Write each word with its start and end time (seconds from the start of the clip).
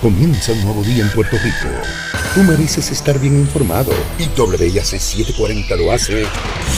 Comienza 0.00 0.52
un 0.52 0.62
nuevo 0.62 0.84
día 0.84 1.02
en 1.02 1.10
Puerto 1.10 1.36
Rico. 1.42 1.74
Tú 2.32 2.44
mereces 2.44 2.92
estar 2.92 3.18
bien 3.18 3.34
informado 3.34 3.90
y 4.16 4.28
WIAC 4.40 4.84
740 4.84 5.74
lo 5.74 5.90
hace 5.90 6.24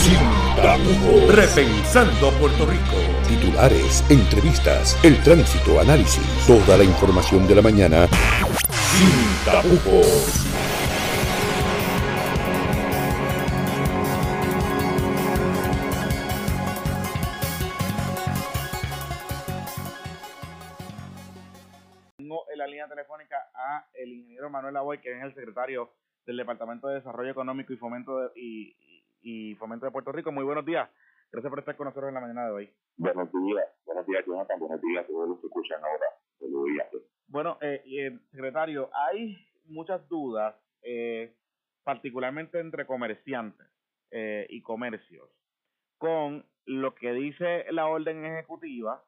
sin 0.03 0.17
tapujos. 0.55 1.35
Repensando 1.35 2.31
Puerto 2.39 2.65
Rico. 2.65 2.97
Titulares, 3.27 4.03
entrevistas, 4.09 4.97
el 5.03 5.21
tránsito, 5.21 5.79
análisis, 5.79 6.23
toda 6.47 6.77
la 6.77 6.83
información 6.83 7.47
de 7.47 7.55
la 7.55 7.61
mañana 7.61 8.07
sin 8.97 9.45
tapujos. 9.45 10.50
Manuel 24.51 24.73
Lavoy, 24.73 24.99
que 24.99 25.17
es 25.17 25.23
el 25.23 25.33
secretario 25.33 25.91
del 26.25 26.37
Departamento 26.37 26.87
de 26.87 26.95
Desarrollo 26.95 27.31
Económico 27.31 27.73
y 27.73 27.77
Fomento 27.77 28.19
de, 28.19 28.29
y, 28.35 28.75
y 29.21 29.55
Fomento 29.55 29.85
de 29.85 29.91
Puerto 29.91 30.11
Rico. 30.11 30.31
Muy 30.31 30.43
buenos 30.43 30.65
días. 30.65 30.89
Gracias 31.31 31.49
por 31.49 31.59
estar 31.59 31.77
con 31.77 31.85
nosotros 31.85 32.09
en 32.09 32.15
la 32.15 32.21
mañana 32.21 32.45
de 32.45 32.51
hoy. 32.51 32.73
Buenos 32.97 33.31
días, 33.31 33.65
buenos 33.85 34.05
días 34.05 34.25
Jonathan, 34.25 34.59
buenos 34.59 34.81
días 34.81 35.05
a 35.05 35.07
todos 35.07 35.29
los 35.29 35.39
que 35.39 35.47
escuchan 35.47 35.81
ahora. 35.81 36.05
Buenos 36.39 36.65
días. 36.65 36.87
Bueno, 37.27 37.57
eh, 37.61 37.81
eh, 37.85 38.19
secretario, 38.31 38.89
hay 38.93 39.37
muchas 39.63 40.05
dudas, 40.09 40.55
eh, 40.81 41.33
particularmente 41.83 42.59
entre 42.59 42.85
comerciantes 42.85 43.65
eh, 44.11 44.45
y 44.49 44.61
comercios, 44.61 45.29
con 45.97 46.45
lo 46.65 46.93
que 46.95 47.13
dice 47.13 47.65
la 47.71 47.87
orden 47.87 48.25
ejecutiva 48.25 49.01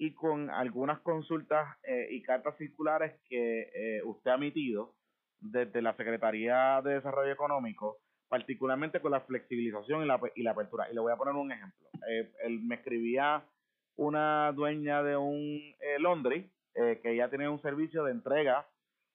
y 0.00 0.14
con 0.14 0.48
algunas 0.48 0.98
consultas 1.00 1.76
eh, 1.82 2.08
y 2.10 2.22
cartas 2.22 2.56
circulares 2.56 3.20
que 3.28 3.68
eh, 3.74 4.02
usted 4.02 4.30
ha 4.30 4.36
emitido 4.36 4.94
desde 5.38 5.82
la 5.82 5.94
Secretaría 5.94 6.80
de 6.82 6.94
Desarrollo 6.94 7.30
Económico, 7.30 7.98
particularmente 8.26 9.00
con 9.00 9.10
la 9.10 9.20
flexibilización 9.20 10.02
y 10.02 10.06
la, 10.06 10.18
y 10.34 10.42
la 10.42 10.52
apertura. 10.52 10.90
Y 10.90 10.94
le 10.94 11.00
voy 11.00 11.12
a 11.12 11.18
poner 11.18 11.34
un 11.34 11.52
ejemplo. 11.52 11.86
Eh, 12.08 12.32
me 12.62 12.76
escribía 12.76 13.44
una 13.96 14.50
dueña 14.52 15.02
de 15.02 15.18
un 15.18 15.36
eh, 15.36 15.98
laundry 15.98 16.50
eh, 16.76 16.98
que 17.02 17.12
ella 17.12 17.28
tiene 17.28 17.50
un 17.50 17.60
servicio 17.60 18.02
de 18.04 18.12
entrega 18.12 18.66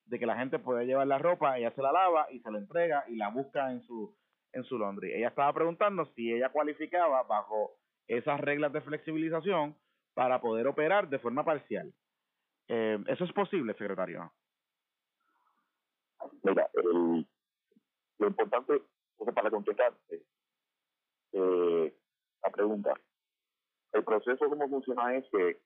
de 0.06 0.20
que 0.20 0.28
la 0.28 0.38
gente 0.38 0.60
puede 0.60 0.86
llevar 0.86 1.08
la 1.08 1.18
ropa, 1.18 1.58
ella 1.58 1.72
se 1.72 1.82
la 1.82 1.92
lava 1.92 2.28
y 2.32 2.42
se 2.42 2.52
la 2.52 2.60
entrega 2.60 3.06
y 3.08 3.16
la 3.16 3.30
busca 3.30 3.72
en 3.72 3.82
su 3.82 4.16
en 4.54 4.64
su 4.66 4.78
laundry. 4.78 5.14
Ella 5.14 5.30
estaba 5.30 5.52
preguntando 5.52 6.06
si 6.14 6.32
ella 6.32 6.50
cualificaba 6.50 7.24
bajo 7.24 7.72
esas 8.08 8.40
reglas 8.40 8.72
de 8.72 8.82
flexibilización 8.82 9.76
para 10.16 10.42
poder 10.42 10.66
operar 10.66 11.08
de 11.08 11.20
forma 11.20 11.44
parcial. 11.44 11.94
Eh, 12.68 12.98
¿Eso 13.08 13.26
es 13.26 13.34
posible, 13.34 13.74
secretario? 13.74 14.32
Mira, 16.42 16.68
el, 16.74 17.28
lo 18.18 18.28
importante 18.28 18.82
para 19.36 19.52
contestar 19.52 19.94
eh, 21.34 21.94
la 22.44 22.50
pregunta. 22.50 22.94
El 23.92 24.04
proceso 24.04 24.50
cómo 24.50 24.68
funciona 24.70 25.16
es 25.16 25.26
que 25.32 25.62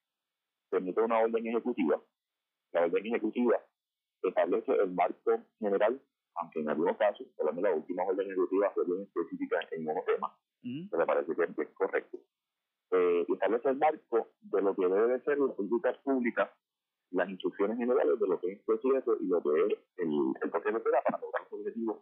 se 0.69 0.77
emite 0.77 1.01
una 1.01 1.19
orden 1.19 1.47
ejecutiva. 1.47 2.01
La 2.71 2.81
orden 2.81 3.05
ejecutiva 3.05 3.59
establece 4.23 4.71
el 4.73 4.91
marco 4.91 5.39
general, 5.59 6.01
aunque 6.35 6.59
en 6.59 6.69
algunos 6.69 6.97
casos, 6.97 7.27
por 7.37 7.45
lo 7.45 7.53
menos 7.53 7.71
la 7.71 7.77
última 7.77 8.03
orden 8.03 8.27
ejecutiva 8.27 8.71
fue 8.71 8.85
bien 8.85 9.03
específica 9.03 9.59
en 9.71 9.87
un 9.87 10.05
tema, 10.05 10.35
Ujú. 10.63 10.89
que 10.89 10.97
me 10.97 11.05
parece 11.05 11.35
que 11.35 11.61
es 11.63 11.69
correcto. 11.69 12.17
Eh, 12.91 13.25
establece 13.29 13.69
el 13.69 13.77
marco 13.77 14.28
lo 14.89 14.95
debe 14.95 15.13
de 15.13 15.23
ser 15.23 15.37
las 15.39 15.55
políticas 15.55 15.97
públicas, 15.99 16.49
las 17.11 17.29
instrucciones 17.29 17.77
generales 17.77 18.19
de 18.19 18.27
lo 18.27 18.39
que 18.39 18.51
es 18.53 18.59
proceso 18.63 19.17
y 19.19 19.27
lo 19.27 19.41
que 19.41 19.65
es 19.73 19.79
el, 19.97 20.33
el 20.41 20.49
proceso 20.51 20.79
será 20.83 21.01
para 21.01 21.19
lograr 21.19 21.43
los 21.49 21.59
objetivos 21.59 21.97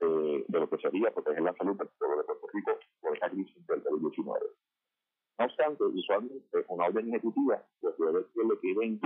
eh, 0.00 0.44
de 0.48 0.60
lo 0.60 0.68
que 0.68 0.78
sería 0.78 1.10
proteger 1.12 1.42
la 1.42 1.54
salud 1.54 1.76
del 1.78 1.88
pueblo 1.98 2.16
de 2.18 2.24
Puerto 2.24 2.46
Rico 2.52 2.72
por 3.00 3.14
esta 3.14 3.30
crisis 3.30 3.66
del 3.66 3.84
COVID-19. 3.84 4.38
No 5.38 5.44
obstante, 5.46 5.84
usualmente 5.84 6.64
una 6.68 6.86
orden 6.86 7.08
ejecutiva, 7.08 7.62
pues 7.80 7.96
debe 7.98 8.24
ser 8.34 8.44
lo 8.44 8.60
que 8.60 8.74
ven, 8.74 9.00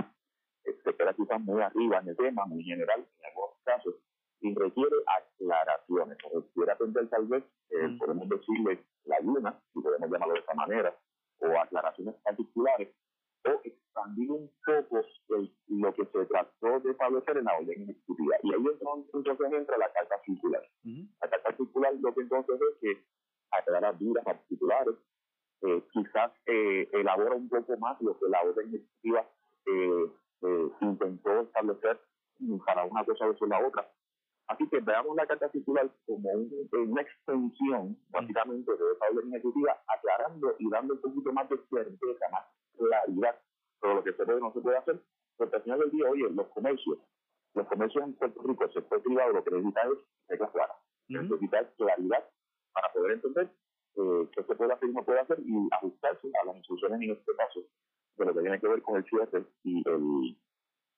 eh, 0.65 0.77
se 0.83 0.95
queda 0.95 1.13
quizás 1.13 1.39
muy 1.41 1.61
arriba 1.61 1.99
en 1.99 2.09
el 2.09 2.17
tema, 2.17 2.45
muy 2.45 2.63
general 2.63 2.99
en 3.19 3.25
algunos 3.25 3.55
casos, 3.63 3.95
y 4.41 4.53
requiere 4.53 4.95
aclaraciones, 5.07 6.17
o 6.31 6.39
requiere 6.41 6.71
atender 6.71 7.09
tal 7.09 7.27
vez, 7.27 7.43
eh, 7.69 7.87
Mm. 7.87 7.97
podemos 7.97 8.29
decirle 8.29 8.83
la 9.05 9.19
luna, 9.21 9.59
si 9.73 9.81
podemos 9.81 10.09
llamarlo 10.11 10.33
de 10.33 10.39
esa 10.41 10.53
manera, 10.53 10.95
o 11.39 11.59
aclaraciones 11.59 12.15
particulares, 12.23 12.89
o 13.45 13.61
expandir 13.63 14.31
un 14.31 14.51
poco 14.65 15.01
el- 15.29 15.51
lo 15.69 15.93
que 15.93 16.05
se 16.05 16.25
trató 16.25 16.79
de 16.81 16.91
establecer 16.91 17.37
en 17.37 17.45
la 17.45 17.57
orden 17.57 17.81
ejecutiva. 17.89 18.35
Y 18.43 18.53
ahí 18.53 18.63
entonces, 18.73 19.13
entonces 19.13 19.53
entra 19.53 19.77
la 19.77 19.91
carta 19.93 20.15
circular. 20.25 20.63
Ujú. 20.85 21.07
La 21.21 21.29
carta 21.29 21.55
circular 21.55 21.93
lo 21.99 22.13
que 22.13 22.21
entonces 22.21 22.59
es 22.61 22.77
que 22.81 23.03
aclara 23.51 23.93
dudas 23.93 24.23
particulares, 24.25 24.95
eh, 25.63 25.81
quizás 25.91 26.31
eh, 26.45 26.87
elabora 26.93 27.33
un 27.35 27.49
poco 27.49 27.75
más 27.77 27.99
lo 28.01 28.17
que 28.19 28.27
la 28.29 28.41
orden 28.43 28.67
ejecutiva 28.67 29.27
eh, 29.65 30.11
eh, 30.43 30.69
intentó 30.81 31.41
establecer 31.41 31.99
mm, 32.39 32.57
para 32.59 32.83
una 32.85 33.03
cosa 33.05 33.25
versus 33.27 33.49
la 33.49 33.65
otra. 33.65 33.89
Así 34.47 34.67
que 34.69 34.79
veamos 34.79 35.15
la 35.17 35.25
carta 35.27 35.49
circular 35.49 35.89
como 36.05 36.29
un- 36.29 36.69
una 36.71 37.01
extensión, 37.01 37.97
básicamente, 38.09 38.71
de 38.71 38.91
esa 38.93 39.05
orden 39.11 39.33
ejecutiva, 39.33 39.81
aclarando 39.87 40.55
y 40.59 40.69
dando 40.69 40.93
un 40.93 41.01
poquito 41.01 41.33
más 41.33 41.49
de 41.49 41.57
certeza, 41.69 42.29
más 42.31 42.45
claridad 42.77 43.35
sobre 43.81 43.95
lo 43.95 44.03
que 44.03 44.13
se 44.13 44.25
puede 44.25 44.37
o 44.37 44.39
no 44.41 44.53
se 44.53 44.61
puede 44.61 44.77
hacer. 44.77 45.01
Porque 45.37 45.55
al 45.55 45.63
final 45.63 45.79
del 45.79 45.91
día, 45.91 46.09
oye, 46.09 46.29
los 46.29 46.47
comercios, 46.49 46.97
los 47.55 47.67
comercios 47.67 48.03
en 48.03 48.13
Puerto 48.13 48.41
Rico, 48.43 48.63
el 48.63 48.73
sector 48.73 49.01
privado, 49.01 49.33
lo 49.33 49.43
que 49.43 49.51
necesita 49.51 49.81
es 49.81 49.97
reglas 50.29 50.51
claras, 50.51 50.77
Ujú. 51.09 51.21
necesita 51.23 51.69
claridad 51.77 52.29
para 52.73 52.93
poder 52.93 53.11
entender 53.13 53.49
eh, 53.99 54.27
qué 54.31 54.43
se 54.43 54.55
puede 54.55 54.73
hacer 54.73 54.89
y 54.89 54.93
no 54.93 55.03
puede 55.03 55.19
hacer 55.19 55.39
y 55.39 55.67
ajustarse 55.71 56.27
a 56.41 56.45
las 56.45 56.55
instrucciones 56.57 57.01
en 57.01 57.11
este 57.11 57.35
caso 57.35 57.61
de 58.17 58.25
lo 58.25 58.33
que 58.33 58.41
tiene 58.41 58.59
que 58.59 58.67
ver 58.67 58.81
con 58.83 58.95
el 58.97 59.05
cierre 59.05 59.43
y 59.63 59.83
el, 59.89 60.37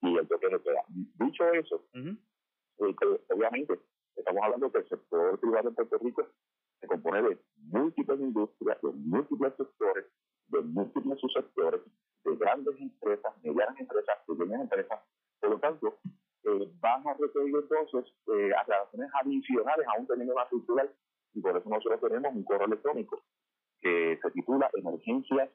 y 0.02 0.18
el 0.18 0.28
toque 0.28 0.48
de 0.50 0.62
queda. 0.62 0.84
Dicho 0.90 1.46
eso, 1.54 1.76
Ujú. 1.96 2.10
eh, 2.10 2.96
que 3.00 3.34
obviamente 3.34 3.80
estamos 4.18 4.44
hablando 4.44 4.70
que 4.72 4.80
el 4.80 4.90
sector 4.90 5.40
privado 5.40 5.70
en 5.70 5.76
Puerto 5.76 5.98
Rico 6.00 6.28
se 6.82 6.88
compone 6.88 7.22
de 7.22 7.38
múltiples 7.72 8.20
industrias, 8.20 8.82
de 8.82 8.90
múltiples 8.92 9.54
sectores, 9.56 10.06
de 10.48 10.60
múltiples 10.62 11.20
subsectores, 11.22 11.82
de 12.26 12.36
grandes 12.36 12.76
empresas, 12.82 13.34
medianas 13.44 13.80
empresas, 13.80 14.18
pequeñas 14.28 14.62
empresas. 14.62 15.00
Por 15.40 15.52
lo 15.52 15.60
tanto, 15.60 16.00
eh, 16.44 16.70
van 16.82 17.08
a 17.08 17.14
requerir 17.14 17.56
entonces 17.56 18.14
eh, 18.28 18.52
aclaraciones 18.60 19.10
adicionales 19.22 19.88
aún 19.88 20.06
teniendo 20.06 20.34
una 20.34 20.50
circular 20.50 20.92
y 21.34 21.42
por 21.42 21.56
eso 21.56 21.70
nosotros 21.70 22.02
tenemos 22.02 22.34
un 22.34 22.44
correo 22.44 22.66
electrónico 22.66 23.22
que 23.82 24.18
se 24.20 24.32
titula 25.00 25.44
emergencias 25.44 25.50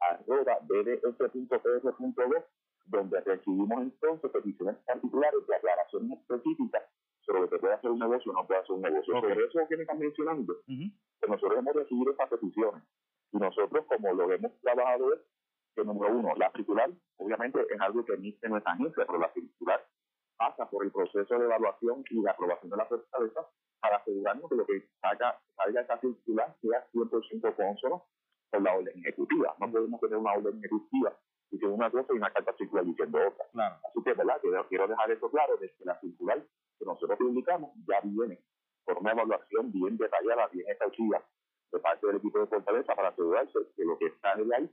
arroba 0.00 0.58
bds.pr.2 0.62 2.44
donde 2.86 3.20
recibimos 3.20 3.82
entonces 3.82 4.30
peticiones 4.30 4.76
particulares 4.84 5.46
de 5.46 5.56
aclaraciones 5.56 6.18
específicas 6.20 6.82
sobre 7.20 7.40
lo 7.40 7.48
que 7.48 7.58
puede 7.58 7.74
hacer 7.74 7.90
un 7.90 7.98
negocio 7.98 8.32
o 8.32 8.34
no 8.34 8.46
puede 8.46 8.60
hacer 8.60 8.72
un 8.72 8.82
negocio. 8.82 9.16
Ok. 9.16 9.22
Sobre 9.22 9.44
eso 9.44 9.58
que 9.68 9.76
me 9.76 9.82
están 9.82 9.98
mencionando, 9.98 10.52
Ujú. 10.52 10.90
que 11.20 11.28
nosotros 11.28 11.58
hemos 11.58 11.74
recibido 11.74 12.12
esas 12.12 12.28
peticiones. 12.28 12.82
Y 13.32 13.38
nosotros, 13.38 13.86
como 13.86 14.12
lo 14.12 14.30
hemos 14.30 14.52
trabajado, 14.60 15.14
es 15.14 15.20
que, 15.74 15.82
número 15.82 16.14
uno, 16.14 16.34
la 16.36 16.52
circular, 16.52 16.90
obviamente, 17.16 17.66
es 17.68 17.80
algo 17.80 18.04
que 18.04 18.12
emite 18.12 18.48
nuestra 18.48 18.72
agencia, 18.72 19.04
pero 19.06 19.18
la 19.18 19.32
circular 19.32 19.82
pasa 20.36 20.68
por 20.68 20.84
el 20.84 20.92
proceso 20.92 21.38
de 21.38 21.44
evaluación 21.46 22.04
y 22.10 22.22
de 22.22 22.30
aprobación 22.30 22.70
de 22.70 22.76
la 22.76 22.84
fortaleza 22.84 23.48
para 23.80 23.96
asegurarnos 23.96 24.50
que 24.50 24.56
lo 24.56 24.66
que 24.66 24.88
salga, 25.00 25.40
salga 25.56 25.80
esa 25.80 25.98
circular 26.00 26.54
sea 26.60 26.86
100% 26.92 27.56
consono 27.56 28.04
con 28.54 28.64
la 28.64 28.74
orden 28.74 28.98
ejecutiva. 28.98 29.54
No 29.58 29.70
podemos 29.70 30.00
tener 30.00 30.16
una 30.16 30.32
orden 30.32 30.58
ejecutiva 30.58 31.12
diciendo 31.50 31.76
una 31.76 31.90
cosa 31.90 32.12
y 32.12 32.16
una 32.16 32.30
carta 32.30 32.54
circular 32.56 32.84
diciendo 32.84 33.18
otra. 33.18 33.44
Claro. 33.52 33.76
Así 33.84 34.02
que, 34.02 34.14
¿verdad? 34.14 34.38
Quiero, 34.40 34.68
quiero 34.68 34.88
dejar 34.88 35.10
eso 35.10 35.30
claro, 35.30 35.56
de 35.56 35.68
que 35.68 35.84
la 35.84 35.98
circular 36.00 36.42
que 36.78 36.84
nosotros 36.84 37.18
publicamos 37.18 37.70
ya 37.86 38.00
viene 38.02 38.40
por 38.84 38.98
una 38.98 39.12
evaluación 39.12 39.72
bien 39.72 39.96
detallada, 39.96 40.48
bien 40.52 40.68
exhaustiva 40.68 41.22
de 41.72 41.78
parte 41.80 42.06
del 42.06 42.16
equipo 42.16 42.38
de 42.38 42.46
Fortaleza 42.46 42.94
para 42.94 43.08
asegurarse 43.08 43.58
que 43.76 43.84
lo 43.84 43.98
que 43.98 44.12
sale 44.20 44.44
de 44.44 44.54
ahí 44.54 44.70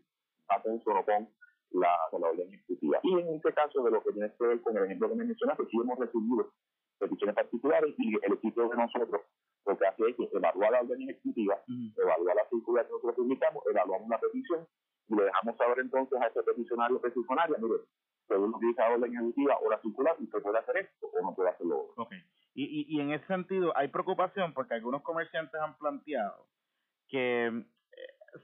va 0.50 0.62
consono 0.62 1.04
con 1.06 1.28
la, 1.72 1.98
con 2.12 2.22
la 2.22 2.30
orden 2.30 2.54
ejecutiva. 2.54 3.00
Y 3.04 3.20
en 3.20 3.36
este 3.36 3.54
caso 3.54 3.84
de 3.84 3.92
lo 3.92 4.04
que 4.04 4.12
tiene 4.12 4.32
que 4.38 4.46
ver 4.46 4.62
con 4.62 4.78
el 4.78 4.86
ejemplo 4.86 5.10
que 5.10 5.16
me 5.16 5.26
mencionaste, 5.26 5.66
sí 5.66 5.78
hemos 5.82 5.98
recibido 5.98 6.52
peticiones 7.00 7.36
particulares 7.36 7.96
y 7.98 8.16
el 8.24 8.34
equipo 8.34 8.62
de 8.68 8.76
nosotros 8.76 9.22
lo 9.66 9.78
que 9.78 9.86
hace 9.86 10.04
es 10.10 10.16
que 10.16 10.30
evalúa 10.34 10.72
la 10.72 10.82
orden 10.82 11.02
ejecutiva, 11.02 11.62
evalúa 11.98 12.36
la 12.36 12.50
circular 12.50 12.86
que 12.86 12.92
nosotros 12.94 13.16
publicamos, 13.16 13.64
evaluamos 13.70 14.10
la 14.10 14.20
petición 14.20 14.68
y 15.08 15.16
le 15.16 15.24
dejamos 15.24 15.58
saber 15.58 15.80
entonces 15.80 16.20
a 16.22 16.28
ese 16.28 16.44
peticionario 16.44 16.98
o 16.98 17.02
peticionaria, 17.02 17.58
mire, 17.60 17.84
según 18.28 18.52
lo 18.52 18.60
que 18.60 18.68
dice 18.68 18.82
la 18.82 18.94
orden 18.94 19.14
ejecutiva 19.14 19.58
o 19.60 19.70
la 19.70 19.82
circular, 19.82 20.16
usted 20.20 20.42
puede 20.42 20.60
hacer 20.60 20.78
esto 20.78 21.08
o 21.08 21.22
no 21.22 21.36
puede 21.36 21.50
hacer 21.50 21.68
lo 21.68 21.82
otro. 21.82 22.04
Ok. 22.04 22.14
Y, 22.54 22.64
y, 22.64 22.98
y 22.98 23.02
en 23.02 23.12
ese 23.14 23.26
sentido 23.28 23.72
hay 23.78 23.88
preocupación 23.90 24.54
porque 24.54 24.74
algunos 24.74 25.04
comerciantes 25.04 25.60
han 25.60 25.78
planteado 25.78 26.48
que 27.08 27.48
eh, 27.48 27.62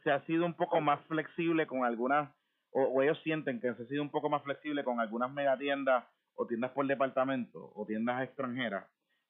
se 0.03 0.11
ha 0.11 0.23
sido 0.25 0.45
un 0.45 0.53
poco 0.53 0.81
más 0.81 1.03
flexible 1.07 1.67
con 1.67 1.83
algunas, 1.83 2.29
o, 2.71 2.83
o 2.83 3.01
ellos 3.01 3.19
sienten 3.23 3.59
que 3.59 3.73
se 3.73 3.83
ha 3.83 3.87
sido 3.87 4.03
un 4.03 4.11
poco 4.11 4.29
más 4.29 4.43
flexible 4.43 4.83
con 4.83 4.99
algunas 4.99 5.31
megatiendas 5.31 6.05
o 6.35 6.45
tiendas 6.45 6.71
por 6.71 6.85
departamento 6.85 7.71
o 7.73 7.85
tiendas 7.85 8.23
extranjeras 8.23 8.85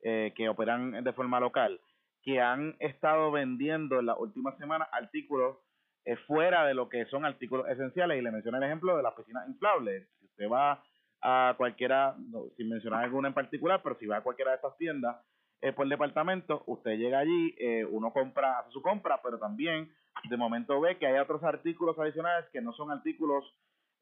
eh, 0.07 0.33
que 0.36 0.48
operan 0.48 1.04
de 1.04 1.13
forma 1.13 1.39
local 1.39 1.80
que 2.24 2.39
han 2.39 2.75
estado 2.80 3.30
vendiendo 3.31 4.00
en 4.00 4.06
las 4.06 4.18
últimas 4.18 4.57
semanas 4.57 4.88
artículos 4.92 5.57
eh, 6.06 6.15
fuera 6.27 6.65
de 6.65 6.74
lo 6.74 6.88
que 6.88 7.06
son 7.07 7.25
artículos 7.25 7.68
esenciales 7.68 8.18
y 8.18 8.21
le 8.21 8.31
mencioné 8.31 8.57
el 8.57 8.63
ejemplo 8.63 8.95
de 8.95 9.04
las 9.04 9.13
piscinas 9.15 9.48
inflables. 9.48 10.07
Si 10.19 10.25
usted 10.25 10.50
va 10.50 10.81
a 11.21 11.56
cualquiera, 11.57 12.15
sin 12.56 12.69
mencionar 12.69 13.04
alguna 13.04 13.30
en 13.30 13.33
particular, 13.33 13.81
pero 13.83 13.98
si 14.00 14.06
va 14.06 14.18
a 14.18 14.24
cualquiera 14.24 14.51
de 14.51 14.56
estas 14.57 14.77
tiendas 14.77 15.18
eh, 15.62 15.74
por 15.74 15.88
departamento, 15.88 16.63
usted 16.68 16.98
llega 16.98 17.19
allí, 17.19 17.56
eh, 17.57 17.83
uno 17.83 18.13
compra, 18.13 18.59
hace 18.59 18.71
su 18.71 18.81
compra, 18.81 19.19
pero 19.24 19.39
también 19.39 19.92
de 20.30 20.38
momento 20.38 20.80
ve 20.80 20.98
que 20.98 21.07
hay 21.07 21.18
otros 21.19 21.44
artículos 21.44 21.98
adicionales 22.00 22.45
que 22.51 22.62
no 22.62 22.74
son 22.74 22.92
artículos 22.92 23.44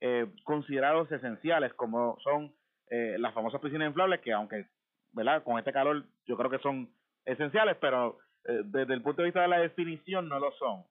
eh, 0.01 0.27
considerados 0.43 1.11
esenciales, 1.11 1.73
como 1.73 2.17
son 2.23 2.53
eh, 2.89 3.15
las 3.17 3.33
famosas 3.33 3.61
piscinas 3.61 3.87
inflables, 3.87 4.19
que 4.21 4.33
aunque, 4.33 4.67
¿verdad? 5.15 5.43
Con 5.43 5.57
este 5.57 5.73
calor 5.73 6.03
yo 6.27 6.37
creo 6.37 6.51
que 6.51 6.59
son 6.59 6.89
esenciales, 7.25 7.77
pero 7.79 8.19
eh, 8.47 8.61
desde 8.65 8.93
el 8.93 9.01
punto 9.01 9.21
de 9.21 9.27
vista 9.27 9.41
de 9.41 9.47
la 9.47 9.59
definición 9.59 10.29
no 10.29 10.39
lo 10.39 10.51
son. 10.53 10.83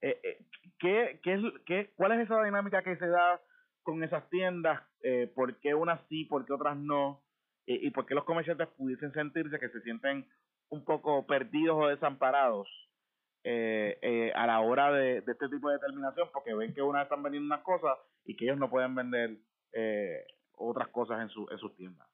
Eh, 0.00 0.20
eh, 0.22 0.38
¿qué, 0.78 1.20
qué, 1.22 1.52
qué, 1.66 1.90
¿Cuál 1.96 2.12
es 2.12 2.20
esa 2.20 2.42
dinámica 2.42 2.82
que 2.82 2.96
se 2.96 3.06
da 3.06 3.40
con 3.82 4.02
esas 4.02 4.28
tiendas? 4.30 4.80
Eh, 5.02 5.30
¿Por 5.34 5.58
qué 5.60 5.74
unas 5.74 6.00
sí, 6.08 6.24
por 6.24 6.46
qué 6.46 6.52
otras 6.52 6.76
no? 6.76 7.22
y, 7.66 7.86
y 7.86 7.90
por 7.90 8.06
qué 8.06 8.14
los 8.14 8.24
comerciantes 8.24 8.68
pudiesen 8.76 9.12
sentirse 9.12 9.58
que 9.58 9.70
se 9.70 9.80
sienten 9.80 10.26
un 10.68 10.84
poco 10.84 11.26
perdidos 11.26 11.76
o 11.78 11.88
desamparados 11.88 12.68
a 13.46 14.46
la 14.46 14.60
hora 14.60 14.90
de, 14.90 15.18
este 15.18 15.48
tipo 15.50 15.68
de 15.68 15.74
determinación 15.74 16.28
porque 16.32 16.54
ven 16.54 16.74
que 16.74 16.80
unas 16.80 17.04
están 17.04 17.22
vendiendo 17.22 17.46
unas 17.54 17.62
cosas 17.62 17.98
y 18.24 18.36
que 18.36 18.46
ellos 18.46 18.58
no 18.58 18.70
pueden 18.70 18.94
vender 18.94 19.38
otras 20.56 20.88
cosas 20.88 21.20
en, 21.20 21.28
su, 21.28 21.46
en 21.50 21.58
sus 21.58 21.74
tiendas. 21.76 22.08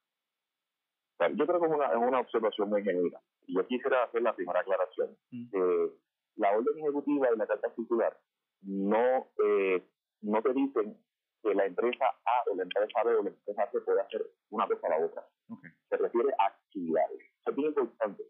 Yo 1.29 1.45
creo 1.45 1.59
que 1.59 1.67
es 1.67 1.71
una, 1.71 1.87
es 1.87 1.97
una 1.97 2.19
observación 2.19 2.69
muy 2.69 2.83
genuina. 2.83 3.19
Y 3.47 3.55
yo 3.55 3.67
quisiera 3.67 4.03
hacer 4.03 4.21
la 4.21 4.35
primera 4.35 4.59
aclaración. 4.61 5.15
Mm. 5.31 5.49
Eh, 5.53 5.91
la 6.37 6.51
orden 6.51 6.79
ejecutiva 6.79 7.27
y 7.33 7.37
la 7.37 7.47
carta 7.47 7.73
circular 7.75 8.17
no, 8.61 9.27
eh, 9.43 9.83
no 10.21 10.41
te 10.41 10.53
dicen 10.53 10.97
que 11.43 11.55
la 11.55 11.65
empresa 11.65 12.05
A 12.05 12.51
o 12.51 12.55
la 12.55 12.63
empresa 12.63 13.03
B 13.03 13.15
o 13.15 13.23
la 13.23 13.29
empresa 13.29 13.69
C 13.71 13.81
puede 13.81 14.01
hacer 14.01 14.25
una 14.49 14.67
cosa 14.67 14.87
a 14.87 14.89
la 14.89 15.05
otra. 15.05 15.27
Okay. 15.49 15.71
Se 15.89 15.97
refiere 15.97 16.29
a 16.37 16.45
actividades. 16.45 17.19
Eso 17.19 17.49
es 17.49 17.55
bien 17.55 17.67
importante. 17.69 18.23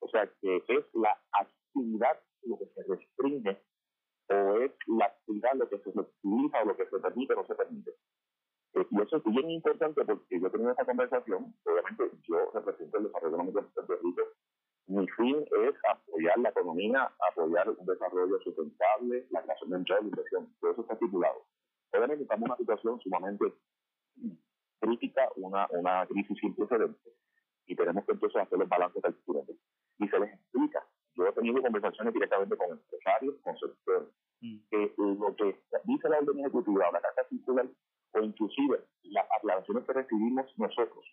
O 0.00 0.08
sea, 0.08 0.30
que 0.40 0.56
es 0.68 0.84
la 0.94 1.18
actividad 1.32 2.20
lo 2.42 2.58
que 2.58 2.66
se 2.66 2.82
restringe 2.82 3.62
o 4.28 4.58
es 4.60 4.72
la 4.86 5.06
actividad 5.06 5.54
lo 5.54 5.68
que 5.68 5.78
se 5.78 5.88
utiliza 5.90 6.62
o 6.62 6.64
lo 6.64 6.76
que 6.76 6.86
se 6.86 6.98
permite 6.98 7.32
o 7.34 7.36
no 7.36 7.46
se 7.46 7.54
permite. 7.54 7.92
Eh, 8.76 8.86
y 8.90 9.02
eso 9.02 9.16
es 9.16 9.24
bien 9.24 9.50
importante 9.50 10.04
porque 10.04 10.40
yo 10.40 10.46
he 10.46 10.50
tenido 10.50 10.70
esa 10.70 10.84
conversación, 10.84 11.54
obviamente 11.64 12.10
yo 12.28 12.50
represento 12.52 12.98
el 12.98 13.04
desarrollo 13.04 13.34
económico 13.34 13.60
de 13.60 13.66
Puerto 13.68 13.98
Rico, 14.02 14.22
mi 14.88 15.08
fin 15.08 15.44
es 15.64 15.74
apoyar 15.90 16.38
la 16.38 16.50
economía, 16.50 17.10
apoyar 17.30 17.70
un 17.70 17.86
desarrollo 17.86 18.38
sustentable, 18.40 19.26
la 19.30 19.42
creación 19.42 19.70
de 19.70 19.76
empleo, 19.76 20.00
la 20.00 20.08
inversión, 20.08 20.54
todo 20.60 20.70
eso 20.70 20.80
está 20.82 20.94
estipulado. 20.94 21.44
Obviamente 21.92 22.22
estamos 22.22 22.44
en 22.44 22.50
una 22.50 22.56
situación 22.58 23.00
sumamente 23.00 23.52
crítica, 24.80 25.28
una, 25.36 25.66
una 25.70 26.06
crisis 26.06 26.38
sin 26.38 26.54
precedentes, 26.54 27.12
y 27.66 27.74
tenemos 27.74 28.04
que 28.04 28.12
entonces 28.12 28.42
hacer 28.42 28.58
los 28.58 28.68
balances 28.68 29.02
calculados. 29.02 29.56
Y 29.98 30.06
se 30.08 30.18
les 30.20 30.34
explica 30.34 30.86
yo 31.16 31.26
he 31.26 31.32
tenido 31.32 31.62
conversaciones 31.62 32.12
directamente 32.12 32.56
con 32.56 32.70
empresarios, 32.70 33.34
con 33.42 33.56
sectores, 33.56 34.08
mm. 34.40 34.58
que 34.70 34.94
lo 34.98 35.34
que 35.34 35.58
dice 35.84 36.08
la 36.08 36.18
orden 36.18 36.40
ejecutiva, 36.40 36.90
la 36.92 37.00
carta 37.00 37.26
circular, 37.28 37.66
o 38.16 38.24
inclusive 38.24 38.80
las 39.04 39.26
aclaraciones 39.38 39.84
que 39.84 39.92
recibimos 39.92 40.46
nosotros 40.58 41.04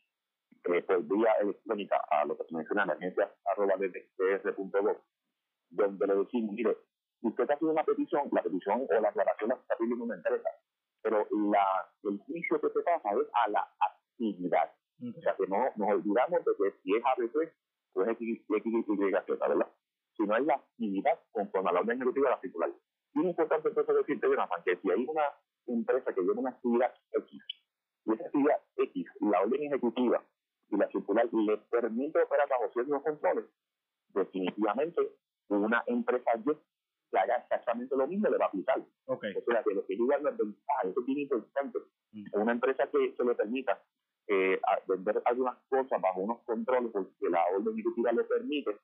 eh, 0.66 0.82
por 0.84 1.04
vía 1.04 1.34
electrónica 1.42 1.98
a 2.10 2.26
lo 2.26 2.38
que 2.38 2.46
se 2.46 2.56
menciona 2.56 2.84
en 2.84 2.92
agencia 2.92 3.32
arroba 3.46 3.76
donde 5.70 6.08
le 6.08 6.16
decimos, 6.16 6.56
mire, 6.56 6.78
usted 7.22 7.44
está 7.44 7.56
haciendo 7.56 7.74
una 7.74 7.84
petición, 7.84 8.30
la 8.32 8.44
petición 8.44 8.86
o 8.88 9.02
la 9.02 9.10
aclaración 9.10 9.50
la 9.50 9.56
está 9.56 9.76
pidiendo 9.78 10.06
una 10.06 10.16
empresa, 10.16 10.50
pero 11.02 11.28
la, 11.52 11.66
el 12.04 12.20
juicio 12.20 12.62
que 12.62 12.70
se 12.70 12.82
pasa 12.82 13.10
es 13.12 13.28
a 13.34 13.50
la 13.50 13.68
actividad. 13.80 14.72
Mm. 15.00 15.14
O 15.18 15.22
sea, 15.22 15.36
que 15.36 15.48
no 15.48 15.66
nos 15.76 15.90
olvidamos 15.90 16.46
de 16.46 16.52
que 16.58 16.78
si 16.84 16.96
es 16.96 17.04
ABC, 17.04 17.54
pues 17.94 18.08
es 18.08 18.14
X, 18.14 18.42
X, 18.50 18.74
Y, 18.88 18.96
¿verdad? 18.96 19.68
sino 20.16 20.36
hay 20.36 20.46
la 20.46 20.56
actividad 20.56 21.20
conforme 21.32 21.70
a 21.70 21.74
la 21.74 21.80
orden 21.80 21.98
ejecutiva 21.98 22.30
de 22.30 22.36
la 22.36 22.42
circular. 22.42 22.72
Y 23.16 23.20
es 23.20 23.26
importante 23.26 23.70
entonces 23.70 23.96
decirte, 23.96 24.28
Jonathan, 24.28 24.64
que 24.64 24.78
si 24.78 24.92
hay 24.92 25.06
una 25.08 25.24
empresa 25.68 26.14
que 26.14 26.22
tiene 26.22 26.40
una 26.40 26.50
actividad 26.52 26.94
X, 27.12 27.42
y 28.06 28.14
esa 28.14 28.26
actividad 28.26 28.62
X, 28.78 29.06
la 29.22 29.42
orden 29.42 29.64
ejecutiva 29.64 30.24
y 30.70 30.78
la 30.78 30.88
circular 30.90 31.28
le 31.32 31.58
permite 31.70 32.22
operar 32.22 32.50
bajo 32.50 32.72
ciertos 32.74 33.02
controles, 33.04 33.46
definitivamente 34.10 35.02
una 35.50 35.84
empresa 35.88 36.32
Y 36.36 36.52
que 37.12 37.20
haga 37.20 37.38
exactamente 37.38 37.96
lo 37.96 38.08
mismo 38.08 38.28
le 38.28 38.38
va 38.38 38.46
a 38.46 38.48
aplicar. 38.48 38.84
Okay. 39.06 39.36
O 39.36 39.42
sea, 39.42 39.64
que 39.64 39.74
lo 39.76 39.86
que 39.86 39.96
diga 39.96 40.16
es 40.16 40.24
ventaja, 40.24 40.82
eso 40.84 41.00
es 41.00 41.06
bien 41.06 41.20
importante. 41.20 41.80
Mm. 42.12 42.26
Una 42.34 42.52
empresa 42.54 42.88
que 42.88 43.14
se 43.16 43.24
le 43.24 43.36
permita 43.36 43.80
eh, 44.28 44.60
vender 44.88 45.22
algunas 45.26 45.58
cosas 45.70 46.02
bajo 46.02 46.22
unos 46.22 46.40
controles 46.44 46.92
porque 46.92 47.30
la 47.30 47.46
orden 47.54 47.74
ejecutiva 47.74 48.12
le 48.14 48.24
permite, 48.24 48.78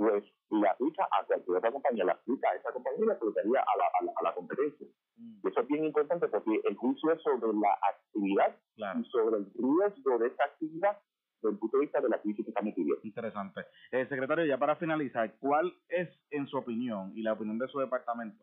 pues 0.00 0.24
le 0.50 0.66
aplica 0.66 1.04
a 1.12 1.24
cualquier 1.26 1.58
otra 1.58 1.70
compañía, 1.70 2.04
le 2.06 2.12
aplica 2.12 2.48
a 2.48 2.54
esa 2.54 2.72
compañía 2.72 3.00
y 3.02 3.06
le 3.06 3.12
aplicaría 3.12 3.60
a 3.60 3.76
la, 3.76 3.84
a 3.84 4.04
la, 4.04 4.12
a 4.16 4.22
la 4.22 4.34
competencia. 4.34 4.86
Mm. 5.18 5.46
Eso 5.46 5.60
es 5.60 5.68
bien 5.68 5.84
importante 5.84 6.26
porque 6.26 6.58
el 6.64 6.74
juicio 6.74 7.12
es 7.12 7.22
sobre 7.22 7.52
la 7.52 7.78
actividad 7.86 8.56
claro. 8.76 9.00
y 9.00 9.04
sobre 9.10 9.36
el 9.36 9.46
riesgo 9.52 10.18
de 10.18 10.28
esa 10.28 10.44
actividad 10.44 10.96
desde 11.42 11.52
el 11.52 11.58
punto 11.58 11.76
de 11.76 11.80
vista 11.82 12.00
de 12.00 12.08
la 12.08 12.18
crisis 12.18 12.46
que 12.46 12.50
estamos 12.50 12.74
viviendo. 12.74 13.00
Interesante. 13.04 13.60
Eh, 13.90 14.06
secretario, 14.06 14.46
ya 14.46 14.56
para 14.56 14.76
finalizar, 14.76 15.34
¿cuál 15.38 15.70
es, 15.90 16.08
en 16.30 16.46
su 16.46 16.56
opinión 16.56 17.12
y 17.14 17.22
la 17.22 17.34
opinión 17.34 17.58
de 17.58 17.68
su 17.68 17.78
departamento, 17.78 18.42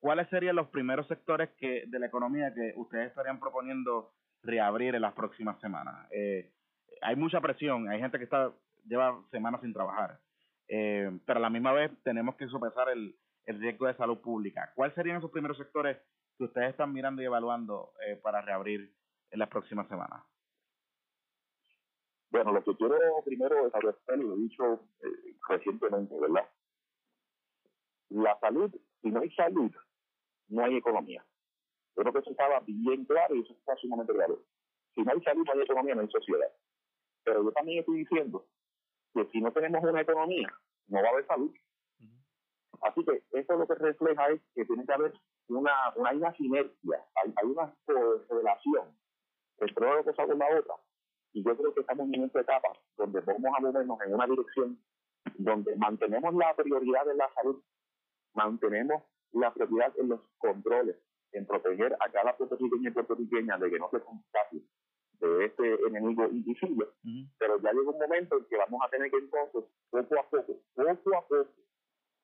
cuáles 0.00 0.28
serían 0.28 0.56
los 0.56 0.68
primeros 0.68 1.08
sectores 1.08 1.48
que 1.58 1.84
de 1.86 1.98
la 1.98 2.06
economía 2.06 2.52
que 2.52 2.74
ustedes 2.76 3.08
estarían 3.08 3.40
proponiendo 3.40 4.12
reabrir 4.42 4.94
en 4.94 5.02
las 5.02 5.14
próximas 5.14 5.58
semanas? 5.60 6.06
Eh, 6.10 6.52
hay 7.00 7.16
mucha 7.16 7.40
presión, 7.40 7.88
hay 7.88 8.00
gente 8.00 8.18
que 8.18 8.24
está 8.24 8.52
lleva 8.84 9.18
semanas 9.30 9.60
sin 9.62 9.72
trabajar 9.72 10.18
eh, 10.72 11.10
pero 11.26 11.38
a 11.38 11.42
la 11.42 11.50
misma 11.50 11.72
vez 11.72 11.90
tenemos 12.04 12.36
que 12.36 12.46
sopesar 12.46 12.88
el, 12.90 13.16
el 13.44 13.60
riesgo 13.60 13.88
de 13.88 13.96
salud 13.96 14.20
pública. 14.20 14.72
¿Cuáles 14.76 14.94
serían 14.94 15.16
esos 15.16 15.32
primeros 15.32 15.58
sectores 15.58 15.98
que 16.38 16.44
ustedes 16.44 16.70
están 16.70 16.92
mirando 16.92 17.20
y 17.20 17.24
evaluando 17.24 17.92
eh, 18.06 18.14
para 18.16 18.40
reabrir 18.40 18.94
en 19.30 19.38
las 19.40 19.48
próximas 19.48 19.88
semanas? 19.88 20.22
Bueno, 22.30 22.52
lo 22.52 22.62
que 22.62 22.76
quiero 22.76 22.96
primero 23.24 23.66
establecer, 23.66 24.18
lo 24.18 24.34
he 24.34 24.38
dicho 24.38 24.86
eh, 25.02 25.36
recientemente, 25.48 26.14
¿verdad? 26.20 26.48
La 28.10 28.38
salud, 28.38 28.72
si 29.02 29.10
no 29.10 29.20
hay 29.20 29.30
salud, 29.32 29.72
no 30.48 30.64
hay 30.64 30.76
economía. 30.76 31.24
Yo 31.96 32.02
creo 32.02 32.12
que 32.12 32.20
eso 32.20 32.30
estaba 32.30 32.60
bien 32.64 33.04
claro 33.06 33.34
y 33.34 33.40
eso 33.40 33.52
está 33.54 33.74
sumamente 33.76 34.12
claro. 34.12 34.40
Si 34.94 35.02
no 35.02 35.10
hay 35.10 35.20
salud, 35.22 35.44
no 35.44 35.52
hay 35.52 35.62
economía, 35.62 35.96
no 35.96 36.02
hay 36.02 36.10
sociedad. 36.10 36.52
Pero 37.24 37.42
yo 37.42 37.50
también 37.50 37.80
estoy 37.80 37.98
diciendo 37.98 38.46
que 39.14 39.24
si 39.26 39.40
no 39.40 39.52
tenemos 39.52 39.82
una 39.82 40.00
economía, 40.00 40.48
no 40.88 41.02
va 41.02 41.08
a 41.08 41.12
haber 41.12 41.26
salud. 41.26 41.52
Así 42.82 43.04
que 43.04 43.22
eso 43.38 43.56
lo 43.56 43.66
que 43.66 43.74
refleja 43.74 44.28
es 44.30 44.40
que 44.54 44.64
tiene 44.64 44.86
que 44.86 44.92
haber 44.92 45.12
una, 45.48 45.72
una, 45.96 46.12
una 46.12 46.34
sinergia, 46.34 47.06
hay, 47.22 47.32
hay 47.36 47.46
una 47.46 47.74
correlación 47.84 48.96
entre 49.58 49.86
una 49.86 50.02
cosa 50.02 50.26
con 50.26 50.38
la 50.38 50.58
otra. 50.58 50.74
Y 51.32 51.44
yo 51.44 51.56
creo 51.56 51.74
que 51.74 51.80
estamos 51.80 52.08
en 52.12 52.24
esta 52.24 52.40
etapa 52.40 52.68
donde 52.96 53.20
vamos 53.20 53.52
a 53.56 53.60
movernos 53.60 54.00
en 54.00 54.14
una 54.14 54.26
dirección 54.26 54.78
donde 55.36 55.76
mantenemos 55.76 56.34
la 56.34 56.54
prioridad 56.54 57.04
de 57.04 57.14
la 57.14 57.30
salud, 57.34 57.62
mantenemos 58.34 59.02
la 59.32 59.52
prioridad 59.52 59.92
en 59.98 60.08
los 60.08 60.20
controles, 60.38 60.96
en 61.32 61.46
proteger 61.46 61.94
a 62.00 62.10
cada 62.10 62.36
puertorriqueño 62.36 62.88
y 62.88 62.92
puertorriqueña 62.92 63.58
de 63.58 63.70
que 63.70 63.78
no 63.78 63.88
se 63.90 64.00
contagie 64.00 64.62
de 65.26 65.44
este 65.46 65.74
enemigo 65.86 66.24
invisible, 66.30 66.86
pero 67.38 67.60
ya 67.60 67.72
llega 67.72 67.90
un 67.90 67.98
momento 67.98 68.38
en 68.38 68.44
que 68.46 68.56
vamos 68.56 68.80
a 68.84 68.88
tener 68.88 69.10
que 69.10 69.18
entonces, 69.18 69.64
poco 69.90 70.18
a 70.18 70.22
poco, 70.28 70.56
poco 70.74 71.16
a 71.16 71.26
poco, 71.26 71.46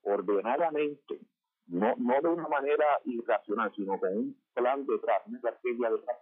ordenadamente, 0.03 1.21
no, 1.67 1.95
no 1.99 2.21
de 2.21 2.29
una 2.29 2.49
manera 2.49 2.87
irracional, 3.05 3.73
sino 3.75 3.99
con 3.99 4.17
un 4.17 4.37
plan 4.55 4.87
detrás, 4.87 5.23
una 5.26 5.38
estrategia 5.38 5.91
detrás, 5.91 6.19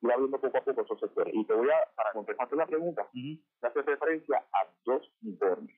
ir 0.00 0.12
abriendo 0.12 0.40
poco 0.40 0.58
a 0.58 0.64
poco 0.64 0.80
esos 0.80 1.00
sectores. 1.00 1.34
Y 1.34 1.44
te 1.44 1.54
voy 1.54 1.68
a, 1.70 1.94
para 1.94 2.12
contestarte 2.12 2.56
la 2.56 2.66
pregunta, 2.66 3.08
uh 3.14 3.66
hace 3.66 3.82
referencia 3.82 4.38
a 4.52 4.66
dos 4.84 5.02
informes. 5.22 5.76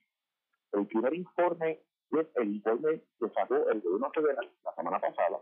El 0.71 0.87
primer 0.87 1.13
informe 1.13 1.81
es 2.11 2.27
el 2.35 2.55
informe 2.55 3.01
que 3.19 3.29
sacó 3.29 3.55
el 3.69 3.81
gobierno 3.81 4.11
federal 4.11 4.49
la 4.63 4.75
semana 4.75 4.99
pasada 4.99 5.39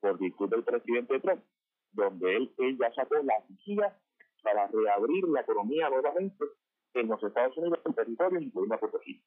por 0.00 0.18
virtud 0.18 0.50
del 0.50 0.64
presidente 0.64 1.20
Trump, 1.20 1.42
donde 1.92 2.36
él, 2.36 2.54
él 2.58 2.78
ya 2.78 2.92
sacó 2.92 3.14
las 3.22 3.44
guías 3.64 3.92
para 4.42 4.66
reabrir 4.66 5.24
la 5.28 5.40
economía 5.40 5.88
nuevamente 5.88 6.44
en 6.94 7.08
los 7.08 7.22
Estados 7.22 7.56
Unidos, 7.56 7.80
en 7.84 7.94
territorios, 7.94 8.42
incluyendo 8.42 8.74
a 8.74 8.80
Puerto 8.80 8.98
Rico. 9.04 9.24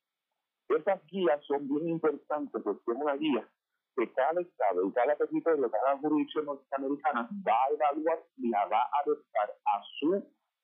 Esas 0.70 1.06
guías 1.08 1.44
son 1.46 1.68
bien 1.68 1.90
importantes 1.90 2.62
porque 2.64 2.92
es 2.92 2.98
una 2.98 3.16
guía 3.16 3.48
que 3.96 4.12
cada 4.12 4.42
Estado 4.42 4.86
y 4.86 4.92
cada 4.92 5.16
territorio, 5.16 5.72
cada 5.72 5.98
jurisdicción 5.98 6.46
norteamericana 6.46 7.30
va 7.48 7.64
a 7.64 7.74
evaluar 7.74 8.24
y 8.38 8.50
la 8.50 8.66
va 8.66 8.82
a 8.82 9.02
adoptar 9.04 9.50
a 9.66 9.82
su 10.00 10.24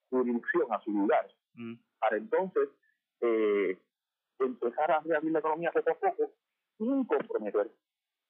jurisdicción, 0.09 0.73
a 0.73 0.81
su 0.81 0.91
lugar, 0.91 1.27
mm. 1.53 1.75
para 1.99 2.17
entonces 2.17 2.69
eh, 3.21 3.79
empezar 4.39 4.91
a 4.91 4.99
reabrir 4.99 5.31
la 5.31 5.39
economía 5.39 5.71
poco 5.71 5.91
a 5.91 5.95
poco 5.95 6.31
sin 6.77 7.05
comprometer 7.05 7.71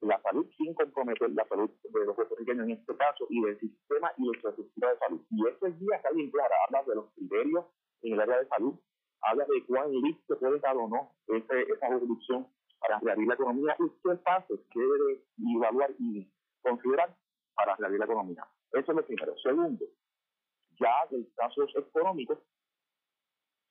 la 0.01 0.21
salud, 0.21 0.47
sin 0.57 0.73
comprometer 0.73 1.29
la 1.31 1.47
salud 1.47 1.69
de 1.83 2.05
los 2.05 2.15
puertorriqueños 2.15 2.65
en 2.65 2.71
este 2.71 2.95
caso 2.97 3.27
y 3.29 3.41
del 3.41 3.59
sistema 3.59 4.11
y 4.17 4.25
la 4.25 4.35
infraestructura 4.35 4.93
de 4.93 4.99
salud. 4.99 5.21
Y 5.29 5.47
ese 5.47 5.71
día 5.77 5.95
está 5.97 6.09
bien 6.11 6.31
clara, 6.31 6.55
habla 6.67 6.83
de 6.83 6.95
los 6.95 7.11
criterios 7.13 7.65
en 8.01 8.13
el 8.13 8.19
área 8.19 8.39
de 8.39 8.47
salud, 8.47 8.79
habla 9.21 9.45
de 9.45 9.65
cuán 9.65 9.91
listo 9.91 10.39
puede 10.39 10.55
estar 10.55 10.75
o 10.75 10.87
no 10.87 11.11
ese, 11.27 11.61
esa 11.61 11.87
jurisdicción 11.87 12.47
para 12.79 12.99
reabrir 12.99 13.27
la 13.27 13.35
economía 13.35 13.75
y 13.77 13.89
qué 14.03 14.15
pasos 14.15 14.59
que 14.71 14.79
debe 14.79 15.23
evaluar 15.55 15.91
y 15.99 16.27
considerar 16.61 17.15
para 17.53 17.75
reabrir 17.75 17.99
la 17.99 18.05
economía. 18.05 18.47
Eso 18.71 18.91
es 18.91 18.97
lo 18.97 19.05
primero. 19.05 19.37
Segundo, 19.37 19.85
ya 20.79 20.93
en 21.11 21.25
casos 21.35 21.71
económicos, 21.75 22.39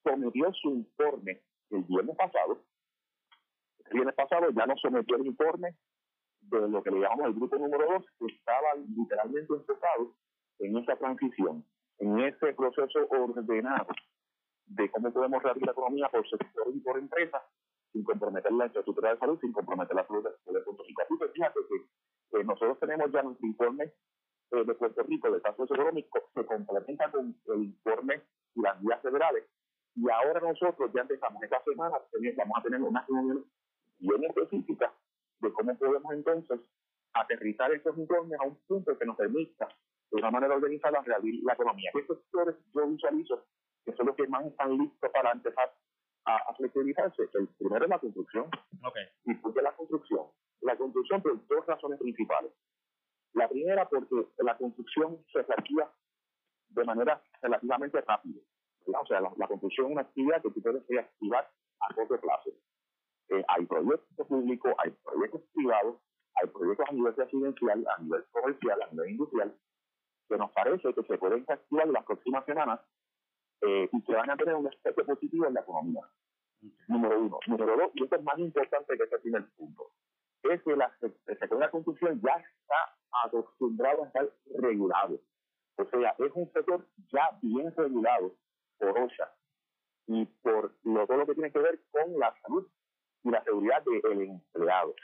sometió 0.05 0.53
su 0.55 0.71
informe 0.71 1.43
el 1.71 1.83
viernes 1.85 2.17
pasado. 2.17 2.63
El 3.87 3.95
viernes 3.95 4.15
pasado 4.15 4.51
ya 4.51 4.67
no 4.67 4.77
sometió 4.77 5.17
el 5.17 5.27
informe 5.27 5.75
de 6.43 6.69
lo 6.69 6.83
que 6.83 6.91
le 6.91 7.01
llamamos 7.01 7.27
el 7.27 7.35
grupo 7.35 7.57
número 7.57 7.87
dos, 7.87 8.05
que 8.19 8.27
estaba 8.35 8.75
literalmente 8.97 9.53
enfocado 9.53 10.15
en 10.59 10.77
esa 10.77 10.97
transición, 10.97 11.65
en 11.99 12.21
ese 12.21 12.53
proceso 12.55 13.07
ordenado 13.09 13.89
de 14.67 14.91
cómo 14.91 15.13
podemos 15.13 15.43
reabrir 15.43 15.67
la 15.67 15.73
economía 15.73 16.09
por 16.09 16.29
sector 16.29 16.67
y 16.73 16.81
por 16.81 16.99
empresa, 16.99 17.43
sin 17.93 18.05
comprometer 18.05 18.53
la 18.53 18.67
infraestructura 18.67 19.11
de 19.11 19.19
salud, 19.19 19.39
sin 19.41 19.53
comprometer 19.53 19.97
la 19.97 20.07
salud 20.07 20.23
de, 20.23 20.61
Puerto 20.61 20.83
Rico. 20.85 21.03
Así 21.03 21.19
que 21.19 21.29
fíjate 21.29 21.61
que 22.31 22.45
nosotros 22.45 22.79
tenemos 22.79 23.11
ya 23.13 23.23
nuestro 23.23 23.47
informe 23.47 23.85
eh, 24.53 24.65
de 24.65 24.75
Puerto 24.75 25.03
Rico 25.03 25.31
de 25.31 25.41
casos 25.43 25.71
económicos, 25.71 26.23
se 26.35 26.45
complementa 26.47 27.11
con 27.11 27.37
el 27.55 27.65
informe 27.65 28.23
y 28.55 28.63
las 28.63 28.81
vías 28.81 29.03
federales. 29.03 29.45
Y 29.97 30.09
ahora 30.09 30.41
nosotros 30.41 30.91
ya 30.95 31.03
empezamos 31.03 31.43
esta 31.43 31.63
semana, 31.65 31.99
vamos 32.37 32.59
a 32.59 32.63
tener 32.63 32.81
una 32.81 33.05
reunión 33.09 33.45
bien 33.99 34.25
específica 34.25 34.93
de 35.41 35.53
cómo 35.53 35.77
podemos 35.77 36.13
entonces 36.13 36.61
aterrizar 37.13 37.73
esos 37.73 37.97
informes 37.99 38.39
a 38.41 38.45
un 38.45 38.57
punto 38.67 38.97
que 38.97 39.05
nos 39.05 39.17
permita 39.17 39.69
de 40.11 40.19
una 40.19 40.31
manera 40.31 40.55
organizada 40.55 41.03
reabrir 41.03 41.43
la 41.45 41.55
economía. 41.55 41.91
Estos 41.95 42.19
sectores 42.19 42.57
yo 42.75 42.87
visualizo 42.87 43.45
que 43.85 43.93
son 43.95 44.07
los 44.07 44.17
que 44.17 44.27
más 44.27 44.45
están 44.47 44.77
listos 44.77 45.11
para 45.11 45.33
empezar 45.33 45.73
a, 46.25 46.37
a 46.37 46.55
flexibilizarse. 46.55 47.23
El 47.35 47.49
primero 47.59 47.85
es 47.85 47.91
la 47.91 47.99
construcción. 47.99 48.47
Okay. 48.83 49.05
¿Y 49.25 49.35
por 49.35 49.55
qué 49.55 49.63
la 49.63 49.73
construcción? 49.73 50.27
La 50.61 50.77
construcción 50.77 51.23
por 51.23 51.47
dos 51.47 51.67
razones 51.67 51.99
principales. 51.99 52.53
La 53.33 53.49
primera 53.49 53.89
porque 53.89 54.27
la 54.39 54.57
construcción 54.57 55.25
se 55.33 55.43
reactiva 55.43 55.93
de 56.71 56.85
manera 56.85 57.23
relativamente 57.43 58.01
rápida. 58.01 58.41
O 58.87 59.07
sea, 59.07 59.21
la, 59.21 59.47
construcción 59.47 59.87
es 59.87 59.93
una 59.93 60.03
actividad 60.03 60.43
que 60.43 60.51
tú 60.51 60.63
puedes 60.63 60.87
reactivar 60.89 61.49
a 61.81 61.95
corto 61.95 62.21
plazo. 62.21 62.51
Eh, 63.31 63.45
hay 63.47 63.65
proyectos 63.67 64.27
públicos, 64.27 64.75
hay 64.79 64.91
proyectos 65.05 65.43
privados, 65.55 65.97
hay 66.35 66.49
proyectos 66.49 66.87
a 66.89 66.93
nivel 66.93 67.15
residencial, 67.15 67.87
a 67.87 68.03
nivel 68.03 68.25
comercial, 68.33 68.83
a 68.83 68.91
nivel 68.91 69.11
industrial, 69.11 69.57
que 70.29 70.37
nos 70.37 70.51
parece 70.51 70.93
que 70.95 71.03
se 71.03 71.19
pueden 71.19 71.47
en 71.49 71.93
las 71.93 72.05
próximas 72.05 72.45
semanas 72.45 72.81
eh, 73.63 73.89
y 73.93 74.03
que 74.03 74.15
van 74.15 74.31
a 74.31 74.37
tener 74.37 74.57
un 74.57 74.67
efecto 74.67 75.05
positivo 75.07 75.47
en 75.47 75.55
la 75.55 75.61
economía. 75.61 76.03
Número 76.89 77.21
uno. 77.21 77.39
Número 77.47 77.77
dos, 77.77 77.91
y 77.95 78.03
esto 78.03 78.17
es 78.17 78.23
más 78.25 78.39
importante 78.39 78.97
que 78.97 79.05
ese 79.05 79.19
primer 79.19 79.49
punto, 79.57 79.93
es 80.43 80.63
que 80.63 80.77
la, 80.77 80.93
el 81.01 81.15
sector 81.25 81.51
de 81.51 81.59
la 81.59 81.71
construcción 81.71 82.21
ya 82.21 82.33
está 82.33 82.97
acostumbrado 83.25 84.05
a 84.05 84.07
estar 84.09 84.29
regulado. 84.59 85.21
O 85.77 85.85
sea, 85.85 86.15
es 86.19 86.33
un 86.35 86.53
sector 86.53 86.85
ya 87.13 87.39
bien 87.43 87.73
regulado 87.77 88.35
por 88.79 88.99
OSHA 88.99 89.33
y 90.09 90.27
por 90.43 90.75
lo, 90.83 91.07
todo 91.07 91.19
lo 91.19 91.27
que 91.27 91.35
tiene 91.35 91.53
que 91.53 91.61
ver 91.61 91.81
con 91.91 92.19
la 92.19 92.35
salud 92.43 92.67
y 93.23 93.31
la 93.31 93.43
seguridad 93.45 93.83
del 93.85 94.23
empleado. 94.23 94.95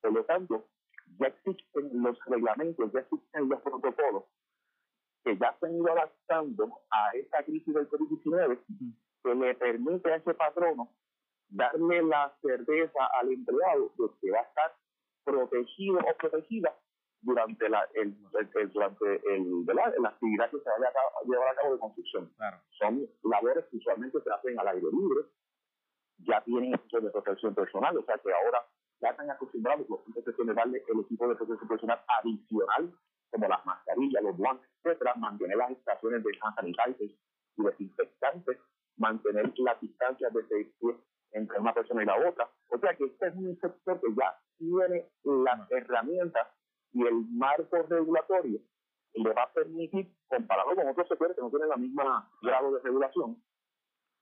Por 0.00 0.12
lo 0.12 0.24
tanto, 0.24 0.68
ya 1.18 1.28
existen 1.28 2.02
los 2.02 2.18
reglamentos, 2.26 2.92
ya 2.92 3.00
existen 3.00 3.48
los 3.48 3.60
protocolos 3.62 4.24
que 5.24 5.36
ya 5.38 5.56
se 5.58 5.66
han 5.66 5.76
ido 5.76 5.90
adaptando 5.90 6.80
a 6.90 7.10
esta 7.14 7.42
crisis 7.44 7.74
del 7.74 7.88
COVID-19 7.88 8.58
que 9.22 9.34
le 9.34 9.54
permite 9.54 10.12
a 10.12 10.16
ese 10.16 10.34
patrono 10.34 10.90
darle 11.48 12.02
la 12.02 12.36
certeza 12.42 13.06
al 13.18 13.32
empleado 13.32 13.92
de 13.96 14.06
que 14.20 14.30
va 14.30 14.40
a 14.40 14.42
estar 14.42 14.76
protegido 15.24 15.98
o 15.98 16.16
protegida 16.18 16.74
durante 17.22 17.68
la 17.70 17.88
el, 17.94 18.14
durante 18.72 19.14
el, 19.34 19.64
la, 19.66 20.08
actividad 20.08 20.50
que 20.50 20.58
se 20.58 20.68
vaya 20.68 20.88
a 20.88 21.26
llevar 21.26 21.48
a 21.48 21.54
cabo 21.54 21.72
de 21.72 21.80
construcción. 21.80 22.30
Son 22.78 23.08
labores 23.22 23.64
que 23.70 23.78
usualmente 23.78 24.20
se 24.20 24.30
hacen 24.30 24.60
al 24.60 24.68
aire 24.68 24.86
libre, 24.92 25.20
ya 26.18 26.40
tienen 26.42 26.74
equipo 26.74 27.00
de 27.00 27.10
protección 27.10 27.54
personal, 27.54 27.96
o 27.96 28.04
sea 28.04 28.18
que 28.18 28.32
ahora 28.32 28.64
ya 29.00 29.10
están 29.10 29.30
acostumbrados 29.30 29.88
los 29.88 30.00
clientes 30.02 30.34
que 30.34 30.44
darle 30.54 30.82
el 30.86 31.00
equipo 31.00 31.28
de 31.28 31.36
protección 31.36 31.68
personal 31.68 32.00
adicional, 32.20 32.92
como 33.30 33.48
las 33.48 33.66
mascarillas, 33.66 34.22
los 34.22 34.36
guantes, 34.36 34.68
etcétera, 34.82 35.14
mantener 35.16 35.56
las 35.56 35.70
estaciones 35.72 36.22
de 36.22 36.30
hand 36.42 36.96
y 37.00 37.62
desinfectantes, 37.62 38.58
mantener 38.96 39.52
las 39.58 39.80
distancias 39.80 40.32
de 40.32 40.46
seis 40.48 40.68
pies 40.80 40.96
entre 41.32 41.58
una 41.58 41.74
persona 41.74 42.02
y 42.02 42.06
la 42.06 42.16
otra. 42.28 42.48
O 42.70 42.78
sea 42.78 42.94
que 42.94 43.04
este 43.04 43.28
es 43.28 43.34
un 43.34 43.58
sector 43.60 44.00
que 44.00 44.14
ya 44.14 44.38
tiene 44.58 45.10
las 45.24 45.70
herramientas 45.70 46.48
y 46.92 47.04
el 47.04 47.26
marco 47.30 47.82
regulatorio 47.88 48.60
le 49.14 49.32
va 49.32 49.42
a 49.44 49.52
permitir, 49.52 50.08
comparado 50.28 50.74
con 50.74 50.88
otros 50.88 51.08
sectores 51.08 51.36
que 51.36 51.42
no 51.42 51.50
tienen 51.50 51.68
la 51.68 51.76
misma 51.76 52.30
grado 52.42 52.72
de 52.72 52.80
regulación, 52.80 53.42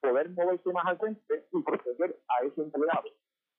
poder 0.02 0.28
moverse 0.30 0.72
más 0.72 0.84
al 0.86 0.98
frente 0.98 1.46
y 1.52 1.62
proteger 1.62 2.18
a 2.28 2.44
ese 2.44 2.60
empleado, 2.60 3.08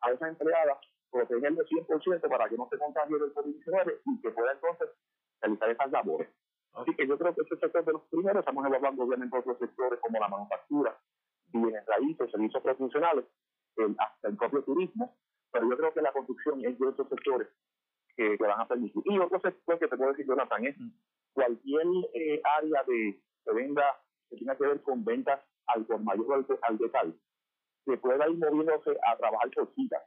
a 0.01 0.11
esa 0.11 0.27
empleada, 0.27 0.77
protegerle 1.09 1.63
100% 1.63 2.29
para 2.29 2.49
que 2.49 2.57
no 2.57 2.67
se 2.69 2.77
contagie 2.77 3.17
del 3.17 3.33
COVID-19 3.33 4.01
y 4.05 4.21
que 4.21 4.31
pueda 4.31 4.51
entonces 4.51 4.89
realizar 5.41 5.69
esas 5.69 5.91
labores. 5.91 6.29
Así 6.73 6.93
que 6.95 7.07
yo 7.07 7.17
creo 7.17 7.33
que 7.33 7.41
ese 7.41 7.55
sector 7.55 7.85
de 7.85 7.93
los 7.93 8.01
primeros, 8.09 8.39
estamos 8.39 8.65
evaluando 8.65 9.03
obviamente 9.03 9.37
otros 9.37 9.57
sectores 9.57 9.99
como 10.01 10.19
la 10.19 10.27
manufactura, 10.27 10.99
bienes 11.53 11.85
raíces, 11.85 12.29
servicios 12.31 12.61
profesionales, 12.61 13.25
hasta 13.97 14.27
el 14.27 14.35
propio 14.35 14.63
turismo, 14.63 15.15
pero 15.51 15.69
yo 15.69 15.77
creo 15.77 15.93
que 15.93 16.01
la 16.01 16.11
construcción 16.11 16.65
es 16.65 16.77
de 16.77 16.89
esos 16.89 17.07
sectores 17.07 17.47
que, 18.17 18.35
van 18.37 18.59
a 18.59 18.67
permitir. 18.67 19.01
Y 19.05 19.17
otro 19.17 19.39
sector 19.39 19.79
que 19.79 19.87
te 19.87 19.97
puedo 19.97 20.11
decir, 20.11 20.25
Jonathan, 20.25 20.65
es 20.65 20.75
cualquier 21.31 21.87
eh, 22.13 22.41
área 22.43 22.83
de 22.83 23.21
que 23.45 23.53
venda, 23.53 23.83
que 24.29 24.37
tenga 24.37 24.55
que 24.55 24.65
ver 24.65 24.81
con 24.81 25.05
ventas 25.05 25.39
al 25.67 25.85
por 25.85 26.01
mayor 26.01 26.33
al, 26.33 26.59
al 26.61 26.77
detalle, 26.77 27.13
que 27.85 27.97
pueda 27.97 28.27
ir 28.29 28.37
moviéndose 28.37 28.91
a 29.05 29.17
trabajar 29.17 29.49
por 29.51 29.73
citas, 29.75 30.03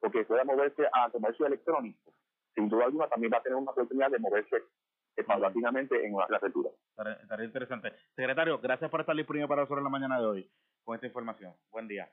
o 0.00 0.10
que 0.10 0.24
pueda 0.24 0.44
moverse 0.44 0.86
a 0.92 1.10
comercio 1.10 1.46
electrónico, 1.46 2.12
sin 2.54 2.68
duda 2.68 2.84
alguna 2.84 3.08
también 3.08 3.32
va 3.32 3.38
a 3.38 3.42
tener 3.42 3.56
una 3.56 3.72
oportunidad 3.72 4.10
de 4.10 4.18
moverse 4.18 4.62
paulatinamente 5.26 6.04
en 6.04 6.14
una 6.14 6.24
apertura. 6.24 6.70
Estaría 7.22 7.46
interesante. 7.46 7.92
Secretario, 8.14 8.58
gracias 8.58 8.90
por 8.90 9.00
estar 9.00 9.16
disponible 9.16 9.48
para 9.48 9.62
nosotros 9.62 9.78
en 9.78 9.84
la 9.84 9.90
mañana 9.90 10.20
de 10.20 10.26
hoy 10.26 10.50
con 10.84 10.94
esta 10.94 11.06
información. 11.06 11.54
Buen 11.70 11.88
día. 11.88 12.10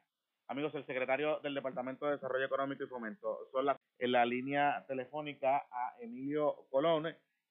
Amigos, 0.48 0.74
el 0.76 0.86
secretario 0.86 1.40
del 1.40 1.54
Departamento 1.54 2.06
de 2.06 2.14
Desarrollo 2.14 2.46
Económico 2.46 2.84
y 2.84 2.88
Fomento 2.88 3.40
son 3.52 3.68
en 4.00 4.12
la 4.12 4.26
línea 4.26 4.86
telefónica 4.88 5.58
a 5.72 5.96
Emilio 6.00 6.66
Colón, 6.70 7.08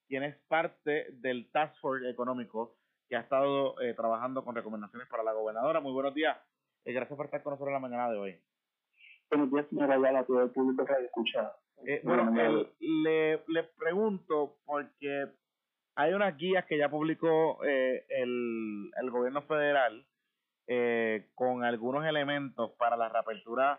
quien 0.07 0.25
es 0.25 0.37
parte 0.49 1.09
del 1.13 1.51
Task 1.51 1.75
Force 1.81 2.09
Económico 2.09 2.77
que 3.13 3.17
ha 3.17 3.21
estado 3.21 3.79
eh, 3.83 3.93
trabajando 3.93 4.43
con 4.43 4.55
recomendaciones 4.55 5.07
para 5.07 5.23
la 5.23 5.35
gobernadora. 5.35 5.81
Muy 5.81 5.93
buenos 5.93 6.15
días. 6.15 6.35
Eh, 6.83 6.95
gracias 6.95 7.15
por 7.15 7.27
estar 7.27 7.43
con 7.43 7.51
nosotros 7.51 7.69
en 7.69 7.75
la 7.75 7.79
mañana 7.87 8.11
de 8.11 8.17
hoy. 8.17 8.41
Buenos 9.29 9.53
días, 9.53 9.67
señora 9.69 9.97
Ayala, 9.97 10.25
todo 10.25 10.43
el 10.43 10.51
público 10.51 10.83
que 10.87 10.95
escucha. 10.95 11.53
Eh, 11.87 12.01
bueno, 12.05 12.31
le, 12.81 13.43
le 13.49 13.63
pregunto 13.77 14.57
porque 14.65 15.27
hay 15.95 16.15
unas 16.15 16.35
guías 16.39 16.65
que 16.65 16.79
ya 16.79 16.89
publicó 16.89 17.63
eh, 17.67 18.07
el, 18.09 18.91
el 18.97 19.11
gobierno 19.11 19.43
federal 19.43 20.07
eh, 20.67 21.29
con 21.35 21.65
algunos 21.65 22.07
elementos 22.07 22.71
para 22.79 22.97
la 22.97 23.11
reapertura 23.11 23.79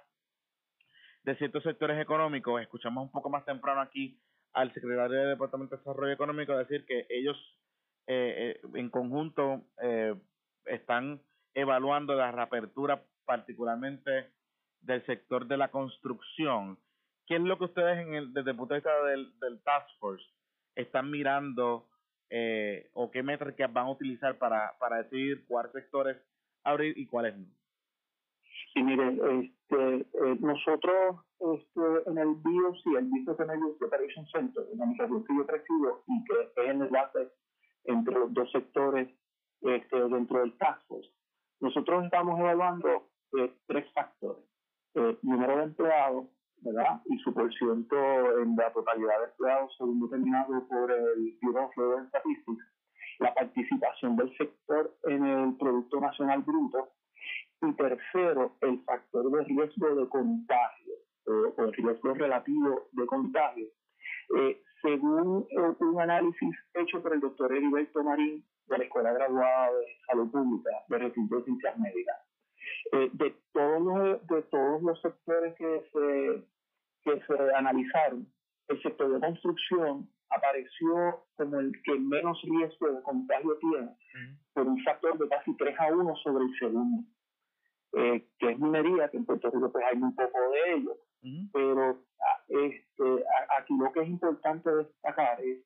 de 1.23 1.35
ciertos 1.37 1.63
sectores 1.63 1.99
económicos. 1.99 2.61
Escuchamos 2.61 3.05
un 3.05 3.11
poco 3.11 3.31
más 3.31 3.43
temprano 3.45 3.81
aquí 3.81 4.21
al 4.53 4.71
secretario 4.75 5.17
del 5.17 5.29
Departamento 5.29 5.75
de 5.75 5.79
Desarrollo 5.79 6.13
Económico 6.13 6.55
decir 6.55 6.85
que 6.85 7.07
ellos 7.09 7.35
eh, 8.07 8.59
eh, 8.61 8.61
en 8.75 8.89
conjunto 8.89 9.61
eh, 9.81 10.15
están 10.65 11.21
evaluando 11.53 12.15
la 12.15 12.31
reapertura 12.31 13.03
particularmente 13.25 14.31
del 14.81 15.05
sector 15.05 15.47
de 15.47 15.57
la 15.57 15.69
construcción. 15.69 16.77
¿Qué 17.25 17.35
es 17.35 17.41
lo 17.41 17.57
que 17.57 17.65
ustedes 17.65 18.05
en 18.05 18.13
el, 18.15 18.33
desde 18.33 18.51
el 18.51 18.57
punto 18.57 18.73
de 18.73 18.79
vista 18.79 19.03
del, 19.05 19.61
Task 19.63 19.87
Force 19.99 20.25
están 20.75 21.09
mirando 21.09 21.87
eh, 22.29 22.89
o 22.93 23.09
qué 23.11 23.23
métricas 23.23 23.71
van 23.71 23.85
a 23.85 23.91
utilizar 23.91 24.37
para, 24.37 24.73
para 24.79 25.03
decidir 25.03 25.45
cuáles 25.47 25.71
sectores 25.71 26.17
abrir 26.63 26.97
y 26.97 27.05
cuáles 27.05 27.37
no? 27.37 27.45
Sí, 28.73 28.81
mire, 28.81 29.07
este, 29.07 29.95
eh, 29.97 30.37
nosotros 30.39 31.17
este, 31.39 32.09
en 32.09 32.17
el 32.17 32.35
BIOC, 32.35 32.97
el 32.97 33.05
Business 33.05 33.39
Energy 33.39 33.83
Operation 33.85 34.25
Center, 34.27 34.63
en 34.71 34.79
la 34.79 35.07
que 35.07 35.35
yo 35.35 35.45
presido 35.45 36.03
y 36.07 36.23
que 36.25 36.33
es 36.41 36.49
el 36.57 36.81
enlace 36.81 37.29
entre 37.85 38.13
los 38.13 38.33
dos 38.33 38.51
sectores 38.51 39.09
este, 39.61 39.97
dentro 40.09 40.39
del 40.39 40.57
task 40.57 40.81
force, 40.87 41.09
nosotros 41.59 42.05
estamos 42.05 42.39
evaluando 42.39 43.09
eh, 43.37 43.53
tres 43.67 43.91
factores. 43.93 44.43
Eh, 44.95 45.17
número 45.23 45.57
de 45.57 45.63
empleados, 45.63 46.25
¿verdad? 46.61 47.01
Y 47.05 47.17
su 47.19 47.33
porciento 47.33 47.95
en 48.41 48.55
la 48.55 48.71
totalidad 48.71 49.19
de 49.19 49.25
empleados 49.25 49.75
según 49.77 50.01
determinado 50.01 50.67
por 50.67 50.91
el 50.91 51.37
Bureau 51.41 51.65
of 51.65 51.77
Labor 51.77 52.07
Statistics, 52.09 52.63
la 53.19 53.33
participación 53.33 54.15
del 54.15 54.35
sector 54.37 54.95
en 55.05 55.25
el 55.25 55.57
Producto 55.57 55.99
Nacional 55.99 56.43
Bruto 56.43 56.89
y 57.61 57.73
tercero, 57.73 58.55
el 58.61 58.83
factor 58.83 59.31
de 59.31 59.43
riesgo 59.45 59.95
de 59.95 60.09
contagio 60.09 60.93
o, 61.25 61.63
el 61.63 61.73
riesgo 61.73 62.13
relativo 62.13 62.87
de 62.91 63.05
contagio. 63.05 63.67
Eh, 64.37 64.61
según 64.83 65.47
un 65.79 66.01
análisis 66.01 66.55
hecho 66.73 67.01
por 67.01 67.13
el 67.13 67.21
doctor 67.21 67.51
Heriberto 67.53 68.03
Marín 68.03 68.43
de 68.67 68.77
la 68.77 68.83
Escuela 68.83 69.13
Graduada 69.13 69.71
de 69.71 69.85
Salud 70.05 70.29
Pública 70.29 70.69
de 70.89 70.97
Recinto 70.97 71.37
de 71.37 71.43
Ciencias 71.45 71.79
Médicas, 71.79 72.17
eh, 72.91 73.09
de, 73.13 73.35
todos 73.53 73.81
los, 73.81 74.27
de 74.27 74.41
todos 74.43 74.83
los 74.83 75.01
sectores 75.01 75.55
que 75.55 75.83
se, 75.93 76.43
que 77.03 77.21
se 77.25 77.55
analizaron, 77.55 78.27
el 78.67 78.81
sector 78.81 79.13
de 79.13 79.19
construcción 79.25 80.09
apareció 80.29 81.25
como 81.35 81.59
el 81.59 81.71
que 81.83 81.97
menos 81.99 82.41
riesgo 82.43 82.91
de 82.91 83.01
contagio 83.03 83.57
tiene, 83.59 83.95
por 84.53 84.67
un 84.67 84.83
factor 84.83 85.17
de 85.17 85.29
casi 85.29 85.55
3 85.55 85.79
a 85.79 85.93
1 85.93 86.15
sobre 86.17 86.43
el 86.43 86.59
segundo, 86.59 87.03
eh, 87.93 88.27
que 88.37 88.51
es 88.51 88.59
minería, 88.59 89.09
que 89.09 89.17
en 89.17 89.25
Puerto 89.25 89.49
Rico 89.49 89.71
pues 89.71 89.85
hay 89.85 89.97
muy 89.97 90.11
poco 90.13 90.39
de 90.51 90.73
ello. 90.73 90.97
Pero 91.53 92.03
este, 92.49 93.25
aquí 93.57 93.73
lo 93.77 93.91
que 93.93 94.01
es 94.01 94.09
importante 94.09 94.69
destacar 94.69 95.39
es 95.41 95.59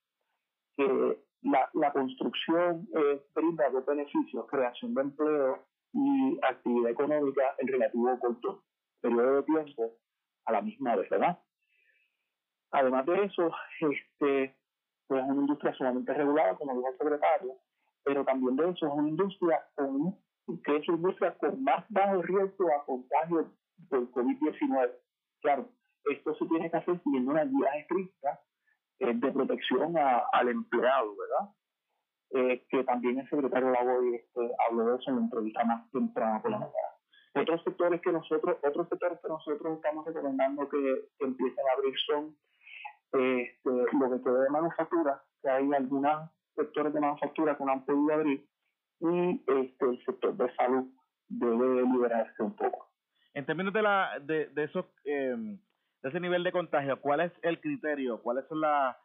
que 0.76 1.20
la, 1.42 1.92
construcción 1.92 2.88
eh, 2.96 3.22
brinda 3.34 3.70
dos 3.70 3.86
beneficios, 3.86 4.46
creación 4.50 4.94
de 4.94 5.02
empleo 5.02 5.66
y 5.94 6.40
actividad 6.44 6.92
económica 6.92 7.56
en 7.58 7.68
relativo 7.68 8.20
corto 8.20 8.64
periodo 9.02 9.38
de 9.38 9.44
tiempo 9.44 9.94
a 10.46 10.52
la 10.52 10.62
misma 10.62 10.96
vez, 10.96 11.10
¿verdad? 11.10 11.40
Además 12.72 13.06
de 13.06 13.24
eso, 13.24 13.52
este, 13.80 14.56
pues 15.08 15.24
es 15.24 15.30
una 15.30 15.42
industria 15.42 15.74
sumamente 15.74 16.14
regulada, 16.14 16.56
como 16.56 16.76
dijo 16.76 16.90
el 16.90 16.98
secretario, 16.98 17.54
pero 18.04 18.26
también 18.26 18.56
de 18.56 18.70
eso 18.70 18.88
es 18.88 18.94
una 18.94 19.10
industria 19.10 19.66
con, 19.76 20.18
que 20.64 20.78
es 20.78 20.88
una 20.88 20.98
industria 20.98 21.38
con 21.38 21.64
más 21.64 21.86
bajo 21.90 22.22
riesgo 22.22 22.70
a 22.72 22.86
contagio 22.86 23.52
por 23.90 24.12
COVID-19. 24.12 24.92
Claro, 25.42 25.70
esto 26.06 26.36
se 26.36 26.46
tiene 26.46 26.70
que 26.70 26.78
hacer 26.78 27.02
siguiendo 27.04 27.32
unas 27.32 27.50
guías 27.50 27.76
estrictas 27.78 28.40
eh, 29.00 29.14
de 29.14 29.32
protección 29.32 29.96
al 29.98 30.50
empleado, 30.50 31.16
¿verdad? 31.16 31.54
Eh, 32.32 32.66
que 32.70 32.84
también 32.84 33.20
el 33.20 33.30
secretario 33.30 33.70
Lavoy 33.72 34.16
este, 34.16 34.52
habló 34.68 34.86
de 34.86 34.98
eso 34.98 35.10
en 35.10 35.16
la 35.18 35.22
entrevista 35.24 35.64
más 35.64 35.90
temprana 35.92 36.42
por 36.42 36.52
la 36.52 36.60
mañana. 36.60 36.88
Otros 37.36 37.64
sectores 37.64 38.02
que 38.02 38.12
nosotros, 38.12 38.58
otros 38.64 38.90
sectores 38.90 39.20
que 39.22 39.28
nosotros 39.28 39.76
estamos 39.76 40.06
recomendando 40.06 40.68
que, 40.68 41.10
empiecen 41.20 41.66
a 41.68 41.74
abrir 41.78 41.94
son 42.06 42.36
este, 43.14 43.70
lo 43.70 44.12
que 44.12 44.24
queda 44.24 44.44
de 44.44 44.50
manufactura, 44.50 45.24
que 45.42 45.50
hay 45.50 45.72
algunos 45.74 46.32
sectores 46.56 46.94
de 46.94 47.00
manufactura 47.00 47.56
que 47.56 47.64
no 47.64 47.72
han 47.72 47.86
podido 47.86 48.14
abrir, 48.14 48.46
y 49.00 49.44
este, 49.48 49.86
el 49.86 50.04
sector 50.04 50.36
de 50.36 50.54
salud 50.56 50.86
debe 51.30 51.84
liberarse 51.84 52.42
un 52.42 52.56
poco. 52.56 52.90
En 53.38 53.46
términos 53.46 53.72
de, 53.72 53.84
la, 53.84 54.18
de, 54.20 54.48
de, 54.48 54.64
esos, 54.64 54.84
em, 55.06 55.60
de 56.02 56.10
ese 56.10 56.20
nivel 56.20 56.44
de 56.44 56.52
contagio, 56.52 57.00
¿cuál 57.00 57.20
es 57.20 57.32
el 57.44 57.62
criterio? 57.62 58.20
¿Cuáles 58.24 58.48
son 58.48 58.62
la, 58.62 58.98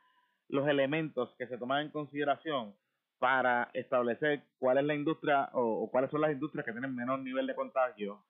los 0.48 0.66
elementos 0.66 1.34
que 1.36 1.46
se 1.46 1.58
toman 1.58 1.82
en 1.82 1.90
consideración 1.90 2.74
para 3.18 3.68
establecer 3.74 4.44
cuál 4.58 4.78
es 4.78 4.84
la 4.84 4.94
industria 4.94 5.50
o, 5.52 5.86
cuáles 5.90 6.10
son 6.10 6.22
las 6.22 6.32
industrias 6.32 6.64
que 6.64 6.72
tienen 6.72 6.96
menor 6.96 7.18
nivel 7.18 7.46
de 7.46 7.54
contagio 7.54 8.24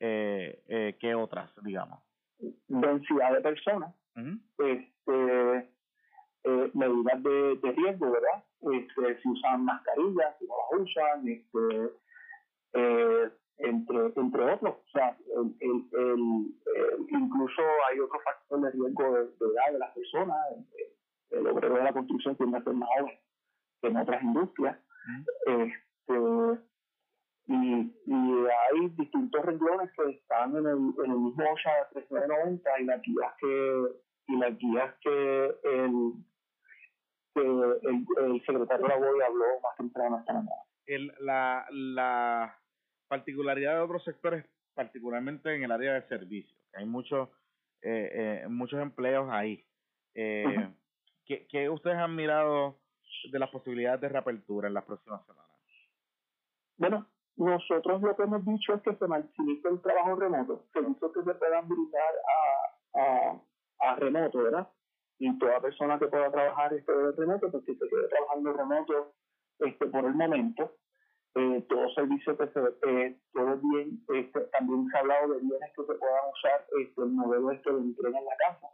eh, 0.00 0.62
eh, 0.68 0.98
que 1.00 1.14
otras, 1.14 1.50
digamos. 1.64 1.98
Densidad 2.66 3.32
de 3.32 3.40
personas, 3.40 3.94
este, 4.16 5.70
eh, 6.44 6.70
medidas 6.74 7.22
de, 7.22 7.56
de, 7.56 7.72
riesgo, 7.72 8.10
¿verdad? 8.10 8.44
Este, 8.70 9.22
si 9.22 9.28
usan 9.30 9.64
mascarillas, 9.64 10.36
si 10.38 10.46
no 10.46 10.54
las 10.72 10.80
usan, 10.82 11.26
este, 11.26 11.90
eh, 12.74 13.30
entre, 13.58 14.12
entre 14.16 14.52
otros. 14.52 14.76
O 14.76 14.90
sea, 14.92 15.16
el, 15.36 15.88
el, 15.92 16.54
incluso 17.10 17.62
hay 17.88 18.00
otro 18.00 18.20
factor 18.20 18.60
de 18.60 18.70
riesgo 18.70 19.14
de, 19.14 19.20
edad 19.20 19.72
de 19.72 19.78
las 19.78 19.94
personas. 19.94 20.36
El, 21.30 21.46
obrero 21.46 21.74
de 21.74 21.84
la 21.84 21.92
construcción 21.92 22.36
tiende 22.36 22.58
a 22.58 22.62
ser 22.62 22.72
más 22.74 22.88
joven 22.98 23.18
en 23.82 23.96
otras 23.96 24.22
industrias. 24.22 24.78
Este, 25.46 26.60
y, 27.46 27.94
y 28.06 28.46
hay 28.46 28.88
distintos 28.90 29.44
renglones 29.44 29.90
que 29.92 30.10
están 30.10 30.50
en 30.56 30.66
el, 30.66 31.04
en 31.04 31.10
el 31.10 31.18
mismo 31.18 31.44
OSHA 31.52 31.88
3990 31.92 32.80
y 32.80 32.84
las 32.84 33.02
guías 33.02 33.34
que, 33.40 33.82
y 34.26 34.36
las 34.36 34.58
guías 34.58 34.94
que 35.00 35.44
el, 35.64 36.12
que 37.34 37.40
el, 37.40 38.06
el 38.18 38.40
secretario 38.44 38.86
de 38.86 39.18
la 39.18 39.26
habló 39.26 39.60
más 39.62 39.76
temprano 39.76 40.18
esta 40.18 40.32
mañana. 40.34 40.52
El, 40.86 41.12
la, 41.20 41.66
la 41.70 42.58
particularidad 43.08 43.74
de 43.74 43.80
otros 43.80 44.04
sectores, 44.04 44.44
particularmente 44.74 45.54
en 45.54 45.64
el 45.64 45.72
área 45.72 45.94
de 45.94 46.08
servicios, 46.08 46.56
hay 46.74 46.84
muchos 46.86 47.28
eh, 47.82 48.42
eh, 48.42 48.48
muchos 48.48 48.80
empleos 48.80 49.28
ahí. 49.30 49.64
Eh, 50.14 50.68
¿qué, 51.26 51.70
ustedes 51.70 51.96
han 51.96 52.14
mirado 52.16 52.80
de 53.30 53.38
las 53.38 53.50
posibilidades 53.50 54.00
de 54.00 54.08
reapertura 54.08 54.68
en 54.68 54.74
las 54.74 54.84
próximas 54.84 55.24
semanas? 55.26 55.46
Bueno, 56.76 57.06
nosotros 57.36 58.02
lo 58.02 58.16
que 58.16 58.22
hemos 58.22 58.44
dicho 58.44 58.74
es 58.74 58.82
que 58.82 58.94
se 58.96 59.06
maximice 59.06 59.68
el 59.68 59.80
trabajo 59.80 60.16
remoto, 60.16 60.66
servicios 60.72 61.12
que 61.12 61.22
se 61.22 61.34
puedan 61.34 61.68
brindar 61.68 62.14
a, 62.94 63.00
a, 63.00 63.90
a 63.90 63.96
remoto, 63.96 64.42
¿verdad? 64.42 64.68
Y 65.20 65.36
toda 65.38 65.60
persona 65.60 65.98
que 65.98 66.06
pueda 66.06 66.30
trabajar 66.30 66.72
este 66.74 66.92
remoto, 67.16 67.50
pues 67.50 67.64
que 67.64 67.74
se 67.74 67.88
quede 67.88 68.08
trabajando 68.08 68.52
remoto 68.52 69.14
este, 69.60 69.86
por 69.86 70.04
el 70.04 70.14
momento. 70.14 70.76
Eh, 71.38 71.64
todo 71.68 71.88
servicio 71.94 72.36
que 72.36 72.48
se, 72.48 72.60
eh, 72.88 73.16
todo 73.32 73.56
bien, 73.58 74.02
este, 74.12 74.40
también 74.40 74.88
se 74.88 74.96
ha 74.96 75.00
hablado 75.00 75.34
de 75.34 75.40
bienes 75.40 75.70
que 75.76 75.84
se 75.84 75.94
puedan 75.94 76.30
usar, 76.34 76.66
este, 76.80 77.00
el 77.00 77.10
modelo 77.10 77.52
este 77.52 77.72
de 77.72 77.78
entrega 77.78 78.18
en 78.18 78.24
la 78.24 78.36
casa. 78.36 78.66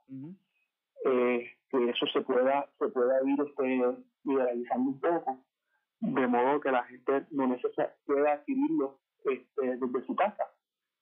eh, 1.05 1.51
que 1.69 1.91
eso 1.91 2.07
se 2.07 2.23
pueda, 2.23 2.67
se 2.79 2.89
pueda 2.89 3.21
ir 3.27 3.39
este, 3.39 3.99
liberalizando 4.25 4.91
un 4.91 5.01
poco, 5.01 5.45
de 6.01 6.27
modo 6.27 6.61
que 6.61 6.71
la 6.71 6.85
gente 6.85 7.27
no 7.33 7.49
necesita, 7.49 7.95
pueda 8.07 8.33
adquirirlo 8.33 8.99
este, 9.27 9.77
desde 9.77 10.07
su 10.07 10.17
casa. 10.17 10.45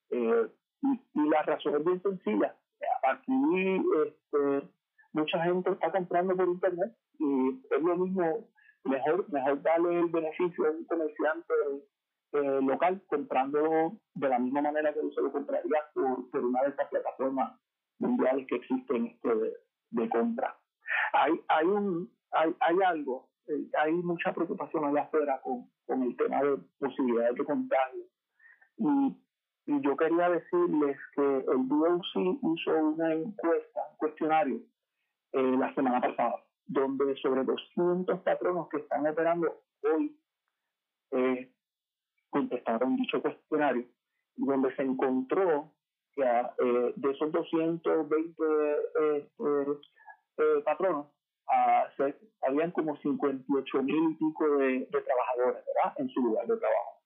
Eh, 0.09 0.49
y, 0.81 1.29
la 1.29 1.43
razón 1.43 1.75
es 1.77 1.85
bien 1.85 2.01
sencilla. 2.01 2.55
Aquí 3.03 3.81
este, 4.05 4.67
mucha 5.13 5.43
gente 5.45 5.71
está 5.71 5.91
comprando 5.93 6.35
por 6.35 6.49
internet 6.49 6.93
y 7.19 7.61
es 7.71 7.81
lo 7.81 7.95
mismo, 7.95 8.49
mejor, 8.85 9.31
mejor 9.31 9.61
darle 9.61 9.99
el 9.99 10.09
beneficio 10.09 10.67
a 10.67 10.71
un 10.71 10.85
comerciante 10.85 11.53
eh, 12.33 12.59
local 12.61 13.01
comprando 13.07 13.93
de 14.15 14.29
la 14.29 14.39
misma 14.39 14.61
manera 14.61 14.93
que 14.93 14.99
se 15.13 15.21
lo 15.21 15.31
compraría 15.31 15.79
por, 15.93 16.43
una 16.43 16.63
de 16.63 16.69
estas 16.69 16.89
plataformas 16.89 17.59
mundiales 17.99 18.47
que 18.47 18.55
existen 18.55 19.07
este, 19.07 19.35
de, 19.35 19.53
de 19.91 20.09
compra. 20.09 20.57
Hay, 21.13 21.39
hay 21.47 21.65
un 21.65 22.11
hay, 22.33 22.55
hay 22.59 22.75
algo, 22.85 23.29
eh, 23.47 23.67
hay 23.79 23.93
mucha 23.93 24.33
preocupación 24.33 24.85
allá 24.85 25.03
afuera 25.03 25.39
con, 25.41 25.69
con 25.85 26.03
el 26.03 26.15
tema 26.17 26.41
de 26.41 26.57
posibilidades 26.79 27.35
de 27.35 27.45
contagio. 27.45 28.03
Y, 28.77 29.17
y 29.65 29.81
yo 29.81 29.95
quería 29.95 30.29
decirles 30.29 30.97
que 31.15 31.37
el 31.37 31.67
DOC 31.67 32.03
hizo 32.15 32.71
una 32.71 33.13
encuesta, 33.13 33.81
un 33.91 33.97
cuestionario, 33.97 34.61
eh, 35.33 35.57
la 35.57 35.73
semana 35.73 36.01
pasada, 36.01 36.43
donde 36.65 37.15
sobre 37.17 37.43
200 37.43 38.19
patronos 38.21 38.69
que 38.69 38.77
están 38.77 39.05
operando 39.07 39.61
hoy 39.83 40.17
eh, 41.11 41.51
contestaron 42.29 42.95
dicho 42.95 43.21
cuestionario, 43.21 43.85
donde 44.35 44.75
se 44.75 44.81
encontró 44.81 45.71
que 46.15 46.23
eh, 46.23 46.93
de 46.95 47.11
esos 47.11 47.31
220 47.31 48.43
eh, 48.99 49.29
patronos, 50.63 51.07
habían 52.41 52.71
como 52.71 52.97
58 52.97 53.83
mil 53.83 54.11
y 54.11 54.15
pico 54.15 54.57
de, 54.57 54.87
trabajadores, 54.89 55.65
¿verdad? 55.65 55.93
En 55.97 56.09
su 56.09 56.21
lugar 56.21 56.47
de 56.47 56.57
trabajo. 56.57 57.01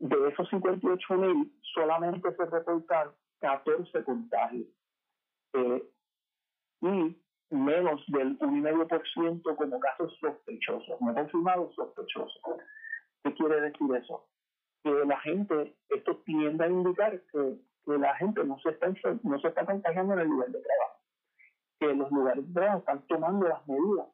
De 0.00 0.28
esos 0.28 0.48
58 0.50 1.14
mil, 1.14 1.52
solamente 1.74 2.32
se 2.36 2.44
reportaron 2.46 3.14
14 3.40 4.04
contagios. 4.04 4.68
Y 6.82 7.16
menos 7.50 8.02
del 8.08 8.38
1,5% 8.38 9.56
como 9.56 9.80
casos 9.80 10.16
sospechosos, 10.20 11.00
no 11.00 11.14
confirmados, 11.14 11.74
sospechosos. 11.74 12.42
¿Qué 13.22 13.34
quiere 13.34 13.60
decir 13.60 13.86
eso? 13.96 14.28
Que 14.82 14.90
la 14.90 15.20
gente, 15.20 15.76
esto 15.88 16.16
tiende 16.24 16.64
a 16.64 16.68
indicar 16.68 17.20
que, 17.32 17.58
que 17.84 17.98
la 17.98 18.14
gente 18.16 18.44
no 18.44 18.58
se, 18.60 18.70
está, 18.70 18.88
no 19.22 19.40
se 19.40 19.48
está 19.48 19.64
contagiando 19.64 20.14
en 20.14 20.20
el 20.20 20.28
lugar 20.28 20.48
de 20.48 20.60
trabajo 20.60 20.96
que 21.78 21.94
los 21.94 22.10
lugares 22.10 22.46
de 22.46 22.54
trabajo 22.54 22.78
están 22.78 23.06
tomando 23.06 23.48
las 23.48 23.66
medidas 23.68 24.06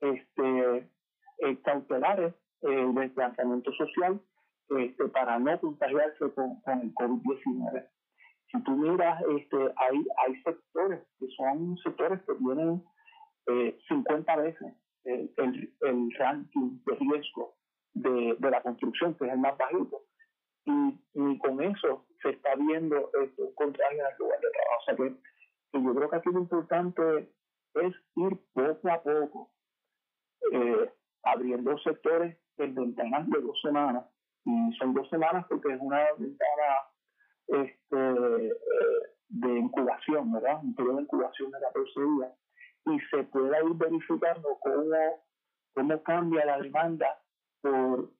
este, 0.00 0.90
eh, 1.38 1.60
cautelares 1.62 2.34
el 2.62 2.94
desplazamiento 2.94 3.72
social 3.72 4.20
este, 4.70 5.04
para 5.08 5.38
no 5.38 5.60
contagiarse 5.60 6.30
con, 6.34 6.60
con 6.60 6.80
el 6.80 6.94
COVID-19. 6.94 7.88
Si 8.50 8.62
tú 8.62 8.70
miras, 8.72 9.22
este, 9.36 9.56
hay, 9.56 10.06
hay 10.26 10.42
sectores 10.42 11.00
que 11.18 11.26
son 11.36 11.76
sectores 11.78 12.20
que 12.22 12.34
tienen 12.34 12.82
eh, 13.46 13.78
50 13.88 14.36
veces 14.36 14.74
el, 15.04 15.74
el, 15.80 16.10
ranking 16.18 16.80
de 16.84 16.94
riesgo 16.96 17.56
de, 17.94 18.36
de, 18.38 18.50
la 18.50 18.62
construcción, 18.62 19.14
que 19.14 19.26
es 19.26 19.32
el 19.32 19.38
más 19.38 19.56
bajito. 19.56 20.02
Y 20.64 21.38
con 21.38 21.62
eso 21.62 22.06
se 22.22 22.30
está 22.30 22.54
viendo 22.56 23.10
este, 23.22 23.42
un 23.42 23.54
contagio 23.54 23.98
en 23.98 24.06
el 24.06 24.18
lugar 24.18 24.40
de 24.40 24.50
trabajo. 24.50 24.80
O 24.80 24.84
sea 24.84 24.96
que, 24.96 25.14
que 25.72 25.82
yo 25.82 25.94
creo 25.94 26.10
que 26.10 26.16
aquí 26.16 26.30
lo 26.30 26.40
importante 26.40 27.32
es 27.74 27.94
ir 28.16 28.38
poco 28.52 28.90
a 28.90 29.02
poco 29.02 29.50
eh, 30.52 30.92
abriendo 31.22 31.78
sectores 31.78 32.36
en 32.58 32.74
ventanas 32.74 33.28
de 33.30 33.40
dos 33.40 33.58
semanas. 33.62 34.04
Y 34.44 34.72
son 34.78 34.94
dos 34.94 35.08
semanas 35.08 35.46
porque 35.48 35.72
es 35.72 35.80
una 35.80 36.04
ventana 36.18 36.64
este, 37.48 37.96
de 39.28 39.58
incubación, 39.58 40.32
¿verdad? 40.32 40.60
Un 40.62 40.74
periodo 40.74 40.96
de 40.96 41.02
incubación 41.02 41.50
de 41.50 41.58
14 41.60 42.00
días. 42.00 42.32
Y 42.86 43.00
se 43.10 43.24
pueda 43.24 43.62
ir 43.62 43.74
verificando 43.74 44.58
cómo, 44.60 45.24
cómo 45.74 46.02
cambia 46.02 46.46
la 46.46 46.58
demanda 46.58 47.20
por 47.60 48.10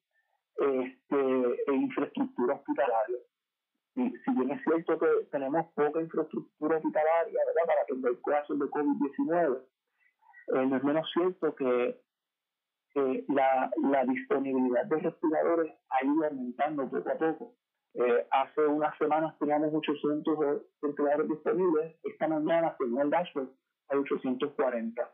este, 0.58 1.72
infraestructura 1.72 2.54
hospitalaria. 2.54 3.18
Si 3.94 4.30
bien 4.32 4.50
es 4.52 4.62
cierto 4.62 4.98
que 4.98 5.06
tenemos 5.32 5.66
poca 5.74 6.00
infraestructura 6.00 6.76
hospitalaria 6.76 7.40
¿verdad? 7.46 7.66
para 7.66 7.82
atender 7.82 8.20
casos 8.24 8.58
de 8.58 8.66
COVID-19, 8.66 9.62
eh, 10.54 10.66
no 10.66 10.76
es 10.76 10.84
menos 10.84 11.10
cierto 11.12 11.54
que 11.54 12.00
la, 13.28 13.70
la, 13.90 14.04
disponibilidad 14.04 14.84
de 14.86 14.98
respiradores 14.98 15.72
ha 15.90 16.04
ido 16.04 16.24
aumentando 16.24 16.88
poco 16.88 17.10
a 17.10 17.14
poco. 17.14 17.54
Eh, 17.94 18.26
hace 18.30 18.66
unas 18.66 18.96
semanas 18.98 19.36
teníamos 19.38 19.74
800 19.74 20.62
respiradores 20.82 21.28
disponibles, 21.28 21.96
esta 22.04 22.28
mañana, 22.28 22.74
según 22.78 23.00
el 23.00 23.10
dashboard, 23.10 23.48
hay 23.88 23.98
840. 23.98 25.10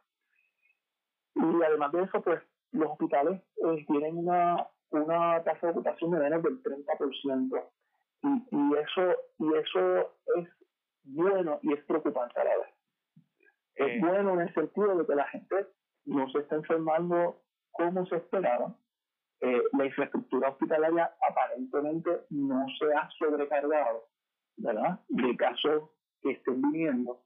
Y 1.37 1.63
además 1.63 1.93
de 1.93 2.03
eso, 2.03 2.21
pues 2.23 2.43
los 2.73 2.91
hospitales 2.91 3.41
eh, 3.65 3.85
tienen 3.87 4.19
una, 4.19 4.69
una 4.91 5.43
tasa 5.45 5.69
de 5.69 5.73
ocupación 5.73 6.11
de 6.11 6.19
menos 6.19 6.43
del 6.43 6.63
30%. 6.63 7.65
Y, 8.23 8.29
y, 8.29 8.75
eso, 8.75 9.17
y 9.39 9.55
eso 9.55 10.15
es 10.37 10.49
bueno 11.05 11.59
y 11.63 11.73
es 11.73 11.85
preocupante 11.85 12.41
a 12.41 12.45
la 12.45 12.57
vez. 12.59 12.75
Es 13.77 14.01
bueno 14.01 14.35
en 14.35 14.41
el 14.41 14.55
sentido 14.55 14.97
de 14.97 15.07
que 15.07 15.15
la 15.15 15.29
gente 15.29 15.67
no 16.07 16.29
se 16.31 16.39
está 16.39 16.57
enfermando 16.57 17.41
como 17.73 18.07
se 18.07 18.17
esperaba. 18.17 18.75
Eh, 19.41 19.63
la 19.73 19.87
infraestructura 19.87 20.51
hospitalaria 20.51 21.13
aparentemente 21.29 22.11
no 22.31 22.67
se 22.79 22.93
ha 22.95 23.09
sobrecargado, 23.19 24.09
¿verdad? 24.57 25.01
De 25.09 25.37
casos 25.37 25.91
que 26.23 26.33
estén 26.33 26.63
viniendo. 26.63 27.21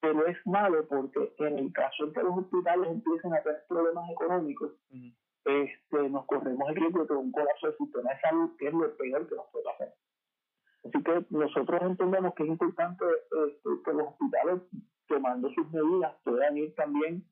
Pero 0.00 0.26
es 0.26 0.38
malo 0.46 0.86
porque 0.88 1.34
en 1.38 1.58
el 1.58 1.72
caso 1.72 2.04
en 2.04 2.12
que 2.12 2.22
los 2.22 2.38
hospitales 2.38 2.90
empiecen 2.90 3.34
a 3.34 3.42
tener 3.42 3.64
problemas 3.68 4.10
económicos, 4.10 4.72
este, 5.44 6.08
nos 6.08 6.24
corremos 6.26 6.68
el 6.70 6.76
riesgo 6.76 7.04
de 7.04 7.14
un 7.14 7.32
colapso 7.32 7.66
del 7.66 7.76
sistema 7.76 8.10
de 8.10 8.20
salud, 8.20 8.56
que 8.58 8.68
es 8.68 8.72
lo 8.72 8.96
peor 8.96 9.28
que 9.28 9.34
nos 9.34 9.46
puede 9.50 9.70
hacer. 9.70 9.94
Así 10.84 11.02
que 11.02 11.26
nosotros 11.30 11.82
entendemos 11.82 12.34
que 12.34 12.44
es 12.44 12.48
importante 12.48 13.04
este, 13.04 13.70
que 13.84 13.92
los 13.92 14.08
hospitales, 14.08 14.62
tomando 15.06 15.50
sus 15.50 15.70
medidas, 15.70 16.14
puedan 16.24 16.56
ir 16.56 16.74
también 16.74 17.24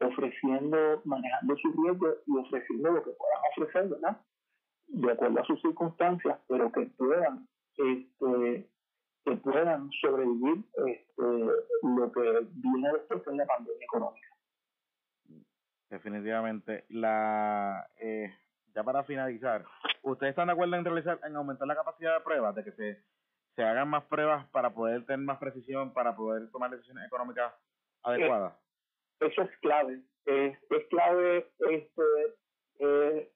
ofreciendo, 0.00 1.02
manejando 1.04 1.56
sus 1.56 1.74
riesgos 1.76 2.16
y 2.26 2.36
ofreciendo 2.36 2.90
lo 2.92 3.02
que 3.02 3.10
puedan 3.10 3.42
ofrecer, 3.52 3.88
¿verdad? 3.88 4.20
De 4.88 5.12
acuerdo 5.12 5.40
a 5.40 5.44
sus 5.44 5.60
circunstancias, 5.62 6.38
pero 6.48 6.70
que 6.72 6.86
puedan, 6.96 7.48
este, 7.76 8.68
que 9.24 9.36
puedan 9.36 9.90
sobrevivir 10.00 10.64
este, 10.86 11.22
lo 11.82 12.12
que 12.12 12.46
viene 12.54 12.92
después 12.92 13.24
de 13.24 13.36
la 13.36 13.46
pandemia 13.46 13.84
económica. 13.84 14.28
Definitivamente. 15.90 16.84
La, 16.88 17.88
eh, 17.96 18.34
ya 18.74 18.82
para 18.82 19.04
finalizar, 19.04 19.64
¿ustedes 20.02 20.30
están 20.30 20.48
de 20.48 20.52
acuerdo 20.52 20.76
en 20.76 20.84
realizar, 20.84 21.20
en 21.24 21.36
aumentar 21.36 21.68
la 21.68 21.76
capacidad 21.76 22.14
de 22.18 22.24
pruebas, 22.24 22.54
de 22.56 22.64
que 22.64 22.72
se, 22.72 23.02
se 23.54 23.62
hagan 23.62 23.88
más 23.88 24.04
pruebas 24.04 24.46
para 24.48 24.74
poder 24.74 25.06
tener 25.06 25.24
más 25.24 25.38
precisión, 25.38 25.92
para 25.92 26.16
poder 26.16 26.50
tomar 26.50 26.70
decisiones 26.70 27.06
económicas 27.06 27.54
adecuadas? 28.02 28.63
Eso 29.26 29.42
es 29.42 29.58
clave. 29.58 30.02
Es, 30.26 30.56
es 30.70 30.86
clave 30.88 31.50
este, 31.70 32.02
eh, 32.78 33.30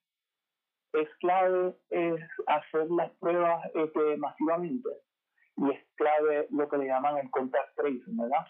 es 0.92 1.09
clave 1.20 1.74
es 1.90 2.20
hacer 2.46 2.90
las 2.90 3.11
pruebas 3.18 3.62
este, 3.74 4.16
masivamente 4.16 4.88
y 5.57 5.70
es 5.70 5.81
clave 5.96 6.46
lo 6.51 6.68
que 6.68 6.79
le 6.79 6.87
llaman 6.87 7.18
el 7.18 7.31
contact 7.31 7.74
tracing, 7.77 8.16
¿verdad? 8.16 8.46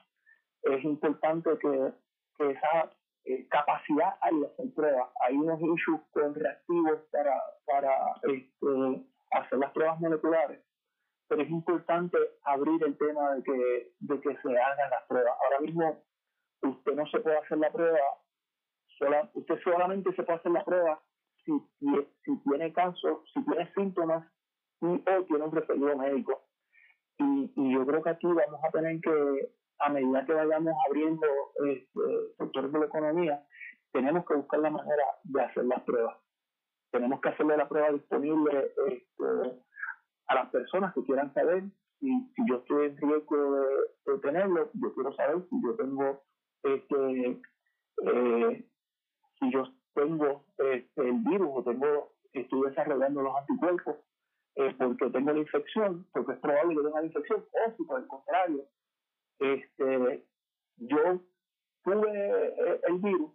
Es 0.63 0.85
importante 0.85 1.51
que, 1.59 1.93
que 2.37 2.51
esa 2.51 2.93
eh, 3.25 3.47
capacidad 3.49 4.17
hay 4.21 4.35
hacer 4.41 4.75
pruebas. 4.75 5.11
Hay 5.21 5.37
unos 5.37 5.61
issues 5.61 6.01
con 6.13 6.35
reactivos 6.35 7.01
para, 7.11 7.35
para 7.67 7.95
este, 8.23 9.07
hacer 9.33 9.59
las 9.59 9.73
pruebas 9.73 10.01
moleculares, 10.01 10.63
pero 11.29 11.43
es 11.43 11.51
importante 11.51 12.19
abrir 12.45 12.83
el 12.85 12.97
tema 12.99 13.35
de 13.35 13.43
que, 13.43 13.93
de 14.01 14.21
que 14.21 14.37
se 14.37 14.59
hagan 14.59 14.91
las 14.91 15.07
pruebas. 15.09 15.35
Ahora 15.45 15.61
mismo 15.61 16.05
usted 16.63 16.95
no 16.95 17.07
se 17.07 17.21
puede 17.21 17.39
hacer 17.39 17.59
la 17.59 17.71
prueba, 17.71 17.99
usted 19.35 19.59
solamente 19.63 20.13
se 20.15 20.23
puede 20.23 20.39
hacer 20.39 20.53
la 20.53 20.65
prueba 20.65 21.01
si, 21.45 21.53
si, 22.25 22.39
tiene 22.45 22.73
casos, 22.73 23.21
si 23.33 23.45
tiene 23.45 23.73
síntomas 23.75 24.27
y 24.81 24.87
o 24.87 25.25
tiene 25.25 25.45
un 25.45 25.53
referido 25.53 25.97
médico. 25.97 26.43
Y, 27.19 27.53
y 27.57 27.75
yo 27.75 27.87
creo 27.87 28.03
que 28.03 28.11
aquí 28.11 28.27
vamos 28.27 28.61
a 28.65 28.71
tener 28.71 29.01
que, 29.01 29.51
a 29.81 29.89
medida 29.89 30.25
que 30.25 30.33
vayamos 30.33 30.75
abriendo 30.87 31.27
este, 31.67 32.35
sectores 32.39 32.73
de 32.73 32.79
la 32.79 32.87
economía, 32.87 33.47
tenemos 33.93 34.27
que 34.27 34.35
buscar 34.35 34.61
la 34.61 34.71
manera 34.71 35.05
de 35.25 35.43
hacer 35.43 35.65
las 35.65 35.83
pruebas. 35.83 36.17
Tenemos 36.91 37.21
que 37.21 37.29
hacerle 37.29 37.57
la 37.57 37.69
prueba 37.69 37.91
disponible 37.91 38.73
este, 38.89 39.61
a 40.29 40.35
las 40.35 40.51
personas 40.51 40.95
que 40.95 41.05
quieran 41.05 41.33
saber 41.35 41.65
si, 42.01 42.09
yo 42.49 42.57
estoy 42.57 42.87
en 42.87 42.97
riesgo 42.97 43.61
de, 44.07 44.19
tenerlo, 44.23 44.71
yo 44.75 44.95
quiero 44.95 45.13
saber 45.15 45.43
si 45.49 45.63
yo 45.63 45.75
tengo 45.77 46.23
este, 46.63 47.41
eh, 48.05 48.65
si 49.39 49.51
yo 49.53 49.65
tengo 49.95 50.45
este, 50.59 51.09
el 51.09 51.19
virus 51.25 51.49
o 51.53 51.63
tengo, 51.65 52.13
estoy 52.33 52.69
desarrollando 52.69 53.23
los 53.23 53.37
anticuerpos 53.37 53.97
eh, 54.57 54.75
porque 54.77 55.11
tengo 55.11 55.33
la 55.33 55.39
infección, 55.39 56.07
porque 56.13 56.33
es 56.33 56.39
probable 56.41 56.77
que 56.77 56.83
tenga 56.83 57.01
la 57.01 57.07
infección, 57.07 57.45
o 57.53 57.77
si 57.77 57.85
por 57.85 58.01
el 58.01 58.07
contrario, 58.09 58.65
este, 59.39 60.25
yo 60.79 61.21
tuve 61.85 62.11
eh, 62.11 62.81
el 62.89 62.99
virus, 62.99 63.31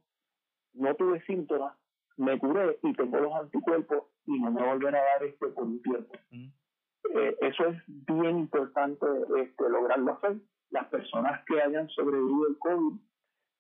no 0.74 0.96
tuve 0.96 1.22
síntomas, 1.26 1.78
me 2.18 2.38
curé 2.38 2.78
y 2.84 2.94
tengo 2.94 3.20
los 3.20 3.34
anticuerpos 3.36 4.04
y 4.26 4.40
no 4.40 4.52
me 4.52 4.64
volverá 4.66 5.00
a 5.00 5.04
dar 5.04 5.24
este 5.24 5.48
por 5.48 5.64
un 5.64 5.82
tiempo. 5.82 6.14
Eh, 6.32 7.38
eso 7.42 7.68
es 7.68 7.82
bien 7.88 8.40
importante 8.40 9.06
este, 9.38 9.70
lograrlo 9.70 10.14
hacer. 10.14 10.38
Las 10.72 10.88
personas 10.88 11.44
que 11.46 11.62
hayan 11.62 11.88
sobrevivido 11.90 12.48
el 12.48 12.58
COVID 12.60 13.00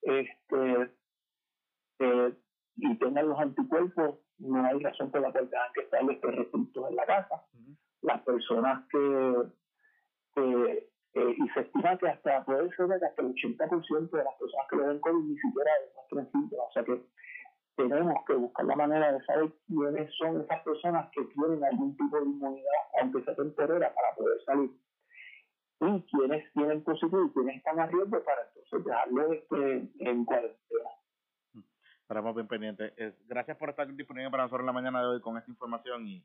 este, 0.03 0.91
eh, 1.99 2.33
y 2.77 2.95
tengan 2.97 3.29
los 3.29 3.39
anticuerpos, 3.39 4.19
no 4.39 4.65
hay 4.65 4.79
razón 4.79 5.11
por 5.11 5.21
la 5.21 5.31
cual 5.31 5.49
tengan 5.49 5.73
que 5.73 5.81
estar 5.81 6.35
restrictos 6.35 6.89
en 6.89 6.95
la 6.95 7.05
casa. 7.05 7.43
Las 8.01 8.21
personas 8.23 8.87
que, 8.89 9.43
eh, 10.35 10.89
y 11.15 11.49
se 11.49 11.59
estima 11.61 11.97
que 11.97 12.07
hasta 12.07 12.43
puede 12.43 12.69
ser 12.75 12.87
que 12.87 13.05
hasta 13.05 13.21
el 13.21 13.33
80% 13.33 14.17
de 14.17 14.23
las 14.23 14.33
personas 14.35 14.67
que 14.69 14.75
lo 14.75 14.87
ven 14.87 14.99
COVID 14.99 15.23
ni 15.23 15.37
siquiera 15.37 15.71
demuestran 15.87 16.31
síntomas. 16.31 16.67
O 16.69 16.71
sea 16.73 16.83
que 16.83 17.05
tenemos 17.75 18.15
que 18.25 18.33
buscar 18.33 18.65
la 18.65 18.75
manera 18.75 19.11
de 19.11 19.23
saber 19.25 19.51
quiénes 19.67 20.13
son 20.17 20.41
esas 20.41 20.63
personas 20.63 21.09
que 21.11 21.23
tienen 21.25 21.63
algún 21.63 21.95
tipo 21.97 22.19
de 22.19 22.25
inmunidad, 22.25 22.81
aunque 23.01 23.23
sea 23.23 23.35
temporera, 23.35 23.93
para 23.93 24.15
poder 24.15 24.41
salir 24.45 24.71
y 25.87 26.03
quienes 26.03 26.51
tienen 26.53 26.83
positivo 26.83 27.25
y 27.25 27.29
quienes 27.31 27.57
están 27.57 27.79
a 27.79 27.87
riesgo 27.87 28.23
para 28.23 28.41
entonces 28.47 28.85
dejarlo 28.85 29.33
este, 29.33 29.89
en 29.99 30.25
cuarentena. 30.25 30.89
Estaremos 32.01 32.35
bien 32.35 32.47
pendientes. 32.47 32.93
gracias 33.27 33.57
por 33.57 33.69
estar 33.69 33.87
disponible 33.93 34.29
para 34.29 34.43
nosotros 34.43 34.61
en 34.61 34.67
la 34.67 34.73
mañana 34.73 35.01
de 35.01 35.07
hoy 35.07 35.21
con 35.21 35.37
esta 35.37 35.49
información 35.49 36.07
y, 36.07 36.23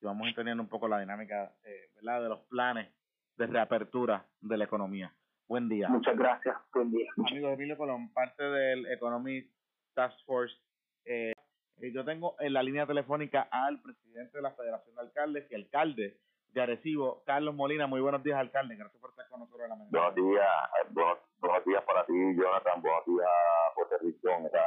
vamos 0.00 0.28
entendiendo 0.28 0.62
un 0.62 0.68
poco 0.68 0.86
la 0.86 1.00
dinámica 1.00 1.52
eh, 1.64 1.90
¿verdad? 1.96 2.22
de 2.22 2.28
los 2.28 2.40
planes 2.42 2.88
de 3.36 3.46
reapertura 3.46 4.24
de 4.40 4.56
la 4.56 4.64
economía. 4.64 5.12
Buen 5.48 5.68
día. 5.68 5.88
Muchas 5.88 6.16
gracias. 6.16 6.56
Buen 6.72 6.90
día. 6.90 7.08
Amigo 7.16 7.48
Emilio 7.50 7.76
Colón, 7.76 8.12
parte 8.12 8.42
del 8.42 8.86
Economy 8.86 9.48
Task 9.94 10.16
Force. 10.24 10.54
Eh, 11.04 11.32
yo 11.92 12.04
tengo 12.04 12.36
en 12.40 12.52
la 12.52 12.62
línea 12.62 12.86
telefónica 12.86 13.48
al 13.50 13.80
presidente 13.80 14.38
de 14.38 14.42
la 14.42 14.52
Federación 14.52 14.94
de 14.94 15.02
Alcaldes 15.02 15.50
y 15.50 15.54
alcalde 15.54 16.20
de 16.56 16.62
Arecibo, 16.62 17.22
Carlos 17.26 17.54
Molina. 17.54 17.86
Muy 17.86 18.00
buenos 18.00 18.22
días, 18.22 18.38
alcalde. 18.38 18.76
Gracias 18.76 18.98
por 18.98 19.10
estar 19.10 19.28
con 19.28 19.40
nosotros 19.40 19.64
en 19.64 19.68
la 19.68 19.76
mañana. 19.76 19.90
Buenos 19.92 20.14
días, 20.14 20.48
buenos, 20.90 21.18
buenos 21.38 21.64
días 21.66 21.84
para 21.84 22.06
ti, 22.06 22.14
Jonathan. 22.14 22.80
Buenos 22.80 23.04
días, 23.04 23.28
José 23.74 23.98
Rico, 23.98 24.28
esta 24.46 24.64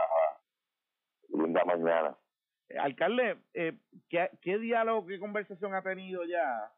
linda 1.29 1.65
mañana. 1.65 2.15
alcalde, 2.79 3.37
eh, 3.55 3.79
¿qué, 4.07 4.29
¿qué 4.39 4.59
diálogo, 4.59 5.07
qué 5.07 5.19
conversación 5.19 5.73
ha 5.73 5.81
tenido 5.81 6.23
ya 6.25 6.71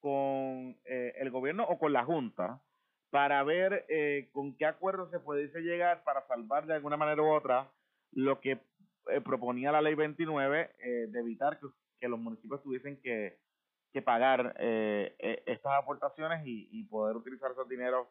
con 0.00 0.78
eh, 0.86 1.12
el 1.16 1.30
gobierno 1.30 1.64
o 1.64 1.78
con 1.78 1.92
la 1.92 2.04
Junta 2.04 2.62
para 3.10 3.42
ver 3.44 3.84
eh, 3.90 4.30
con 4.32 4.56
qué 4.56 4.64
acuerdo 4.64 5.10
se 5.10 5.20
pudiese 5.20 5.60
llegar 5.60 6.02
para 6.02 6.26
salvar 6.28 6.66
de 6.66 6.74
alguna 6.74 6.96
manera 6.96 7.20
u 7.20 7.30
otra 7.30 7.70
lo 8.12 8.40
que 8.40 8.52
eh, 9.08 9.20
proponía 9.20 9.70
la 9.70 9.82
ley 9.82 9.94
29 9.94 10.70
eh, 10.78 11.06
de 11.08 11.20
evitar 11.20 11.60
que, 11.60 11.66
que, 12.00 12.08
los 12.08 12.18
municipios 12.18 12.62
tuviesen 12.62 12.98
que, 13.02 13.38
que 13.92 14.02
pagar 14.02 14.54
eh, 14.58 15.16
eh, 15.18 15.42
estas 15.46 15.72
aportaciones 15.82 16.46
y, 16.46 16.68
y, 16.70 16.84
poder 16.84 17.16
utilizar 17.16 17.50
esos 17.50 17.68
dineros 17.68 18.08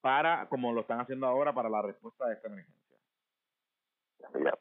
para, 0.00 0.48
como 0.48 0.72
lo 0.72 0.82
están 0.82 1.00
haciendo 1.00 1.26
ahora, 1.26 1.54
para 1.54 1.70
la 1.70 1.82
respuesta 1.82 2.26
de 2.26 2.34
esta 2.34 2.48
emergencia. 2.48 2.96
Ya. 4.44 4.58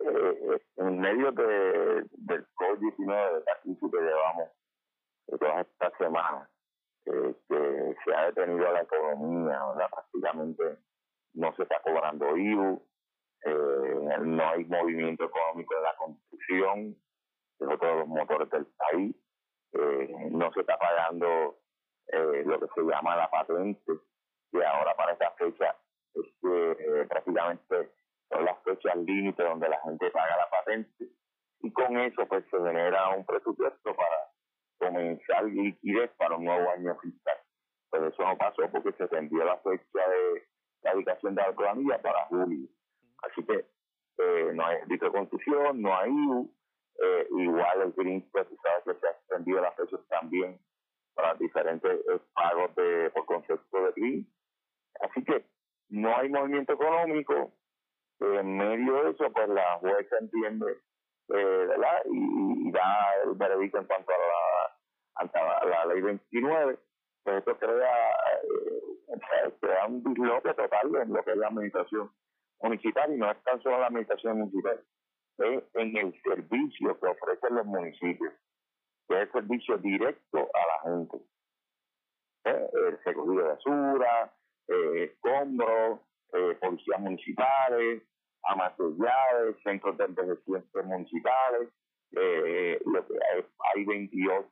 Eh, 0.00 0.60
en 0.76 1.00
medio 1.00 1.32
de, 1.32 2.04
del 2.12 2.46
COVID-19, 2.54 3.06
de 3.06 3.44
la 3.44 3.60
crisis 3.62 3.90
que 3.90 3.98
llevamos 3.98 4.50
todas 5.38 5.66
estas 5.66 5.92
semanas, 5.98 6.48
eh, 7.06 7.34
que 7.48 7.96
se 8.04 8.14
ha 8.14 8.26
detenido 8.26 8.72
la 8.72 8.82
economía, 8.82 9.64
¿verdad? 9.66 9.90
prácticamente 9.90 10.78
no 11.34 11.54
se 11.54 11.62
está 11.62 11.80
cobrando 11.82 12.36
IVU, 12.36 12.82
eh, 13.44 14.18
no 14.22 14.48
hay 14.48 14.64
movimiento 14.64 15.24
económico 15.24 15.74
de 15.76 15.82
la 15.82 15.96
construcción, 15.96 16.96
es 17.58 17.68
otro 17.68 17.88
de 17.88 17.98
los 18.00 18.08
motores 18.08 18.50
del 18.50 18.66
país, 18.66 19.16
eh, 19.78 20.28
no 20.30 20.52
se 20.52 20.60
está 20.60 20.76
pagando 20.78 21.58
eh, 22.08 22.42
lo 22.44 22.60
que 22.60 22.66
se 22.74 22.82
llama 22.82 23.16
la 23.16 23.30
patente, 23.30 23.92
que 24.52 24.64
ahora 24.64 24.94
para 24.94 25.12
esta 25.12 25.30
fecha 25.32 25.76
es 26.14 26.26
que 26.40 26.70
eh, 26.72 27.06
prácticamente 27.08 27.90
son 28.28 28.44
las 28.44 28.62
fechas 28.62 28.96
límite 28.96 29.42
donde 29.42 29.68
la 29.68 29.80
gente 29.82 30.10
paga 30.10 30.36
la 30.36 30.50
patente 30.50 31.08
y 31.60 31.72
con 31.72 31.96
eso 31.98 32.26
pues 32.26 32.44
se 32.50 32.58
genera 32.58 33.10
un 33.10 33.24
presupuesto 33.24 33.94
para 33.94 34.30
comenzar 34.78 35.44
liquidez 35.44 36.10
para 36.16 36.36
un 36.36 36.44
nuevo 36.44 36.70
año 36.70 36.96
fiscal. 37.00 37.38
Pero 37.90 38.08
eso 38.08 38.22
no 38.22 38.36
pasó 38.36 38.62
porque 38.70 38.92
se 38.92 39.06
vendió 39.06 39.44
la 39.44 39.58
fecha 39.58 40.08
de 40.08 40.46
la 40.82 40.94
ubicación 40.94 41.34
de 41.34 41.42
la 41.42 41.52
planilla 41.52 42.00
para 42.02 42.26
julio. 42.26 42.68
Así 43.22 43.44
que 43.44 43.66
eh, 44.18 44.50
no 44.54 44.66
hay 44.66 44.78
de 44.86 45.10
construcción, 45.10 45.82
no 45.82 45.96
hay 45.96 46.10
IU, 46.10 46.50
eh, 47.02 47.28
igual 47.30 47.82
el 47.82 47.92
Green, 47.92 48.28
pues 48.32 48.46
sabes 48.62 48.84
que 48.84 49.00
se 49.00 49.06
ha 49.06 49.10
extendido 49.10 49.60
las 49.60 49.74
fechas 49.76 50.00
también 50.08 50.58
para 51.14 51.34
diferentes 51.34 51.90
eh, 51.92 52.20
pagos 52.34 52.74
de 52.76 53.10
por 53.10 53.26
concepto 53.26 53.84
de 53.84 53.92
Green. 53.96 54.26
Así 55.00 55.24
que 55.24 55.44
no 55.88 56.16
hay 56.16 56.28
movimiento 56.28 56.72
económico. 56.74 57.52
en 58.20 58.56
medio 58.56 59.04
de 59.04 59.10
eso, 59.10 59.30
pues 59.32 59.48
la 59.48 59.78
jueza 59.78 60.16
entiende, 60.20 60.72
eh, 61.28 61.66
¿verdad? 61.68 62.02
Y, 62.10 62.70
da 62.72 63.14
el 63.24 63.34
veredicto 63.34 63.78
en 63.78 63.86
cuanto 63.86 64.12
a 64.12 64.18
la, 64.18 65.60
a 65.60 65.66
la, 65.66 65.86
ley 65.86 66.00
29. 66.02 66.78
Pues 67.22 67.38
esto 67.38 67.58
crea, 67.58 68.10
eh, 69.08 69.52
crea 69.60 69.86
un 69.86 70.02
disloque 70.02 70.54
total 70.54 70.94
en 70.96 71.12
lo 71.12 71.22
que 71.24 71.32
es 71.32 71.36
la 71.36 71.48
administración 71.48 72.10
municipal 72.60 73.12
y 73.12 73.16
no 73.16 73.30
es 73.30 73.42
tan 73.42 73.60
solo 73.62 73.78
la 73.78 73.86
administración 73.86 74.38
municipal, 74.38 74.82
es 75.38 75.64
en 75.74 75.96
el 75.96 76.22
servicio 76.22 76.98
que 76.98 77.06
ofrecen 77.06 77.54
los 77.54 77.66
municipios, 77.66 78.32
que 79.08 79.22
es 79.22 79.30
servicio 79.30 79.78
directo 79.78 80.38
a 80.38 80.66
la 80.66 80.90
gente. 80.90 81.16
¿Eh? 82.44 82.70
El 82.72 82.98
recogido 83.04 83.42
de 83.42 83.48
basura, 83.48 84.34
eh, 84.68 85.04
escombros, 85.04 86.00
eh, 86.32 86.56
policías 86.60 87.00
municipales, 87.00 88.02
amas 88.44 88.76
de 88.78 88.84
llaves, 88.98 89.56
centros 89.62 89.96
de 89.98 90.04
envejecimiento 90.04 90.82
municipales, 90.84 91.68
eh, 92.12 92.78
hay, 93.32 93.44
hay 93.74 93.84
28 93.84 94.46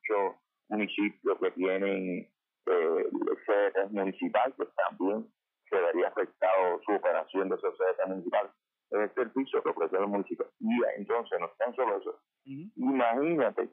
municipios 0.68 1.38
que 1.40 1.50
tienen 1.52 2.28
eh, 2.66 3.10
sedes 3.46 3.90
municipales 3.90 4.54
que 4.56 4.66
también 4.76 5.26
se 5.68 5.76
vería 5.76 6.08
afectado 6.08 6.80
su 6.84 6.92
operación 6.92 7.48
de 7.48 7.56
sociedad 7.58 8.06
municipal 8.06 8.50
en 8.90 9.00
el 9.02 9.14
servicio 9.14 9.62
que 9.62 9.70
ofrece 9.70 9.96
el 9.96 10.06
municipio. 10.06 10.50
Y 10.60 10.80
entonces, 10.96 11.38
no 11.40 11.48
tan 11.58 11.74
solo 11.74 11.98
eso, 11.98 12.10
uh 12.10 12.48
-huh. 12.48 12.72
imagínate 12.76 13.68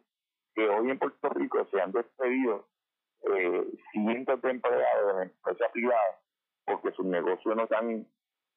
que 0.55 0.67
hoy 0.67 0.89
en 0.89 0.99
Puerto 0.99 1.29
Rico 1.29 1.65
se 1.71 1.81
han 1.81 1.91
despedido 1.91 2.67
eh, 3.23 3.65
cientos 3.91 4.41
de 4.41 4.49
empleados 4.49 5.15
en 5.15 5.21
empresas 5.29 5.71
privadas 5.71 6.21
porque 6.65 6.91
sus 6.91 7.05
negocios 7.05 7.55
no 7.55 7.63
están 7.63 8.07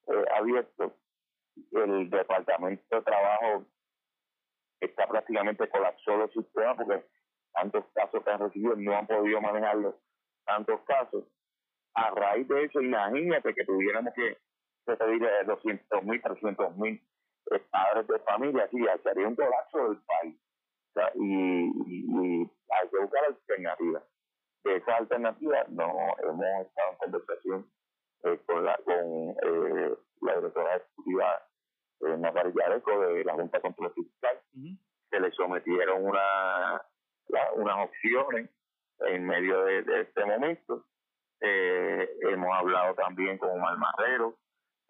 eh, 0.08 0.24
abiertos. 0.36 0.92
El 1.72 2.10
departamento 2.10 2.96
de 2.96 3.02
trabajo 3.02 3.64
está 4.80 5.06
prácticamente 5.06 5.68
colapsado 5.68 6.24
el 6.24 6.32
sistema 6.32 6.76
porque 6.76 7.04
tantos 7.52 7.84
casos 7.94 8.24
que 8.24 8.30
han 8.30 8.40
recibido 8.40 8.74
no 8.76 8.96
han 8.96 9.06
podido 9.06 9.40
manejarlos, 9.40 9.94
tantos 10.44 10.80
casos 10.82 11.24
a 11.94 12.10
raíz 12.10 12.48
de 12.48 12.64
eso, 12.64 12.80
imagínate 12.80 13.54
que 13.54 13.64
tuviéramos 13.64 14.12
que 14.14 14.36
pedir 14.84 15.22
200 15.46 16.04
mil, 16.04 16.20
300 16.22 16.76
mil 16.76 17.00
padres 17.70 18.06
de 18.06 18.18
familia, 18.20 18.64
así 18.64 18.78
sería 19.02 19.28
un 19.28 19.36
colapso 19.36 19.88
del 19.88 19.98
país. 20.02 20.36
O 20.90 20.92
sea, 20.94 21.10
y, 21.14 21.24
y, 21.24 22.04
y, 22.08 22.50
hay 22.70 22.88
que 22.88 22.98
buscar 22.98 23.24
alternativas. 23.24 24.02
De 24.64 24.76
esa 24.76 24.96
alternativa 24.96 25.64
no 25.68 25.84
hemos 26.22 26.66
estado 26.66 26.92
en 26.92 26.96
conversación 26.98 27.70
eh, 28.22 28.40
con 28.46 28.64
la 28.64 28.76
con 28.78 28.94
eh, 29.42 29.94
la 30.22 30.36
directora 30.36 30.76
ejecutiva 30.76 31.42
eh, 32.00 32.16
Natalia 32.16 32.66
Areco 32.66 32.98
de 33.00 33.24
la 33.24 33.34
Junta 33.34 33.58
de 33.58 33.62
Control 33.62 33.92
Fiscal. 33.92 34.40
Uh 34.54 34.60
-huh. 34.60 34.78
Se 35.10 35.20
le 35.20 35.30
sometieron 35.32 36.04
una, 36.04 36.82
la, 37.28 37.52
unas 37.56 37.88
opciones 37.88 38.48
en 39.00 39.26
medio 39.26 39.64
de, 39.64 39.82
de 39.82 40.00
este 40.00 40.24
momento 40.24 40.86
eh, 41.46 42.08
hemos 42.30 42.48
hablado 42.56 42.94
también 42.94 43.36
con 43.36 43.50
Omar 43.50 43.76
Marrero, 43.76 44.34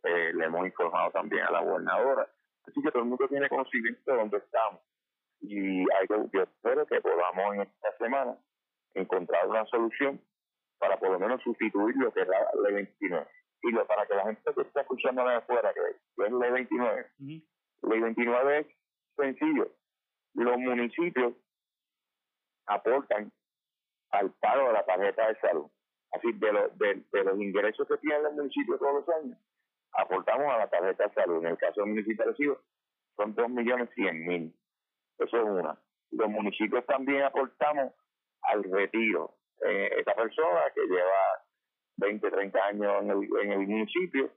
eh, 0.05 0.33
le 0.35 0.45
hemos 0.45 0.67
informado 0.67 1.11
también 1.11 1.45
a 1.45 1.51
la 1.51 1.62
gobernadora. 1.62 2.29
Así 2.67 2.81
que 2.83 2.90
todo 2.90 3.03
el 3.03 3.09
mundo 3.09 3.29
tiene 3.29 3.49
conocimiento 3.49 4.11
de 4.11 4.17
dónde 4.17 4.38
estamos. 4.38 4.81
Y 5.40 5.81
hay 5.81 6.07
que, 6.09 6.17
yo 6.33 6.43
espero 6.43 6.87
que 6.87 7.01
podamos 7.01 7.55
en 7.55 7.61
esta 7.62 7.97
semana 7.99 8.37
encontrar 8.95 9.47
una 9.49 9.64
solución 9.67 10.21
para 10.79 10.99
por 10.99 11.11
lo 11.11 11.19
menos 11.19 11.43
sustituir 11.43 11.97
lo 11.97 12.12
que 12.12 12.23
es 12.23 12.29
la 12.29 12.51
ley 12.62 12.75
29. 12.75 13.27
Y 13.62 13.71
lo, 13.71 13.87
para 13.87 14.07
que 14.07 14.14
la 14.14 14.25
gente 14.25 14.55
que 14.55 14.61
está 14.62 14.83
escuchando 14.83 15.25
de 15.25 15.35
afuera, 15.35 15.73
que, 15.73 15.81
es 16.25 16.33
ley 16.33 16.51
29, 16.51 17.07
uh 17.19 17.23
-huh. 17.23 17.45
ley 17.90 18.01
29 18.01 18.59
es 18.59 18.67
sencillo. 19.17 19.69
Los 20.35 20.59
municipios 20.59 21.35
aportan 22.67 23.33
al 24.11 24.31
pago 24.33 24.69
de 24.69 24.73
la 24.73 24.85
tarjeta 24.85 25.29
de 25.29 25.40
salud 25.40 25.71
así 26.14 26.33
de, 26.33 26.53
lo, 26.53 26.69
de, 26.71 27.05
de, 27.12 27.25
los 27.25 27.40
ingresos 27.40 27.87
que 27.88 27.97
tienen 27.99 28.23
los 28.23 28.35
municipios 28.35 28.79
todos 28.79 29.05
los 29.05 29.17
años, 29.17 29.38
aportamos 29.96 30.52
a 30.52 30.59
la 30.59 30.68
tarjeta 30.68 31.09
de 31.09 31.14
salud. 31.14 31.44
En 31.44 31.52
el 31.52 31.59
caso 31.59 31.80
del 31.80 31.90
municipio 31.90 32.24
de 32.24 32.30
Recibo, 32.30 32.59
son 33.16 33.35
dos 33.35 33.48
millones 33.48 33.88
cien 33.94 34.26
mil. 34.26 34.54
Eso 35.18 35.37
es 35.37 35.44
una. 35.44 35.78
Los 36.11 36.30
municipios 36.30 36.85
también 36.87 37.22
aportamos 37.22 37.92
al 38.42 38.64
retiro. 38.64 39.37
Eh, 39.64 39.90
esta 39.98 40.14
persona 40.14 40.62
que 40.74 40.83
lleva 40.83 41.42
20, 41.96 42.30
30 42.30 42.66
años 42.66 43.02
en 43.02 43.11
el, 43.11 43.28
en 43.42 43.52
el 43.52 43.66
municipio, 43.66 44.30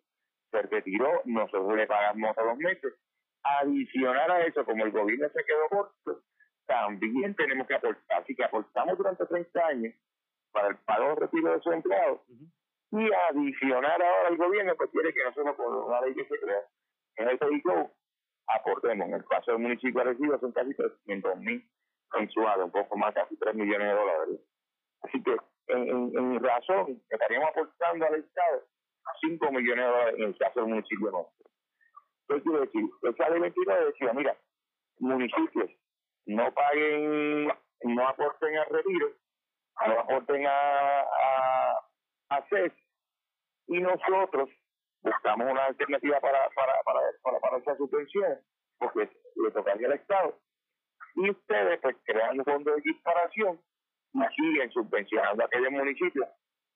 se 0.52 0.62
retiró, 0.62 1.22
nosotros 1.26 1.76
le 1.76 1.88
pagamos 1.88 2.36
todos 2.36 2.50
los 2.50 2.58
meses. 2.58 2.94
Adicional 3.44 4.32
a 4.32 4.42
eso, 4.42 4.66
como 4.66 4.86
el 4.86 4.92
gobierno 4.92 5.28
se 5.30 5.44
quedó 5.44 5.68
corto, 5.70 6.24
también 6.66 7.36
tenemos 7.36 7.68
que 7.68 7.76
aportar. 7.76 8.22
Así 8.22 8.36
que 8.36 8.44
aportamos 8.44 8.98
durante 8.98 9.26
30 9.26 9.68
años 9.68 9.94
para 10.52 10.70
el 10.70 10.78
pago 10.78 11.10
de 11.10 11.16
retiro 11.16 11.52
de. 11.52 11.58
Uh 11.58 11.82
-huh. 11.82 12.52
Y 12.92 13.10
adicionar 13.30 14.02
ahora 14.02 14.30
el 14.30 14.38
gobierno, 14.38 14.76
pues 14.76 14.90
quiere 14.92 15.14
que 15.14 15.24
nosotros, 15.24 15.56
por 15.56 15.76
una 15.86 16.02
ley 16.02 16.16
que 16.16 16.26
se 16.26 16.40
crea, 16.40 16.62
en 17.18 17.30
el 17.30 17.38
PICO, 17.38 17.92
aportemos. 18.48 19.08
En 19.08 19.14
el 19.16 19.26
caso 19.26 19.52
del 19.52 19.62
municipio 19.62 20.00
de 20.00 20.12
Recibo 20.12 20.40
son 20.40 20.52
casi 20.54 20.74
300 20.74 21.38
mil 21.40 21.70
mensuales, 22.14 22.66
un 22.66 22.72
poco 22.72 22.98
más, 22.98 23.14
casi 23.14 23.38
3 23.38 23.56
millones 23.56 23.88
de 23.88 23.94
dólares. 23.94 24.40
Así 25.02 25.22
que, 25.22 25.36
en 25.68 26.44
razón, 26.44 27.02
estaríamos 27.10 27.50
aportando 27.50 28.06
al 28.06 28.16
Estado 28.16 28.64
5 29.22 29.52
millones 29.52 29.86
de 29.86 29.92
dólares 29.92 30.16
en 30.18 30.24
el 30.24 30.38
caso 30.38 30.60
del 30.60 30.70
municipio 30.70 31.12
nuestro. 31.12 31.50
¿Qué 32.28 32.42
quiere 32.42 32.60
decir? 32.60 32.86
Esa 33.04 33.30
ley 33.30 33.40
29 33.40 33.86
decía, 33.86 34.14
mira, 34.14 34.38
municipios 35.00 35.72
no 36.26 36.54
paguen, 36.54 37.48
no 37.84 38.08
aporten 38.08 38.58
al 38.58 38.66
retiro, 38.70 39.12
no 39.88 40.00
aporten 40.00 40.46
a, 40.46 41.02
a, 41.02 41.06
a 42.30 42.44
CES 42.50 42.74
y 43.68 43.80
nosotros 43.80 44.50
buscamos 45.02 45.52
una 45.52 45.66
alternativa 45.66 46.20
para, 46.20 46.50
para, 46.56 46.74
para, 46.84 47.00
para, 47.22 47.40
para 47.40 47.58
esa 47.58 47.76
subvención, 47.78 48.38
porque 48.80 49.10
le 49.36 49.52
tocaría 49.52 49.88
al 49.88 49.94
Estado. 49.94 50.40
Y 51.16 51.30
ustedes 51.30 51.80
pues 51.82 51.96
crean 52.06 52.40
un 52.40 52.46
fondo 52.46 52.72
de 52.72 52.80
equiparación 52.80 53.60
y 54.14 54.20
siguen 54.36 54.72
subvencionando 54.72 55.44
a 55.44 55.46
aquellos 55.46 55.72
municipios 55.72 56.28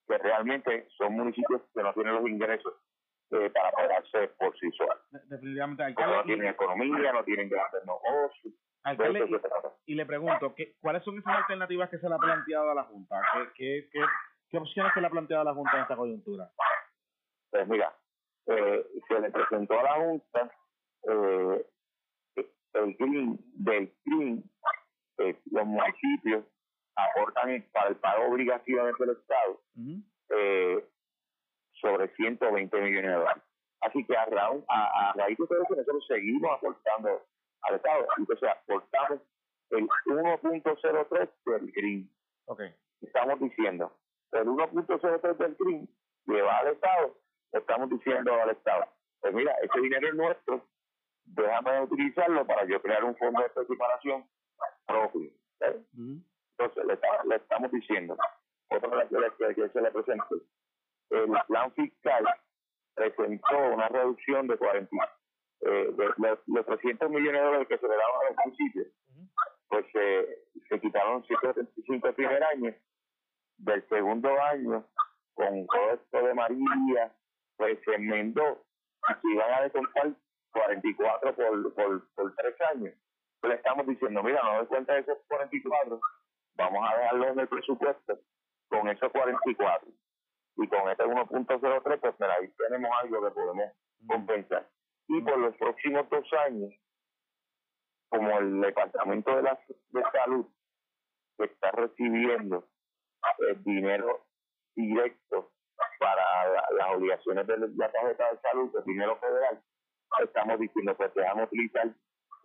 que 0.07 0.17
realmente 0.17 0.87
son 0.97 1.13
municipios 1.13 1.61
que 1.73 1.83
no 1.83 1.93
tienen 1.93 2.15
los 2.15 2.27
ingresos 2.27 2.73
eh, 3.31 3.49
para 3.49 3.71
pagarse 3.71 4.27
por 4.39 4.57
sí 4.59 4.69
solas. 4.71 4.97
Definitivamente, 5.29 5.83
No 5.97 6.23
tienen 6.23 6.47
economía, 6.47 7.13
no 7.13 7.23
tienen 7.23 7.49
grandes 7.49 7.81
negocios. 7.85 8.53
Alcalde, 8.83 9.29
y, 9.85 9.91
y, 9.91 9.95
le 9.95 10.05
pregunto, 10.07 10.55
¿qué, 10.55 10.73
¿cuáles 10.81 11.03
son 11.03 11.19
esas 11.19 11.37
alternativas 11.37 11.89
que 11.89 11.99
se 11.99 12.09
le 12.09 12.15
ha 12.15 12.17
planteado 12.17 12.71
a 12.71 12.75
la 12.75 12.83
Junta? 12.83 13.21
¿Qué, 13.31 13.49
qué, 13.53 13.89
qué, 13.91 13.99
qué 14.51 14.57
opciones 14.57 14.93
se 14.93 15.01
le 15.01 15.07
ha 15.07 15.09
planteado 15.09 15.41
a 15.41 15.45
la 15.45 15.53
Junta 15.53 15.77
en 15.77 15.81
esta 15.83 15.95
coyuntura? 15.95 16.51
Pues 17.49 17.67
mira, 17.67 17.95
eh, 18.47 18.85
se 19.07 19.19
le 19.19 19.31
presentó 19.31 19.79
a 19.79 19.83
la 19.83 19.93
Junta 19.95 20.51
eh, 21.03 21.65
el 22.73 22.97
CRIM, 22.97 23.37
del 23.55 23.93
CRIM, 24.03 24.43
eh, 25.17 25.39
los 25.51 25.65
municipios 25.65 26.45
aportan 26.95 27.65
para 27.71 27.89
el 27.89 27.95
pago 27.97 28.27
obligaciones 28.27 28.95
del 28.99 29.11
Estado 29.11 29.61
eh, 30.29 30.85
sobre 31.73 32.07
120 32.15 32.81
millones 32.81 33.11
de 33.11 33.17
dólares. 33.17 33.43
Así 33.81 34.05
que 34.05 34.15
a, 34.15 34.23
a, 34.23 35.09
a 35.09 35.13
raíz 35.13 35.37
de 35.37 35.47
todo 35.47 35.63
eso 35.63 35.75
nosotros 35.75 36.05
seguimos 36.07 36.51
aportando 36.51 37.25
al 37.63 37.75
Estado. 37.75 38.07
Entonces 38.17 38.49
aportamos 38.49 39.21
el 39.71 39.87
1.03 39.87 41.29
del 41.45 41.73
CRIM. 41.73 42.09
Okay. 42.45 42.75
Estamos 43.01 43.39
diciendo, 43.39 43.91
el 44.31 44.47
1.03 44.47 45.37
del 45.37 45.57
CRIM 45.57 45.87
lleva 46.27 46.57
al 46.59 46.67
Estado, 46.67 47.17
estamos 47.51 47.89
diciendo 47.89 48.33
al 48.33 48.49
Estado, 48.51 48.85
pues 49.19 49.33
mira, 49.33 49.53
ese 49.61 49.79
dinero 49.81 50.07
es 50.07 50.15
nuestro, 50.15 50.67
déjame 51.25 51.81
utilizarlo 51.81 52.45
para 52.45 52.65
yo 52.65 52.81
crear 52.81 53.03
un 53.03 53.15
fondo 53.17 53.41
de 53.41 53.61
equiparación 53.61 54.25
propio. 54.85 55.31
Entonces, 55.59 56.85
le, 56.85 56.99
le, 57.27 57.35
estamos 57.35 57.71
diciendo, 57.71 58.17
otra 58.69 59.07
que, 59.07 59.55
que 59.55 59.69
se 59.69 59.81
le 59.81 59.91
presente, 59.91 60.35
el 61.09 61.31
plan 61.47 61.71
fiscal 61.73 62.25
presentó 62.95 63.57
una 63.73 63.87
reducción 63.89 64.47
de 64.47 64.57
40, 64.57 64.95
eh, 65.61 65.93
de, 65.95 66.37
los 66.47 66.65
300 66.65 67.09
millones 67.09 67.41
de 67.41 67.45
dólares 67.45 67.67
que 67.67 67.77
se 67.77 67.87
le 67.87 67.95
daban 67.95 68.21
a 68.21 68.29
los 68.29 68.37
municipios, 68.45 68.87
pues 69.67 69.85
eh, 69.93 70.43
se 70.69 70.79
quitaron 70.79 71.23
175 71.23 72.07
el 72.07 72.13
primer 72.15 72.43
año, 72.43 72.73
del 73.61 73.87
segundo 73.89 74.29
año, 74.41 74.85
con 75.33 75.65
todo 75.67 75.91
esto 75.93 76.25
de 76.25 76.33
María, 76.33 77.15
pues 77.57 77.79
se 77.85 77.95
enmendó 77.95 78.63
y 79.23 79.33
iban 79.33 79.53
a 79.53 79.61
descontar 79.61 80.11
44 80.51 81.35
por, 81.35 81.73
por, 81.73 82.13
por 82.13 82.35
tres 82.35 82.55
años. 82.73 82.93
Le 83.43 83.55
estamos 83.55 83.87
diciendo, 83.87 84.21
mira, 84.23 84.41
no 84.43 84.57
doy 84.57 84.67
cuenta 84.67 84.93
de 84.93 85.01
esos 85.01 85.17
44, 85.27 85.99
vamos 86.55 86.89
a 86.89 86.97
dejarlo 86.97 87.27
en 87.29 87.39
el 87.39 87.47
presupuesto 87.47 88.19
con 88.69 88.87
esos 88.87 89.11
44. 89.11 89.89
Y 90.57 90.67
con 90.67 90.89
este 90.89 91.03
1.03, 91.03 91.99
pues 91.99 92.15
mira, 92.19 92.35
ahí 92.39 92.47
tenemos 92.57 92.91
algo 93.01 93.23
que 93.23 93.31
podemos 93.31 93.71
compensar. 94.07 94.67
Y 95.07 95.21
por 95.21 95.37
los 95.37 95.55
próximos 95.57 96.07
dos 96.09 96.25
años, 96.45 96.73
como 98.09 98.37
el 98.39 98.61
Departamento 98.61 99.35
de, 99.35 99.43
la, 99.43 99.59
de 99.89 100.03
Salud 100.11 100.45
está 101.39 101.71
recibiendo 101.71 102.67
dinero 103.63 104.25
directo 104.75 105.51
para 105.99 106.23
las 106.71 106.95
obligaciones 106.95 107.47
de 107.47 107.57
la 107.57 107.91
tarjeta 107.91 108.31
de 108.31 108.39
salud, 108.39 108.75
el 108.75 108.83
dinero 108.85 109.17
federal, 109.17 109.61
estamos 110.23 110.59
diciendo 110.59 110.95
que 110.97 111.07
dejamos 111.15 111.47
utilizar 111.47 111.87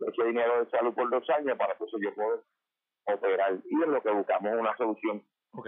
ese 0.01 0.25
dinero 0.25 0.65
de 0.65 0.71
salud 0.71 0.95
por 0.95 1.11
dos 1.11 1.29
años 1.31 1.57
para 1.57 1.75
que 1.77 1.85
eso 1.85 1.99
yo 2.01 2.15
pueda 2.15 2.39
operar 3.07 3.59
y 3.65 3.83
en 3.83 3.93
lo 3.93 4.03
que 4.03 4.11
buscamos 4.11 4.53
una 4.55 4.77
solución 4.77 5.25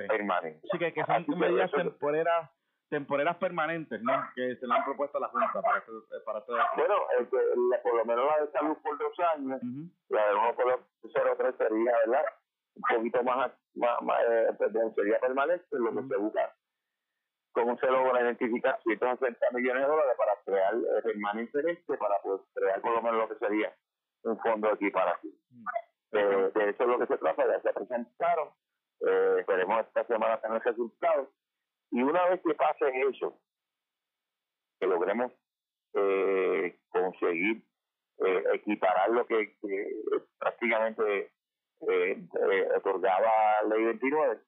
permanente. 0.09 0.67
Así 0.71 0.79
que, 0.79 0.93
que 0.93 1.05
son 1.05 1.39
medidas 1.39 1.71
temporeras 1.71 2.51
temporeras 2.89 3.37
permanentes, 3.37 4.03
¿no? 4.03 4.13
Que 4.35 4.57
se 4.57 4.67
le 4.67 4.75
han 4.75 4.85
propuesto 4.85 5.19
a 5.19 5.21
la 5.21 5.29
Junta 5.29 5.61
para 5.61 5.79
este, 5.79 5.93
para 6.25 6.39
este 6.39 6.53
Bueno, 6.77 6.95
por 7.83 7.97
lo 7.97 8.05
menos 8.05 8.27
la 8.27 8.45
de 8.45 8.53
salud 8.53 8.77
por 8.83 8.99
dos 8.99 9.13
años, 9.35 9.61
la 10.09 10.27
de 10.27 10.35
1.03 10.35 11.57
sería, 11.57 11.93
¿verdad? 12.07 12.25
Un 12.79 12.97
poquito 12.97 13.23
más, 13.25 13.53
más, 13.75 14.03
más 14.03 14.21
eh, 14.29 14.49
pues, 14.57 14.73
sería 14.95 15.19
permanente, 15.19 15.67
lo 15.73 15.91
que 15.95 16.09
se 16.09 16.17
busca 16.17 16.55
cómo 17.59 17.77
se 17.79 17.87
logra 17.87 18.23
identificar 18.23 18.79
160 18.85 19.51
millones 19.53 19.83
de 19.83 19.89
dólares 19.89 20.15
para 20.17 20.37
crear 20.45 20.75
el 20.75 21.03
permanente 21.03 21.59
este, 21.73 21.97
para 21.97 22.21
poder 22.23 22.41
crear 22.55 22.81
por 22.81 22.93
lo 22.93 23.03
menos 23.03 23.19
lo 23.19 23.29
que 23.29 23.47
sería 23.47 23.75
un 24.23 24.39
fondo 24.39 24.69
de 24.69 24.75
equiparación. 24.75 25.33
Eh, 26.13 26.51
de 26.55 26.71
eso 26.71 26.83
es 26.83 26.89
lo 26.89 26.99
que 26.99 27.07
se 27.07 27.19
trata, 27.19 27.47
ya 27.47 27.61
se 27.61 27.73
presentaron, 27.73 28.49
eh, 29.01 29.37
esperemos 29.41 29.87
esta 29.87 30.05
semana 30.07 30.41
tener 30.41 30.63
resultados, 30.63 31.29
y 31.91 32.03
una 32.03 32.29
vez 32.29 32.41
que 32.43 32.55
pase 32.55 32.85
eso, 33.11 33.39
que 34.79 34.87
logremos 34.87 35.33
eh, 35.95 36.79
conseguir 36.91 37.63
eh, 38.19 38.45
equiparar 38.55 39.11
lo 39.11 39.27
que, 39.27 39.57
que 39.61 40.01
prácticamente 40.39 41.33
eh, 41.81 42.27
otorgaba 42.77 43.63
la 43.63 43.75
ley 43.77 43.85
29, 43.85 44.41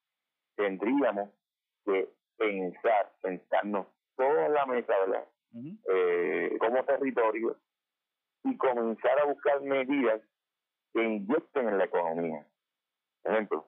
tendríamos 0.57 1.31
que 1.85 2.09
pensar, 2.37 3.13
sentarnos 3.23 3.87
toda 4.17 4.49
la 4.49 4.67
mesa, 4.67 4.95
¿verdad? 5.07 5.27
eh, 5.93 6.57
como 6.61 6.85
territorio 6.85 7.57
y 8.45 8.57
comenzar 8.57 9.19
a 9.21 9.25
buscar 9.25 9.61
medidas 9.63 10.23
que 10.93 11.03
inyecten 11.03 11.69
en 11.69 11.79
la 11.79 11.85
economía. 11.85 12.47
Por 13.23 13.33
ejemplo, 13.33 13.67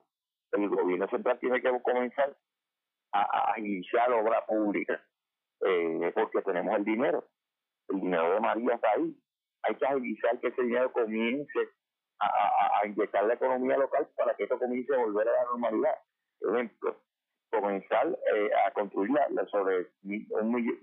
el 0.51 0.69
gobierno 0.69 1.07
central 1.09 1.39
tiene 1.39 1.61
que 1.61 1.81
comenzar 1.81 2.35
a, 3.11 3.53
a 3.53 3.59
iniciar 3.59 4.11
obra 4.11 4.45
pública, 4.45 5.03
eh, 5.61 6.11
porque 6.13 6.41
tenemos 6.41 6.75
el 6.77 6.83
dinero. 6.83 7.27
El 7.89 8.01
dinero 8.01 8.33
de 8.33 8.39
María 8.39 8.75
está 8.75 8.91
ahí. 8.91 9.15
Hay 9.63 9.75
que 9.75 9.85
agilizar 9.85 10.39
que 10.39 10.47
ese 10.47 10.63
dinero 10.63 10.91
comience 10.91 11.59
a, 12.25 12.85
inyectar 12.85 13.23
la 13.25 13.35
economía 13.35 13.77
local 13.77 14.07
para 14.15 14.35
que 14.35 14.43
esto 14.43 14.59
comience 14.59 14.93
a 14.93 14.97
volver 14.97 15.27
a 15.27 15.31
la 15.31 15.43
normalidad. 15.45 15.95
Por 16.39 16.55
ejemplo, 16.55 16.97
comenzar 17.49 18.07
eh, 18.35 18.49
a 18.65 18.71
construir 18.71 19.11
la, 19.11 19.45
sobre 19.47 19.87
un 20.03 20.53
millón, 20.53 20.79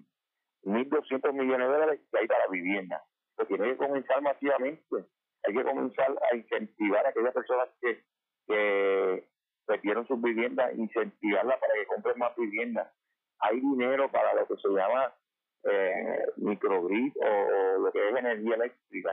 1.200 0.64 1.32
millones 1.32 1.68
de 1.68 1.72
dólares 1.72 2.00
que 2.10 2.18
hay 2.18 2.26
para 2.26 2.46
vivienda. 2.48 3.02
Pues 3.36 3.48
tiene 3.48 3.64
que 3.70 3.76
comenzar 3.76 4.22
masivamente. 4.22 5.04
Hay 5.44 5.54
que 5.54 5.64
comenzar 5.64 6.18
a 6.30 6.36
incentivar 6.36 7.06
a 7.06 7.08
aquellas 7.10 7.34
personas 7.34 7.68
que, 7.80 8.04
que 8.46 9.28
perdieron 9.66 10.06
sus 10.06 10.20
viviendas, 10.20 10.74
incentivarlas 10.76 11.58
para 11.58 11.74
que 11.74 11.86
compren 11.86 12.18
más 12.18 12.36
viviendas. 12.36 12.92
Hay 13.40 13.58
dinero 13.60 14.10
para 14.10 14.34
lo 14.34 14.46
que 14.46 14.56
se 14.56 14.68
llama 14.68 15.14
eh, 15.64 16.26
microgrid 16.36 17.12
o, 17.16 17.78
lo 17.78 17.92
que 17.92 18.08
es 18.08 18.16
energía 18.16 18.54
eléctrica. 18.56 19.12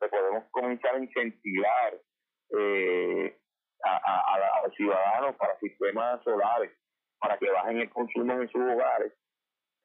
Que 0.00 0.08
podemos 0.08 0.44
comenzar 0.50 0.94
a 0.94 0.98
incentivar 0.98 1.94
eh, 2.58 3.38
a, 3.82 3.96
a, 3.96 4.62
los 4.66 4.74
ciudadanos 4.74 5.36
para 5.36 5.58
sistemas 5.58 6.22
solares 6.22 6.72
para 7.18 7.38
que 7.38 7.50
bajen 7.50 7.78
el 7.78 7.90
consumo 7.90 8.34
en 8.34 8.48
sus 8.48 8.60
hogares, 8.60 9.12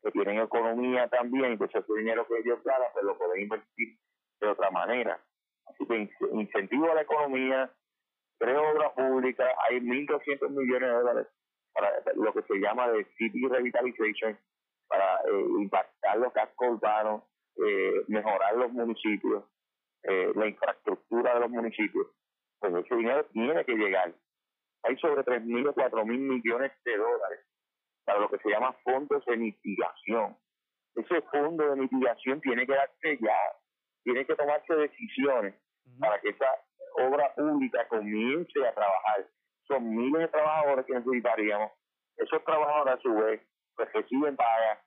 que 0.02 0.12
tienen 0.12 0.40
economía 0.40 1.08
también, 1.08 1.58
pues 1.58 1.74
ese 1.74 1.94
dinero 1.94 2.28
que 2.28 2.38
ellos 2.38 2.62
ganan, 2.64 2.88
pues 2.94 3.06
lo 3.06 3.18
pueden 3.18 3.44
invertir 3.44 3.98
de 4.42 4.48
otra 4.48 4.70
manera. 4.72 5.20
Así 5.68 5.86
que 5.86 6.10
incentivo 6.34 6.92
a 6.92 6.96
la 6.96 7.02
economía, 7.02 7.72
creo 8.40 8.72
obra 8.72 8.94
pública, 8.94 9.46
hay 9.70 9.80
1.200 9.80 10.50
millones 10.50 10.90
de 10.90 10.96
dólares 10.96 11.28
para 11.74 11.92
lo 12.16 12.34
que 12.34 12.42
se 12.44 12.60
llama 12.60 12.90
de 12.90 13.06
City 13.18 13.48
Revitalization, 13.48 14.38
para 14.88 15.22
eh, 15.22 15.46
impactar 15.60 16.18
los 16.18 16.34
cascos 16.34 16.70
urbanos, 16.72 17.24
eh, 17.56 18.04
mejorar 18.08 18.56
los 18.58 18.72
municipios, 18.72 19.44
eh, 20.04 20.32
la 20.36 20.48
infraestructura 20.48 21.34
de 21.34 21.40
los 21.42 21.50
municipios. 21.50 22.08
Pues 22.60 22.74
ese 22.74 22.96
dinero 22.96 23.26
tiene 23.26 23.64
que 23.66 23.76
llegar 23.76 24.14
hay 24.84 24.98
sobre 24.98 25.24
3.000 25.24 25.70
o 25.70 25.74
4.000 25.74 26.06
millones 26.06 26.72
de 26.86 26.98
dólares 26.98 27.40
para 28.06 28.20
lo 28.20 28.30
que 28.30 28.38
se 28.40 28.50
llama 28.50 28.74
fondos 28.84 29.24
de 29.26 29.38
mitigación. 29.38 30.38
Ese 30.96 31.22
fondo 31.24 31.70
de 31.70 31.76
mitigación 31.76 32.42
tiene 32.42 32.66
que 32.66 32.74
darse 32.74 33.18
ya, 33.22 33.38
tiene 34.04 34.26
que 34.26 34.36
tomarse 34.36 34.74
decisiones 34.74 35.56
para 36.00 36.20
que 36.22 36.30
esa 36.30 36.50
obra 36.96 37.34
pública 37.36 37.88
comience 37.88 38.68
a 38.68 38.74
trabajar. 38.74 39.28
Son 39.68 39.96
miles 39.96 40.22
de 40.22 40.28
trabajadores 40.30 40.86
que 40.86 40.94
necesitaríamos. 40.94 41.72
Esos 42.18 42.44
trabajadores 42.44 42.96
a 42.96 43.02
su 43.02 43.14
vez 43.14 43.42
pues 43.76 43.94
reciben 43.94 44.36
pagas, 44.36 44.80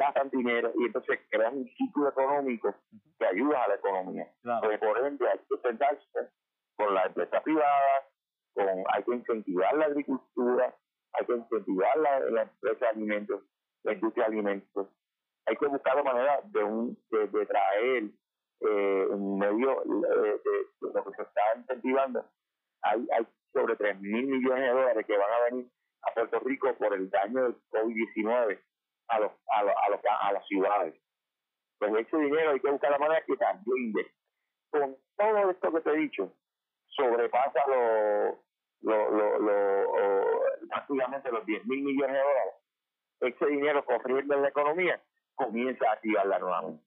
gastan 0.00 0.30
dinero 0.30 0.72
y 0.76 0.86
entonces 0.86 1.20
crean 1.28 1.58
un 1.58 1.68
ciclo 1.76 2.08
económico 2.08 2.74
que 3.18 3.26
ayuda 3.26 3.64
a 3.64 3.68
la 3.68 3.74
economía. 3.74 4.26
Pues, 4.62 4.78
por 4.78 4.98
ejemplo, 4.98 5.28
hay 5.30 5.38
que 5.38 5.68
sentarse 5.68 6.30
con 6.76 6.94
la 6.94 7.04
empresa 7.04 7.42
privada, 7.42 8.08
con, 8.54 8.66
hay 8.66 9.02
que 9.04 9.14
incentivar 9.14 9.76
la 9.76 9.84
agricultura, 9.84 10.74
hay 11.12 11.26
que 11.26 11.32
incentivar 11.34 11.98
la, 11.98 12.20
la 12.20 12.42
empresa 12.42 12.86
de 12.86 12.88
alimentos, 12.88 13.42
la 13.84 13.92
industria 13.92 14.24
de 14.24 14.32
alimentos. 14.32 14.88
Hay 15.46 15.56
que 15.56 15.66
buscar 15.66 15.96
la 15.96 16.02
manera 16.02 16.40
de, 16.44 16.64
un, 16.64 16.98
de, 17.10 17.46
traer 17.46 18.04
eh, 18.60 19.08
en 19.10 19.38
medio 19.38 19.82
de, 19.84 20.40
lo 20.80 21.04
que 21.04 21.10
se 21.16 21.22
está 21.22 21.42
incentivando. 21.56 22.24
Hay, 22.82 23.06
hay 23.12 23.26
sobre 23.52 23.76
3 23.76 24.00
mil 24.00 24.26
millones 24.26 24.62
de 24.62 24.70
dólares 24.70 25.06
que 25.06 25.18
van 25.18 25.30
a 25.30 25.44
venir 25.50 25.70
a 26.02 26.14
Puerto 26.14 26.40
Rico 26.40 26.74
por 26.78 26.94
el 26.94 27.10
daño 27.10 27.42
del 27.42 27.56
COVID-19 27.68 28.58
a, 29.10 29.20
los, 29.20 29.32
a, 29.48 29.62
los, 29.64 29.74
a, 29.76 29.90
los, 29.90 30.00
a 30.20 30.32
las 30.32 30.46
ciudades. 30.46 30.94
pues 31.78 31.92
ese 32.06 32.16
dinero 32.16 32.50
hay 32.50 32.60
que 32.60 32.70
buscar 32.70 32.90
la 32.90 32.98
manera 32.98 33.24
que 33.26 33.36
también 33.36 33.92
con 34.70 34.96
todo 35.16 35.50
esto 35.50 35.72
que 35.72 35.80
te 35.80 35.90
he 35.90 35.96
dicho, 35.96 36.32
sobrepasa 36.88 37.60
lo, 37.66 38.38
lo, 38.82 39.38
lo, 39.38 40.40
prácticamente 40.68 41.30
los 41.30 41.44
10 41.44 41.66
mil 41.66 41.82
millones 41.82 42.16
de 42.16 42.22
dólares, 42.22 42.54
ese 43.20 43.46
dinero 43.46 43.84
corriendo 43.84 44.34
en 44.34 44.42
la 44.42 44.48
economía 44.48 45.02
comienza 45.34 45.88
a 45.88 45.92
activarla 45.94 46.38
nuevamente. 46.38 46.84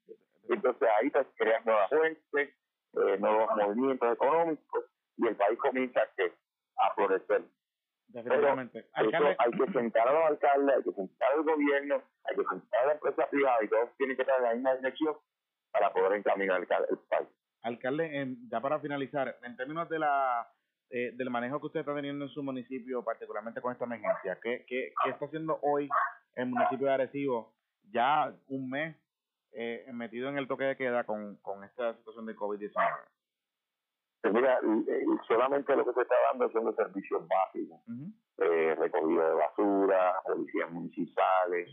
Entonces 0.50 0.90
ahí 1.00 1.10
se 1.10 1.26
crean 1.36 1.64
nuevas 1.66 1.90
fuentes, 1.90 2.50
eh, 2.94 3.18
nuevos 3.20 3.50
movimientos 3.56 4.14
económicos 4.14 4.86
y 5.18 5.28
el 5.28 5.36
país 5.36 5.60
comienza 5.60 6.02
a, 6.02 6.88
a 6.88 6.94
florecer. 6.96 7.44
Definitivamente. 8.14 8.86
Pero 8.96 9.36
hay 9.40 9.52
que 9.52 9.74
sentar 9.74 10.08
a 10.08 10.14
los 10.14 10.26
alcaldes, 10.26 10.76
hay 10.78 10.84
que 10.84 10.92
sentar 10.92 11.32
al 11.34 11.44
gobierno, 11.44 12.04
hay 12.26 12.36
que 12.36 12.44
sentar 12.44 12.84
a 12.84 12.86
la 12.86 12.94
empresa 12.94 13.28
privada 13.28 13.58
y 13.64 13.68
todos 13.68 13.90
tienen 13.98 14.16
que 14.16 14.22
estar 14.22 14.38
en 14.38 14.44
la 14.44 14.54
misma 14.54 14.76
dirección 14.76 15.16
para 15.72 15.92
poder 15.92 16.14
encaminar 16.14 16.62
el, 16.62 16.68
el 16.92 16.98
país. 17.10 17.28
Alcalde, 17.64 18.38
ya 18.50 18.62
para 18.62 18.80
finalizar, 18.80 19.36
en 19.42 19.58
términos 19.58 19.90
de 19.90 20.00
la 20.00 20.48
eh, 20.92 21.12
del 21.16 21.32
manejo 21.32 21.60
que 21.60 21.66
usted 21.66 21.80
está 21.80 21.96
teniendo 21.96 22.26
en 22.26 22.32
su 22.32 22.44
municipio, 22.44 23.04
particularmente 23.04 23.62
con 23.62 23.72
esta 23.72 23.86
emergencia, 23.86 24.38
¿qué, 24.44 24.64
qué, 24.68 24.94
qué 25.04 25.10
está 25.10 25.26
haciendo 25.26 25.58
hoy 25.64 25.90
el 26.36 26.46
municipio 26.46 26.86
de 26.86 26.94
Arecibo, 26.94 27.56
ya 27.92 28.32
un 28.48 28.70
mes 28.70 28.96
eh, 29.54 29.88
metido 29.92 30.30
en 30.30 30.38
el 30.38 30.48
toque 30.48 30.66
de 30.66 30.78
queda 30.78 31.04
con, 31.04 31.38
con 31.38 31.64
esta 31.64 31.96
situación 31.96 32.28
de 32.28 32.36
COVID-19? 32.36 33.13
Pues 34.24 34.34
mira, 34.34 34.58
solamente 35.28 35.76
lo 35.76 35.84
que 35.84 35.92
se 35.92 36.02
está 36.02 36.16
dando 36.32 36.50
son 36.54 36.64
los 36.64 36.76
servicios 36.78 37.28
básicos, 37.28 37.82
eh, 38.38 38.74
recogida 38.74 39.28
de 39.28 39.36
basura, 39.36 40.14
policías 40.26 40.72
municipales, 40.72 41.70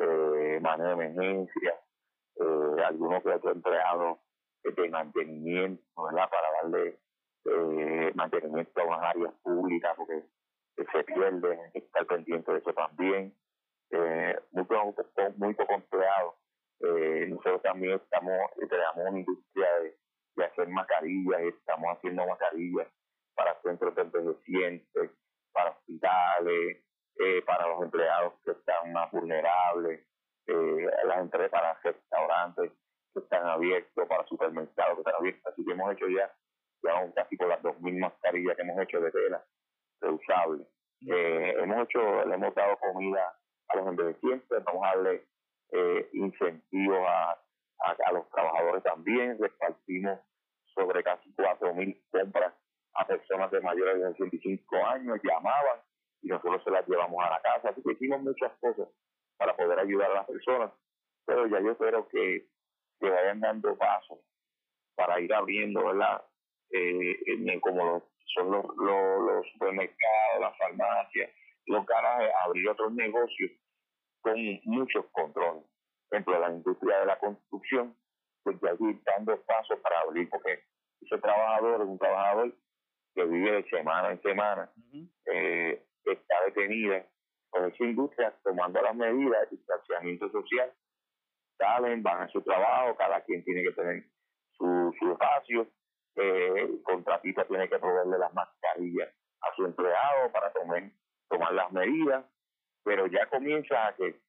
eh, 0.00 0.58
manejo 0.62 0.88
de 0.88 1.04
emergencia, 1.04 1.74
eh, 2.36 2.82
algunos 2.86 3.22
que 3.22 3.28
otros 3.28 3.54
empleados 3.54 4.18
de 4.64 4.88
mantenimiento, 4.88 5.82
¿verdad? 6.02 6.30
Para 6.30 6.48
darle 6.62 6.98
eh, 7.44 8.12
mantenimiento 8.14 8.80
a 8.80 8.84
las 8.86 9.02
áreas 9.02 9.34
públicas 9.42 9.92
porque 9.94 10.24
se 10.76 11.04
pierde, 11.04 11.60
hay 11.60 11.72
que 11.72 11.78
estar 11.80 12.06
pendiente 12.06 12.50
de 12.50 12.58
eso 12.60 12.72
también. 12.72 13.36
Eh, 13.90 14.38
muy, 14.52 14.64
poco, 14.64 15.04
muy 15.36 15.52
poco 15.52 15.74
empleado. 15.74 16.36
Eh, 16.80 17.26
nosotros 17.28 17.60
también 17.60 17.96
estamos, 17.96 18.38
tenemos 18.56 18.96
una 18.96 19.18
industria 19.18 19.68
de, 19.82 19.99
de 20.40 20.46
hacer 20.46 20.68
mascarillas, 20.68 21.40
estamos 21.42 21.96
haciendo 21.96 22.26
mascarillas 22.26 22.88
para 23.34 23.60
centros 23.62 23.94
de 23.94 24.02
envejecientes, 24.02 25.10
para 25.52 25.70
hospitales, 25.70 26.84
eh, 27.16 27.42
para 27.42 27.68
los 27.68 27.82
empleados 27.82 28.34
que 28.44 28.52
están 28.52 28.92
más 28.92 29.10
vulnerables, 29.10 30.06
eh, 30.46 30.90
las 31.04 31.18
empresas 31.20 31.50
para 31.50 31.74
restaurantes 31.82 32.72
que 33.12 33.20
están 33.20 33.46
abiertos, 33.46 34.08
para 34.08 34.26
supermercados 34.26 34.94
que 34.94 35.00
están 35.00 35.14
abiertos. 35.14 35.52
Así 35.52 35.64
que 35.64 35.72
hemos 35.72 35.92
hecho 35.92 36.08
ya 36.08 36.30
ya 36.82 37.12
casi 37.14 37.36
por 37.36 37.48
las 37.48 37.62
2.000 37.62 37.98
mascarillas 37.98 38.56
que 38.56 38.62
hemos 38.62 38.82
hecho 38.82 39.00
de 39.00 39.10
tela 39.10 39.44
reusable. 40.00 40.64
Eh, 41.06 41.54
hemos 41.58 41.84
hecho, 41.84 42.24
le 42.24 42.34
hemos 42.34 42.54
dado 42.54 42.76
comida 42.78 43.34
a 43.68 43.76
los 43.76 43.86
envejecientes, 43.88 44.64
vamos 44.64 44.82
a 44.84 44.96
darle 44.96 45.26
eh, 45.72 46.08
incentivos 46.12 46.98
a, 47.06 47.38
a, 48.06 48.12
los 48.12 48.28
trabajadores 48.30 48.82
también, 48.82 49.38
repartimos 49.38 50.20
85 54.20 54.86
años, 54.86 55.18
llamaban 55.22 55.80
y 56.22 56.28
nosotros 56.28 56.62
se 56.64 56.70
las 56.70 56.86
llevamos 56.86 57.24
a 57.24 57.30
la 57.30 57.40
casa. 57.40 57.70
Así 57.70 57.82
que 57.82 57.92
hicimos 57.92 58.22
muchas 58.22 58.52
cosas 58.60 58.88
para 59.36 59.56
poder 59.56 59.78
ayudar 59.78 60.10
a 60.10 60.14
las 60.14 60.26
personas, 60.26 60.70
pero 61.24 61.46
ya 61.46 61.60
yo 61.60 61.72
espero 61.72 62.08
que, 62.08 62.46
que 63.00 63.10
vayan 63.10 63.40
dando 63.40 63.76
pasos 63.76 64.18
para 64.94 65.18
ir 65.20 65.32
abriendo, 65.32 65.86
¿verdad? 65.86 66.22
Eh, 66.72 67.16
eh, 67.26 67.60
como 67.60 67.84
los, 67.84 68.02
son 68.34 68.50
los, 68.50 68.64
los, 68.76 69.20
los 69.22 69.46
supermercados, 69.52 70.40
las 70.40 70.56
farmacias, 70.58 71.30
los 71.66 71.86
garajes, 71.86 72.30
abrir 72.44 72.68
otros 72.68 72.92
negocios 72.92 73.50
con 74.20 74.36
muchos 74.64 75.06
controles. 75.12 75.64
Por 76.08 76.16
ejemplo, 76.16 76.38
la 76.38 76.50
industria 76.50 77.00
de 77.00 77.06
la 77.06 77.18
construcción, 77.18 77.96
pues 78.42 78.60
ya 78.60 78.72
ir 78.78 79.00
dando 79.04 79.40
pasos 79.42 79.78
para 79.80 80.00
abrir, 80.00 80.28
porque 80.28 80.64
ese 81.00 81.18
trabajador 81.18 81.80
es 81.80 81.88
un 81.88 81.98
trabajador 81.98 82.54
que 83.14 83.24
vive 83.24 83.52
de 83.52 83.68
semana 83.68 84.12
en 84.12 84.22
semana, 84.22 84.70
eh, 85.26 85.82
está 86.04 86.44
detenida 86.46 87.04
con 87.50 87.70
esa 87.70 87.84
industria 87.84 88.34
tomando 88.42 88.80
las 88.80 88.94
medidas 88.94 89.50
de 89.50 89.56
distanciamiento 89.56 90.30
social, 90.30 90.72
salen, 91.58 92.02
van 92.02 92.22
a 92.22 92.28
su 92.28 92.40
trabajo, 92.42 92.96
cada 92.96 93.20
quien 93.22 93.44
tiene 93.44 93.62
que 93.62 93.72
tener 93.72 94.04
su, 94.52 94.94
su 94.98 95.12
espacio, 95.12 95.66
eh, 96.16 96.52
el 96.56 96.82
contratista 96.82 97.44
tiene 97.44 97.68
que 97.68 97.78
proveerle 97.78 98.18
las 98.18 98.32
mascarillas 98.34 99.08
a 99.42 99.54
su 99.54 99.64
empleado 99.64 100.30
para 100.32 100.52
tomar, 100.52 100.82
tomar 101.28 101.52
las 101.52 101.72
medidas, 101.72 102.24
pero 102.84 103.06
ya 103.06 103.26
comienza 103.26 103.88
a 103.88 103.94
que 103.94 104.20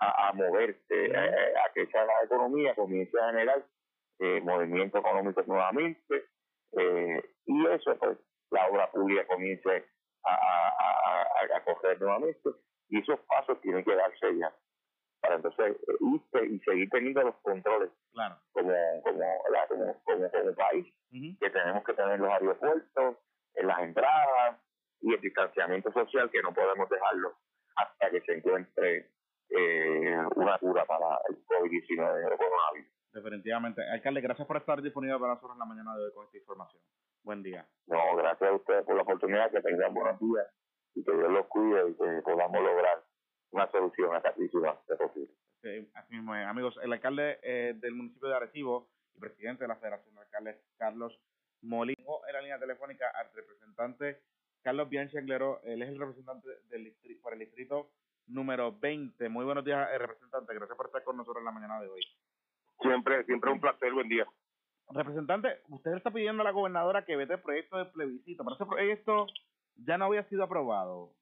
a, 0.00 0.32
moverse, 0.32 1.16
a, 1.16 1.72
que 1.74 1.82
esa 1.82 2.04
la 2.04 2.22
economía 2.24 2.74
comience 2.74 3.18
a 3.20 3.30
generar 3.30 3.64
eh, 4.20 4.40
movimiento 4.42 4.98
económico 4.98 5.42
nuevamente, 5.46 6.26
eh, 6.72 7.22
y 7.46 7.66
eso 7.66 7.96
pues 7.98 8.18
la 8.50 8.66
obra 8.68 8.90
pública 8.90 9.26
comience 9.26 9.84
a, 10.24 10.32
a, 10.32 11.56
a, 11.56 11.64
coger 11.64 12.00
nuevamente, 12.00 12.50
y 12.88 13.00
esos 13.00 13.20
pasos 13.20 13.60
tienen 13.60 13.84
que 13.84 13.94
darse 13.94 14.36
ya 14.36 14.52
para 15.20 15.36
entonces 15.36 15.76
irse 16.00 16.46
y 16.46 16.58
seguir 16.60 16.88
teniendo 16.90 17.22
los 17.22 17.34
controles 17.42 17.90
claro. 18.12 18.36
como, 18.52 18.72
como, 19.02 19.20
como, 19.68 19.98
como, 20.06 20.30
como 20.30 20.54
país 20.54 20.86
que 21.10 21.50
tenemos 21.50 21.84
que 21.84 21.94
tener 21.94 22.20
los 22.20 22.30
aeropuertos, 22.30 23.16
en 23.54 23.66
las 23.66 23.78
entradas 23.80 24.60
y 25.00 25.14
el 25.14 25.20
distanciamiento 25.20 25.92
social 25.92 26.30
que 26.30 26.42
no 26.42 26.52
podemos 26.52 26.88
dejarlo 26.88 27.34
hasta 27.76 28.10
que 28.10 28.20
se 28.22 28.34
encuentre 28.34 29.10
eh, 29.50 30.18
una 30.36 30.58
cura 30.58 30.84
para 30.84 31.18
el 31.28 31.36
COVID-19 31.46 32.30
el 32.30 32.36
coronavirus. 32.36 32.90
Definitivamente. 33.12 33.82
Alcalde, 33.90 34.20
gracias 34.20 34.46
por 34.46 34.56
estar 34.56 34.82
disponible 34.82 35.18
para 35.18 35.34
nosotros 35.34 35.54
en 35.54 35.58
la 35.58 35.64
mañana 35.64 35.96
de 35.96 36.04
hoy 36.04 36.12
con 36.12 36.26
esta 36.26 36.38
información. 36.38 36.82
Buen 37.22 37.42
día. 37.42 37.66
No, 37.86 38.16
gracias 38.16 38.50
a 38.50 38.54
ustedes 38.54 38.84
por 38.84 38.96
la 38.96 39.02
oportunidad, 39.02 39.50
que 39.50 39.60
tengan 39.60 39.94
buenos 39.94 40.18
días 40.20 40.46
y 40.94 41.04
que 41.04 41.12
Dios 41.12 41.30
los 41.30 41.46
cuide 41.46 41.90
y 41.90 41.94
que 41.94 42.22
podamos 42.22 42.62
lograr 42.62 43.02
una 43.50 43.70
solución 43.70 44.14
a 44.14 44.18
esta 44.18 44.34
crisis 44.34 44.60
antes 44.64 44.98
posible. 44.98 45.34
Sí, 45.62 45.90
así 45.94 46.14
mismo 46.14 46.34
Amigos, 46.34 46.78
el 46.82 46.92
alcalde 46.92 47.38
eh, 47.42 47.74
del 47.76 47.94
municipio 47.94 48.28
de 48.28 48.36
Arecibo 48.36 48.88
y 49.14 49.20
presidente 49.20 49.64
de 49.64 49.68
la 49.68 49.76
Federación 49.76 50.14
de 50.14 50.20
Alcaldes, 50.20 50.56
Carlos 50.76 51.18
Molino, 51.62 52.20
en 52.28 52.32
la 52.32 52.40
línea 52.40 52.58
telefónica 52.58 53.10
al 53.14 53.32
representante 53.34 54.20
Carlos 54.62 54.88
Bianchi 54.88 55.16
Anglero, 55.16 55.60
él 55.62 55.82
es 55.82 55.88
el 55.88 55.98
representante 55.98 56.48
del 56.68 56.84
distrito, 56.84 57.22
para 57.22 57.34
el 57.34 57.40
distrito 57.40 57.90
número 58.26 58.76
20. 58.78 59.28
Muy 59.28 59.44
buenos 59.44 59.64
días, 59.64 59.88
eh, 59.92 59.98
representante. 59.98 60.54
Gracias 60.54 60.76
por 60.76 60.86
estar 60.86 61.02
con 61.04 61.16
nosotros 61.16 61.40
en 61.40 61.46
la 61.46 61.52
mañana 61.52 61.80
de 61.80 61.88
hoy. 61.88 62.02
Siempre, 62.80 63.24
siempre 63.24 63.50
un 63.50 63.60
placer. 63.60 63.92
Buen 63.92 64.08
día. 64.08 64.26
Representante, 64.90 65.60
usted 65.68 65.94
está 65.94 66.10
pidiendo 66.10 66.42
a 66.42 66.44
la 66.44 66.50
gobernadora 66.50 67.04
que 67.04 67.16
vete 67.16 67.34
el 67.34 67.42
proyecto 67.42 67.76
de 67.76 67.84
plebiscito, 67.86 68.42
pero 68.42 68.56
ese 68.56 68.64
proyecto 68.64 69.26
ya 69.76 69.98
no 69.98 70.06
había 70.06 70.24
sido 70.24 70.44
aprobado. 70.44 71.12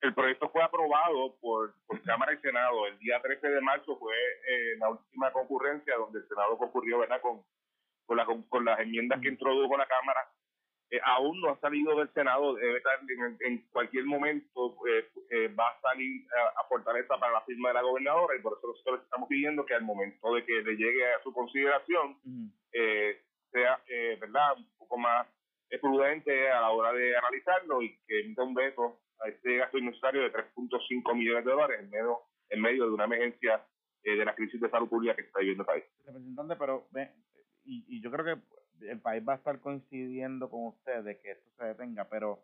El, 0.00 0.14
proyecto 0.14 0.48
fue 0.48 0.62
aprobado 0.62 1.36
por, 1.40 1.74
por 1.86 2.02
Cámara 2.02 2.34
y 2.34 2.38
Senado. 2.38 2.86
El 2.86 2.98
día 2.98 3.22
13 3.22 3.48
de 3.48 3.60
marzo 3.60 3.96
fue 3.98 4.14
eh, 4.14 4.76
la 4.78 4.90
última 4.90 5.30
concurrencia 5.32 5.94
donde 5.96 6.18
el 6.18 6.28
Senado 6.28 6.58
concurrió 6.58 6.98
¿verdad? 6.98 7.20
Con, 7.20 7.44
con, 8.06 8.16
la, 8.16 8.26
con 8.48 8.64
las 8.64 8.80
enmiendas 8.80 9.20
que 9.20 9.28
introdujo 9.28 9.76
la 9.76 9.86
Cámara. 9.86 10.28
Eh, 10.92 11.00
aún 11.04 11.40
no 11.40 11.48
ha 11.48 11.58
salido 11.58 11.96
del 11.96 12.12
Senado, 12.12 12.54
debe 12.54 12.76
estar 12.76 13.00
en, 13.00 13.38
en 13.40 13.58
cualquier 13.72 14.04
momento 14.04 14.76
eh, 14.86 15.08
eh, 15.30 15.48
va 15.48 15.70
a 15.70 15.80
salir 15.80 16.26
a, 16.36 16.60
a, 16.60 16.64
Fortaleza 16.68 17.16
para 17.18 17.32
la 17.32 17.40
firma 17.46 17.70
de 17.70 17.74
la 17.76 17.80
gobernadora 17.80 18.36
y 18.36 18.42
por 18.42 18.58
eso 18.58 18.66
nosotros 18.66 19.00
estamos 19.02 19.26
pidiendo 19.26 19.64
que 19.64 19.72
al 19.72 19.84
momento 19.84 20.34
de 20.34 20.44
que 20.44 20.52
le 20.60 20.76
llegue 20.76 21.14
a 21.14 21.22
su 21.22 21.32
consideración 21.32 22.18
eh, 22.72 23.22
sea 23.50 23.80
eh, 23.88 24.18
verdad 24.20 24.58
un 24.58 24.68
poco 24.76 24.98
más 24.98 25.26
prudente 25.80 26.50
a 26.50 26.60
la 26.60 26.70
hora 26.70 26.92
de 26.92 27.16
analizarlo 27.16 27.80
y 27.80 27.96
que 28.06 28.20
emita 28.20 28.42
un 28.42 28.52
veto 28.52 29.00
a 29.20 29.28
este 29.28 29.56
gasto 29.56 29.78
innecesario 29.78 30.20
de 30.20 30.30
3.5 30.30 31.16
millones 31.16 31.46
de 31.46 31.50
dólares 31.50 31.80
en 31.80 31.88
medio, 31.88 32.18
en 32.50 32.60
medio 32.60 32.84
de 32.84 32.92
una 32.92 33.04
emergencia 33.04 33.64
eh, 34.02 34.14
de 34.14 34.24
la 34.26 34.34
crisis 34.34 34.60
de 34.60 34.68
salud 34.68 34.90
pública 34.90 35.16
que 35.16 35.22
está 35.22 35.38
viviendo 35.38 35.62
el 35.62 35.66
país. 35.66 35.84
Representante, 36.04 36.56
pero 36.56 36.86
ve, 36.90 37.12
y, 37.64 37.84
y 37.88 38.02
yo 38.02 38.10
creo 38.10 38.24
que 38.26 38.42
el 38.88 39.00
país 39.00 39.22
va 39.26 39.34
a 39.34 39.36
estar 39.36 39.60
coincidiendo 39.60 40.50
con 40.50 40.66
usted 40.66 41.02
de 41.04 41.18
que 41.18 41.32
esto 41.32 41.50
se 41.56 41.64
detenga, 41.64 42.08
pero 42.08 42.40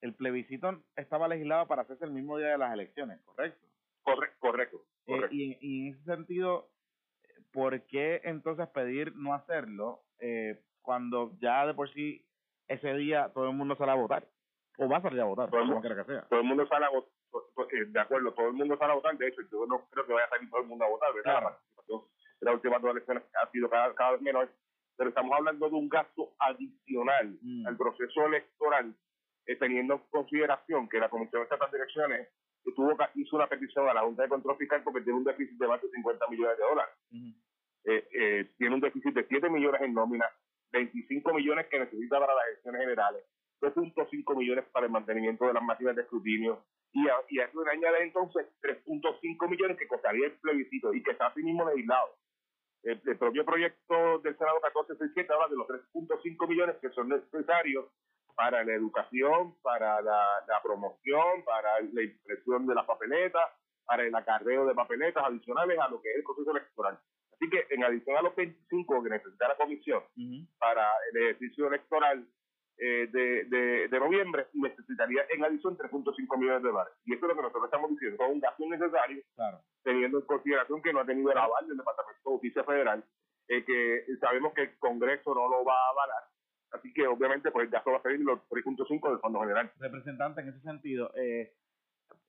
el 0.00 0.14
plebiscito 0.14 0.82
estaba 0.96 1.28
legislado 1.28 1.66
para 1.66 1.82
hacerse 1.82 2.04
el 2.04 2.12
mismo 2.12 2.38
día 2.38 2.48
de 2.48 2.58
las 2.58 2.72
elecciones, 2.72 3.20
¿correcto? 3.22 3.66
Correcto, 4.02 4.36
correcto. 4.40 4.84
correcto. 5.06 5.26
Eh, 5.34 5.36
y, 5.36 5.58
y, 5.60 5.88
en 5.88 5.94
ese 5.94 6.04
sentido, 6.04 6.70
¿por 7.52 7.82
qué 7.82 8.20
entonces 8.24 8.68
pedir 8.68 9.14
no 9.14 9.34
hacerlo 9.34 10.02
eh, 10.18 10.60
cuando 10.82 11.32
ya 11.40 11.66
de 11.66 11.74
por 11.74 11.92
sí 11.92 12.24
ese 12.68 12.94
día 12.94 13.30
todo 13.34 13.50
el 13.50 13.56
mundo 13.56 13.76
sale 13.76 13.92
a 13.92 13.96
votar? 13.96 14.26
o 14.80 14.88
va 14.88 14.96
a 14.96 15.02
salir 15.02 15.20
a 15.20 15.24
votar, 15.24 15.50
todo 15.50 15.60
el, 15.60 15.68
como 15.68 15.80
quiera 15.82 15.96
que 15.96 16.04
sea. 16.04 16.22
Todo 16.22 16.40
el 16.40 16.46
mundo 16.46 16.66
sale 16.66 16.86
a 16.86 16.88
votar, 16.88 17.10
de 17.86 18.00
acuerdo, 18.00 18.32
todo 18.32 18.46
el 18.46 18.54
mundo 18.54 18.78
sale 18.78 18.92
a 18.92 18.94
votar, 18.94 19.14
de 19.18 19.28
hecho, 19.28 19.42
yo 19.52 19.66
no 19.66 19.84
creo 19.90 20.06
que 20.06 20.12
vaya 20.14 20.24
a 20.24 20.30
salir 20.30 20.48
todo 20.48 20.62
el 20.62 20.68
mundo 20.68 20.86
a 20.86 20.88
votar, 20.88 21.12
¿verdad? 21.12 21.22
Claro. 21.32 21.44
La 21.44 21.50
participación 21.50 22.02
las 22.40 22.54
últimas 22.54 22.80
dos 22.80 22.90
elecciones 22.92 23.22
ha 23.34 23.50
sido 23.50 23.68
cada, 23.68 23.94
cada 23.94 24.12
vez 24.12 24.22
menor, 24.22 24.50
pero 24.96 25.10
estamos 25.10 25.32
hablando 25.36 25.68
de 25.68 25.74
un 25.74 25.88
gasto 25.88 26.32
adicional 26.38 27.38
Mm. 27.42 27.66
al 27.66 27.76
proceso 27.76 28.26
electoral, 28.26 28.94
eh, 29.46 29.56
teniendo 29.56 29.94
en 29.94 30.00
consideración 30.10 30.88
que 30.88 30.98
la 30.98 31.08
Comisión 31.08 31.42
Estatal 31.42 31.70
de 31.70 31.78
Elecciones 31.78 32.28
tuvo, 32.76 32.96
hizo 33.14 33.36
una 33.36 33.46
petición 33.48 33.88
a 33.88 33.94
la 33.94 34.02
Junta 34.02 34.22
de 34.22 34.28
Control 34.28 34.56
Fiscal 34.56 34.82
porque 34.84 35.00
tiene 35.00 35.18
un 35.18 35.24
déficit 35.24 35.58
de 35.58 35.66
más 35.66 35.80
de 35.82 35.88
50 35.88 36.26
millones 36.28 36.58
de 36.58 36.64
dólares. 36.64 36.94
Eh, 37.84 38.08
eh, 38.12 38.50
tiene 38.58 38.74
un 38.74 38.80
déficit 38.80 39.14
de 39.14 39.24
7 39.26 39.48
millones 39.48 39.80
en 39.80 39.94
nómina, 39.94 40.26
25 40.72 41.32
millones 41.34 41.66
que 41.68 41.78
necesita 41.78 42.20
para 42.20 42.34
las 42.34 42.46
elecciones 42.48 42.80
generales, 42.82 43.24
2.5 43.62 44.36
millones 44.36 44.64
para 44.72 44.86
el 44.86 44.92
mantenimiento 44.92 45.46
de 45.46 45.54
las 45.54 45.62
máquinas 45.62 45.96
de 45.96 46.02
escrutinio, 46.02 46.62
y 46.92 47.08
a, 47.08 47.14
y 47.28 47.38
a 47.40 47.44
eso 47.46 47.64
le 47.64 47.70
añade 47.70 48.02
entonces 48.02 48.46
3.5 48.62 49.48
millones 49.48 49.78
que 49.78 49.88
costaría 49.88 50.26
el 50.26 50.32
plebiscito 50.40 50.92
y 50.92 51.02
que 51.02 51.12
está 51.12 51.28
así 51.28 51.42
mismo 51.42 51.68
legislado. 51.68 52.14
El, 52.82 53.00
el 53.04 53.18
propio 53.18 53.44
proyecto 53.44 54.18
del 54.20 54.36
Senado 54.38 54.56
1467 54.62 55.32
habla 55.32 55.48
de 55.48 55.56
los 55.56 55.68
3.5 55.68 56.48
millones 56.48 56.76
que 56.80 56.90
son 56.90 57.08
necesarios 57.08 57.86
para 58.34 58.64
la 58.64 58.72
educación, 58.72 59.54
para 59.62 60.00
la, 60.00 60.26
la 60.48 60.62
promoción, 60.62 61.44
para 61.44 61.80
la 61.80 62.02
impresión 62.02 62.66
de 62.66 62.74
las 62.74 62.86
papeletas, 62.86 63.44
para 63.84 64.04
el 64.04 64.14
acarreo 64.14 64.66
de 64.66 64.74
papeletas 64.74 65.24
adicionales 65.24 65.78
a 65.78 65.88
lo 65.88 66.00
que 66.00 66.10
es 66.10 66.16
el 66.16 66.24
proceso 66.24 66.50
electoral. 66.52 66.98
Así 67.32 67.50
que 67.50 67.66
en 67.70 67.84
adición 67.84 68.16
a 68.16 68.22
los 68.22 68.36
25 68.36 69.02
que 69.02 69.10
necesita 69.10 69.48
la 69.48 69.56
comisión 69.56 70.02
para 70.58 70.90
el 71.10 71.22
ejercicio 71.22 71.68
electoral 71.68 72.26
eh, 72.80 73.06
de, 73.12 73.44
de, 73.44 73.88
de 73.88 74.00
noviembre, 74.00 74.46
necesitaría 74.54 75.22
en 75.28 75.44
adición 75.44 75.76
3.5 75.76 76.38
millones 76.38 76.62
de 76.62 76.68
dólares. 76.70 76.94
Y 77.04 77.14
eso 77.14 77.26
es 77.26 77.28
lo 77.28 77.36
que 77.36 77.42
nosotros 77.42 77.64
estamos 77.66 77.90
diciendo, 77.90 78.24
es 78.24 78.30
un 78.32 78.40
gasto 78.40 78.64
innecesario, 78.64 79.22
Claro. 79.36 79.60
teniendo 79.84 80.18
en 80.18 80.24
consideración 80.26 80.82
que 80.82 80.92
no 80.92 81.00
ha 81.00 81.04
tenido 81.06 81.30
el 81.30 81.38
aval 81.38 81.68
del 81.68 81.76
Departamento 81.76 82.20
de 82.24 82.30
Justicia 82.32 82.64
Federal, 82.64 83.04
eh, 83.48 83.64
que 83.64 84.04
sabemos 84.20 84.54
que 84.54 84.62
el 84.62 84.78
Congreso 84.78 85.34
no 85.34 85.48
lo 85.48 85.64
va 85.64 85.74
a 85.74 85.90
avalar. 85.90 86.22
Así 86.72 86.92
que 86.94 87.06
obviamente 87.06 87.50
pues 87.50 87.64
el 87.66 87.70
gasto 87.70 87.90
va 87.90 87.98
a 87.98 88.02
salir 88.02 88.20
los 88.20 88.38
3.5 88.48 89.10
del 89.10 89.18
Fondo 89.18 89.40
General. 89.40 89.70
Representante, 89.78 90.40
en 90.40 90.48
ese 90.48 90.60
sentido, 90.60 91.10
eh, 91.16 91.52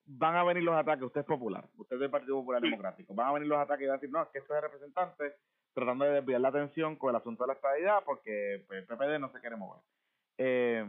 van 0.06 0.36
a 0.36 0.44
venir 0.44 0.64
los 0.64 0.76
ataques, 0.76 1.04
usted 1.04 1.22
es 1.22 1.28
popular, 1.28 1.64
usted 1.78 1.96
es 1.96 2.00
del 2.02 2.10
Partido 2.10 2.36
Popular 2.40 2.60
Sí. 2.62 2.68
Democrático, 2.70 3.14
van 3.14 3.28
a 3.28 3.34
venir 3.34 3.48
los 3.48 3.60
ataques 3.60 3.84
y 3.84 3.88
van 3.88 3.94
a 3.94 4.00
decir, 4.00 4.12
no, 4.12 4.24
es 4.24 4.30
que 4.30 4.40
esto 4.40 4.56
es 4.56 4.62
representante 4.62 5.36
tratando 5.74 6.04
de 6.06 6.12
desviar 6.16 6.42
la 6.42 6.50
atención 6.50 6.98
con 6.98 7.12
el 7.12 7.16
asunto 7.16 7.44
de 7.44 7.48
la 7.48 7.54
estabilidad 7.54 8.04
porque 8.04 8.64
pues, 8.68 8.80
el 8.80 8.86
PPD 8.88 9.20
no 9.20 9.32
se 9.32 9.40
quiere 9.40 9.56
mover. 9.56 9.80
Eh, 10.38 10.86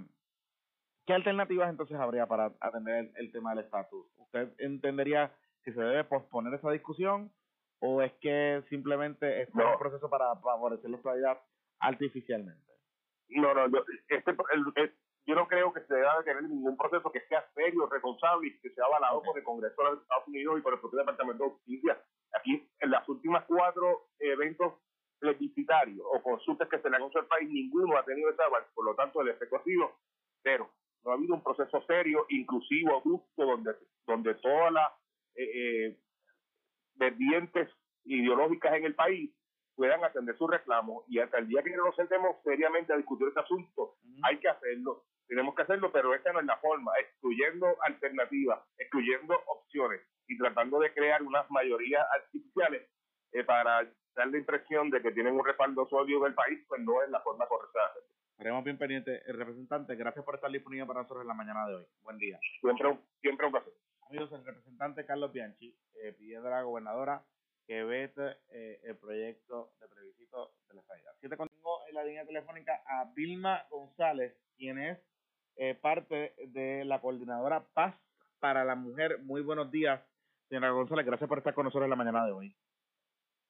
¿Qué 1.06 1.12
alternativas 1.14 1.68
entonces 1.68 1.96
habría 1.98 2.26
para 2.26 2.52
atender 2.60 2.94
el, 2.96 3.12
el 3.16 3.32
tema 3.32 3.54
del 3.54 3.64
estatus? 3.64 4.06
¿Usted 4.18 4.52
entendería 4.58 5.34
que 5.64 5.72
se 5.72 5.80
debe 5.80 6.04
posponer 6.04 6.54
esa 6.54 6.70
discusión 6.70 7.32
o 7.80 8.02
es 8.02 8.12
que 8.20 8.62
simplemente 8.68 9.42
es 9.42 9.54
No. 9.54 9.72
un 9.72 9.78
proceso 9.78 10.08
para 10.08 10.34
favorecer 10.36 10.88
la 10.88 10.96
estabilidad 10.96 11.38
artificialmente? 11.80 12.70
No, 13.30 13.52
no, 13.54 13.66
yo, 13.68 13.84
este, 14.08 14.30
el- 14.30 14.72
el- 14.76 14.94
yo 15.26 15.34
no 15.34 15.46
creo 15.48 15.72
que 15.72 15.80
se 15.82 15.94
deba 15.94 16.18
de 16.18 16.24
tener 16.24 16.42
ningún 16.44 16.76
proceso 16.76 17.10
que 17.10 17.20
sea 17.22 17.44
serio, 17.54 17.86
responsable 17.86 18.48
y 18.48 18.58
que 18.60 18.70
sea 18.70 18.84
avalado 18.86 19.18
Ok. 19.18 19.24
por 19.26 19.38
el 19.38 19.44
Congreso 19.44 19.82
de 19.82 19.90
los 19.92 20.02
Estados 20.02 20.28
Unidos 20.28 20.58
y 20.58 20.62
por 20.62 20.74
el 20.74 20.80
propio 20.80 20.98
Departamento 21.00 21.44
de 21.44 21.50
Justicia. 21.50 22.00
Aquí, 22.38 22.68
en 22.80 22.90
las 22.90 23.08
últimas 23.08 23.44
cuatro 23.46 24.08
eventos 24.20 24.74
plebiscitarios 25.22 26.04
o 26.04 26.20
consultas 26.20 26.68
que 26.68 26.80
se 26.80 26.90
le 26.90 26.96
han 26.96 27.04
hecho 27.04 27.20
al 27.20 27.26
país, 27.26 27.48
ninguno 27.48 27.96
ha 27.96 28.04
tenido 28.04 28.28
esa 28.30 28.44
aval. 28.44 28.64
Por 28.74 28.84
lo 28.84 28.94
tanto, 28.96 29.22
el 29.22 29.28
efecto 29.28 29.56
ha 29.56 29.62
sido 29.62 29.92
cero. 30.42 30.68
No 31.04 31.12
ha 31.12 31.14
habido 31.14 31.34
un 31.34 31.42
proceso 31.42 31.80
serio, 31.86 32.26
inclusivo, 32.28 33.00
justo, 33.00 33.46
donde, 33.46 33.72
donde 34.04 34.34
todas 34.34 34.72
las 34.72 34.90
eh, 35.36 35.44
eh, 35.54 35.98
vertientes 36.94 37.68
ideológicas 38.04 38.74
en 38.74 38.84
el 38.84 38.94
país 38.96 39.30
puedan 39.76 40.02
atender 40.04 40.36
sus 40.36 40.50
reclamos 40.50 41.04
y 41.08 41.20
hasta 41.20 41.38
el 41.38 41.48
día 41.48 41.62
que 41.62 41.70
no 41.70 41.86
nos 41.86 41.96
sentemos 41.96 42.36
seriamente 42.42 42.92
a 42.92 42.96
discutir 42.96 43.28
este 43.28 43.40
asunto, 43.40 43.96
hay 44.24 44.38
que 44.38 44.48
hacerlo, 44.48 45.04
tenemos 45.26 45.54
que 45.54 45.62
hacerlo, 45.62 45.90
pero 45.92 46.14
esta 46.14 46.32
no 46.32 46.40
es 46.40 46.46
la 46.46 46.58
forma, 46.58 46.92
excluyendo 47.00 47.66
alternativas, 47.82 48.60
excluyendo 48.76 49.34
opciones 49.46 50.02
y 50.26 50.36
tratando 50.36 50.78
de 50.80 50.92
crear 50.92 51.22
unas 51.22 51.48
mayorías 51.50 52.06
artificiales 52.12 52.90
eh, 53.32 53.44
para 53.44 53.88
dar 54.14 54.28
la 54.28 54.38
impresión 54.38 54.90
de 54.90 55.00
que 55.02 55.12
tienen 55.12 55.34
un 55.34 55.44
respaldo 55.44 55.86
sólido 55.88 56.24
del 56.24 56.34
país, 56.34 56.60
pues 56.68 56.80
no 56.82 57.02
es 57.02 57.10
la 57.10 57.20
forma 57.20 57.46
correcta 57.46 57.78
de 57.78 57.84
hacerlo. 57.86 58.08
Estaremos 58.32 58.64
bien 58.64 58.78
pendientes. 58.78 59.22
El 59.26 59.36
representante, 59.38 59.94
gracias 59.94 60.24
por 60.24 60.34
estar 60.34 60.50
disponible 60.50 60.86
para 60.86 61.00
nosotros 61.02 61.22
en 61.22 61.28
la 61.28 61.34
mañana 61.34 61.66
de 61.68 61.76
hoy. 61.76 61.86
Buen 62.02 62.18
día. 62.18 62.38
Siempre, 62.60 62.88
un- 62.88 63.00
siempre 63.20 63.46
un 63.46 63.52
placer. 63.52 63.72
Amigos, 64.08 64.32
el 64.32 64.44
representante 64.44 65.06
Carlos 65.06 65.32
Bianchi 65.32 65.74
eh, 66.02 66.12
pidiendo 66.12 66.48
a 66.48 66.50
la 66.52 66.62
gobernadora 66.62 67.22
que 67.66 67.84
vete 67.84 68.36
eh, 68.50 68.80
el 68.84 68.96
proyecto 68.96 69.72
de 69.80 69.88
plebiscito 69.88 70.52
de 70.68 70.74
la 70.74 70.80
estabilidad. 70.80 71.12
Siete 71.20 71.36
tengo 71.36 71.86
en 71.88 71.94
la 71.94 72.04
línea 72.04 72.26
telefónica 72.26 72.82
a 72.84 73.04
Vilma 73.14 73.64
González, 73.70 74.36
quien 74.56 74.78
es 74.78 74.98
eh, 75.56 75.74
parte 75.74 76.34
de 76.48 76.84
la 76.84 77.00
coordinadora 77.00 77.64
Paz 77.72 77.94
para 78.40 78.64
la 78.64 78.74
Mujer. 78.74 79.20
Muy 79.20 79.40
buenos 79.42 79.70
días, 79.70 80.00
señora 80.48 80.70
González. 80.70 81.06
Gracias 81.06 81.28
por 81.28 81.38
estar 81.38 81.54
con 81.54 81.64
nosotros 81.64 81.84
en 81.86 81.90
la 81.90 81.96
mañana 81.96 82.26
de 82.26 82.32
hoy. 82.32 82.56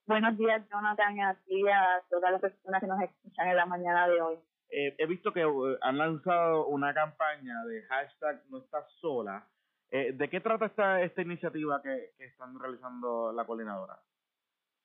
Buenos 0.07 0.37
días, 0.37 0.69
Jonathan, 0.69 1.21
a 1.21 1.35
ti 1.47 1.61
y 1.61 1.69
a 1.69 2.03
todas 2.11 2.33
las 2.33 2.41
personas 2.41 2.81
que 2.81 2.87
nos 2.89 3.01
escuchan 3.03 3.49
en 3.49 3.57
la 3.57 3.67
mañana 3.67 4.09
de 4.09 4.21
hoy. 4.21 4.37
Eh, 4.69 4.95
he 4.99 5.07
visto 5.07 5.33
que 5.33 5.43
eh, 5.43 5.79
han 5.81 5.97
lanzado 5.97 6.67
una 6.67 6.93
campaña 6.93 7.65
de 7.65 7.83
hashtag 7.83 8.43
no 8.51 8.59
estás 8.59 8.91
sola. 9.01 9.47
Eh, 9.91 10.13
¿De 10.13 10.29
qué 10.29 10.41
trata 10.41 10.67
esta, 10.67 11.03
esta 11.03 11.23
iniciativa 11.23 11.81
que, 11.83 12.13
que 12.19 12.25
están 12.25 12.59
realizando 12.59 13.33
la 13.33 13.45
coordinadora? 13.45 13.99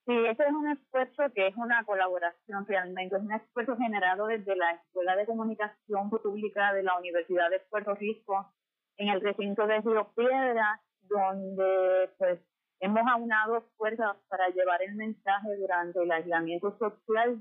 Sí, 0.05 0.13
ese 0.13 0.43
es 0.43 0.51
un 0.53 0.69
esfuerzo 0.69 1.23
que 1.33 1.47
es 1.47 1.55
una 1.57 1.83
colaboración 1.83 2.65
realmente, 2.65 3.15
es 3.15 3.21
un 3.21 3.33
esfuerzo 3.33 3.75
generado 3.75 4.27
desde 4.27 4.55
la 4.55 4.71
Escuela 4.71 5.15
de 5.15 5.25
Comunicación 5.25 6.09
Pública 6.09 6.73
de 6.73 6.83
la 6.83 6.97
Universidad 6.97 7.49
de 7.49 7.59
Puerto 7.69 7.95
Rico 7.95 8.53
en 8.97 9.09
el 9.09 9.21
recinto 9.21 9.65
de 9.65 9.81
Río 9.81 10.11
Piedras, 10.15 10.79
donde 11.09 12.09
pues 12.17 12.39
hemos 12.79 13.07
aunado 13.07 13.61
fuerzas 13.77 14.15
para 14.29 14.49
llevar 14.49 14.81
el 14.83 14.95
mensaje 14.95 15.55
durante 15.57 16.01
el 16.01 16.11
aislamiento 16.11 16.77
social, 16.77 17.39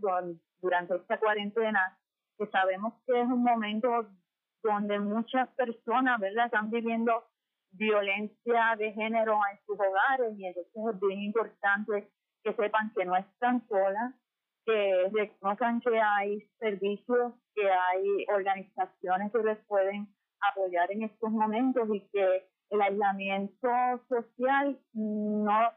durante 0.60 0.96
esta 0.96 1.18
cuarentena, 1.18 1.98
que 2.38 2.46
sabemos 2.46 2.94
que 3.06 3.20
es 3.20 3.26
un 3.26 3.42
momento 3.42 4.06
donde 4.62 4.98
muchas 4.98 5.48
personas, 5.50 6.20
¿verdad?, 6.20 6.46
están 6.46 6.70
viviendo 6.70 7.24
violencia 7.72 8.74
de 8.78 8.92
género 8.92 9.38
en 9.50 9.58
sus 9.66 9.78
hogares 9.78 10.38
y 10.38 10.46
entonces 10.46 10.72
es 10.74 11.00
bien 11.00 11.20
importante 11.20 12.10
que 12.42 12.54
sepan 12.54 12.92
que 12.94 13.04
no 13.04 13.16
están 13.16 13.66
solas, 13.68 14.14
que 14.64 15.10
reconozcan 15.12 15.80
que 15.80 16.00
hay 16.00 16.40
servicios, 16.58 17.34
que 17.54 17.70
hay 17.70 18.26
organizaciones 18.34 19.32
que 19.32 19.38
les 19.38 19.58
pueden 19.66 20.08
apoyar 20.40 20.90
en 20.90 21.02
estos 21.04 21.30
momentos 21.30 21.88
y 21.92 22.00
que 22.12 22.48
el 22.70 22.82
aislamiento 22.82 23.68
social 24.08 24.78
no 24.92 25.72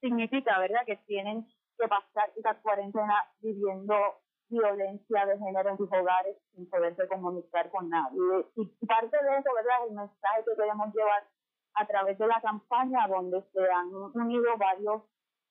significa, 0.00 0.58
¿verdad?, 0.58 0.84
que 0.86 0.96
tienen 1.06 1.46
que 1.78 1.88
pasar 1.88 2.30
esta 2.36 2.54
cuarentena 2.60 3.14
viviendo 3.40 3.94
violencia 4.48 5.26
de 5.26 5.38
género 5.38 5.70
en 5.70 5.76
sus 5.78 5.90
hogares 5.92 6.36
sin 6.54 6.68
poderse 6.68 7.08
comunicar 7.08 7.70
con 7.70 7.88
nadie. 7.88 8.18
Y 8.56 8.86
parte 8.86 9.16
de 9.16 9.38
eso, 9.38 9.50
¿verdad?, 9.54 9.86
el 9.88 9.94
mensaje 9.94 10.44
que 10.44 10.56
queremos 10.56 10.94
llevar 10.94 11.24
a 11.74 11.86
través 11.86 12.18
de 12.18 12.26
la 12.26 12.40
campaña 12.40 13.06
donde 13.08 13.42
se 13.52 13.60
han 13.70 13.94
unido 13.94 14.56
varios 14.58 15.02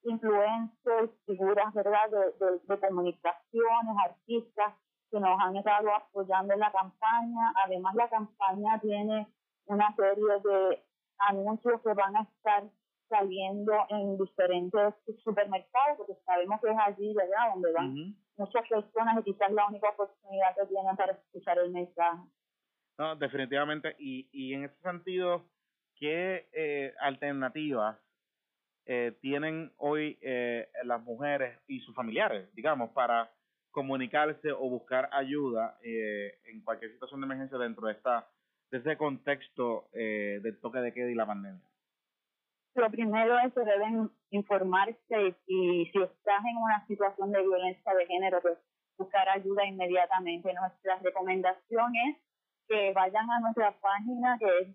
influencers, 0.03 1.11
figuras, 1.25 1.73
¿verdad?, 1.73 2.09
de, 2.09 2.45
de, 2.45 2.59
de 2.63 2.79
comunicaciones, 2.87 3.95
artistas 4.05 4.75
que 5.09 5.19
nos 5.19 5.39
han 5.39 5.55
estado 5.57 5.93
apoyando 5.93 6.53
en 6.53 6.59
la 6.59 6.71
campaña. 6.71 7.53
Además, 7.65 7.95
la 7.95 8.09
campaña 8.09 8.79
tiene 8.81 9.27
una 9.71 9.95
serie 9.95 10.23
de 10.43 10.83
anuncios 11.17 11.81
que 11.81 11.93
van 11.93 12.15
a 12.15 12.21
estar 12.23 12.63
saliendo 13.09 13.73
en 13.89 14.17
diferentes 14.17 14.93
supermercados, 15.23 15.97
porque 15.97 16.13
sabemos 16.25 16.61
que 16.61 16.69
es 16.69 16.77
allí, 16.77 17.13
¿verdad?, 17.13 17.53
donde 17.53 17.71
van 17.73 18.15
muchas 18.37 18.67
personas 18.67 19.19
y 19.19 19.23
quizás 19.23 19.51
la 19.51 19.67
única 19.67 19.89
oportunidad 19.89 20.55
que 20.55 20.65
tienen 20.67 20.95
para 20.95 21.13
escuchar 21.13 21.57
el 21.59 21.71
mensaje. 21.71 22.23
No, 22.97 23.15
definitivamente. 23.15 23.95
Y, 23.99 24.29
y 24.31 24.53
en 24.53 24.65
ese 24.65 24.79
sentido, 24.81 25.45
¿qué 25.95 26.47
eh, 26.53 26.93
alternativas 26.99 27.97
eh, 28.85 29.17
tienen 29.21 29.71
hoy 29.77 30.17
eh, 30.21 30.69
las 30.83 31.01
mujeres 31.03 31.59
y 31.67 31.79
sus 31.81 31.95
familiares, 31.95 32.53
digamos, 32.55 32.89
para 32.91 33.31
comunicarse 33.69 34.51
o 34.51 34.69
buscar 34.69 35.09
ayuda 35.11 35.77
eh, 35.81 36.39
en 36.45 36.61
cualquier 36.61 36.91
situación 36.91 37.21
de 37.21 37.25
emergencia 37.25 37.57
dentro 37.57 37.87
de 37.87 37.93
esta 37.93 38.27
de 38.71 38.77
ese 38.77 38.97
contexto 38.97 39.89
eh, 39.93 40.39
del 40.41 40.59
toque 40.59 40.79
de 40.79 40.93
queda 40.93 41.11
y 41.11 41.15
la 41.15 41.25
pandemia? 41.25 41.61
Lo 42.73 42.89
primero 42.89 43.37
es 43.39 43.53
que 43.53 43.65
deben 43.65 44.09
informarse 44.29 45.35
y 45.45 45.89
si 45.91 46.01
estás 46.01 46.45
en 46.49 46.55
una 46.57 46.87
situación 46.87 47.31
de 47.31 47.41
violencia 47.41 47.93
de 47.93 48.05
género, 48.05 48.41
pues 48.41 48.57
buscar 48.97 49.27
ayuda 49.27 49.65
inmediatamente. 49.65 50.53
Nuestra 50.53 50.97
recomendación 50.99 51.93
es 52.07 52.15
que 52.69 52.93
vayan 52.93 53.29
a 53.29 53.41
nuestra 53.41 53.77
página 53.81 54.37
que 54.39 54.59
es 54.59 54.69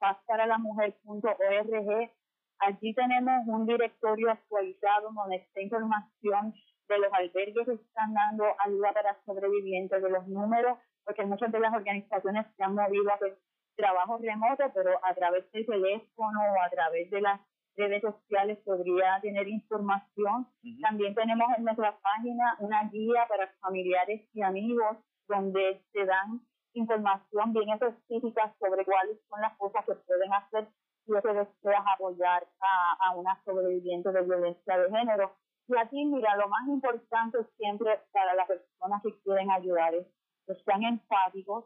pazparalamujer.org. 0.00 2.10
Allí 2.58 2.94
tenemos 2.94 3.46
un 3.46 3.64
directorio 3.66 4.32
actualizado 4.32 5.14
con 5.14 5.32
esta 5.32 5.60
información 5.60 6.52
de 6.88 6.98
los 6.98 7.12
albergues 7.12 7.64
que 7.64 7.74
están 7.74 8.12
dando 8.12 8.44
ayuda 8.66 8.92
para 8.92 9.16
sobrevivientes, 9.24 10.02
de 10.02 10.10
los 10.10 10.26
números, 10.26 10.80
porque 11.10 11.26
muchas 11.26 11.50
de 11.50 11.58
las 11.58 11.74
organizaciones 11.74 12.46
se 12.56 12.62
han 12.62 12.76
movido 12.76 13.10
a 13.10 13.14
hacer 13.14 13.36
trabajo 13.76 14.18
remoto, 14.18 14.62
pero 14.72 14.92
a 15.04 15.12
través 15.12 15.50
del 15.50 15.66
teléfono 15.66 16.38
o 16.40 16.62
a 16.62 16.70
través 16.70 17.10
de 17.10 17.20
las 17.20 17.40
redes 17.76 18.00
sociales 18.00 18.58
podría 18.64 19.18
tener 19.20 19.48
información. 19.48 20.46
También 20.80 21.16
tenemos 21.16 21.48
en 21.58 21.64
nuestra 21.64 21.98
página 21.98 22.56
una 22.60 22.88
guía 22.90 23.26
para 23.28 23.48
familiares 23.60 24.22
y 24.32 24.42
amigos 24.42 24.98
donde 25.26 25.82
se 25.92 26.04
dan 26.04 26.42
información 26.74 27.52
bien 27.54 27.70
específica 27.70 28.54
sobre 28.60 28.84
cuáles 28.84 29.18
son 29.28 29.40
las 29.40 29.56
cosas 29.56 29.84
que 29.84 29.94
pueden 30.06 30.32
hacer 30.32 30.68
si 31.06 31.12
se 31.12 31.28
deseas 31.28 31.84
apoyar 31.92 32.46
a, 32.60 33.08
a 33.08 33.16
una 33.16 33.36
sobreviviente 33.44 34.12
de 34.12 34.22
violencia 34.22 34.78
de 34.78 34.90
género. 34.96 35.32
Y 35.66 35.76
aquí, 35.76 36.04
mira, 36.04 36.36
lo 36.36 36.46
más 36.46 36.68
importante 36.68 37.38
siempre 37.56 37.98
para 38.12 38.34
las 38.34 38.46
personas 38.46 39.02
que 39.02 39.20
quieren 39.22 39.50
ayudar 39.50 39.92
es 39.94 40.06
que 40.54 40.64
sean 40.64 40.82
empáticos, 40.82 41.64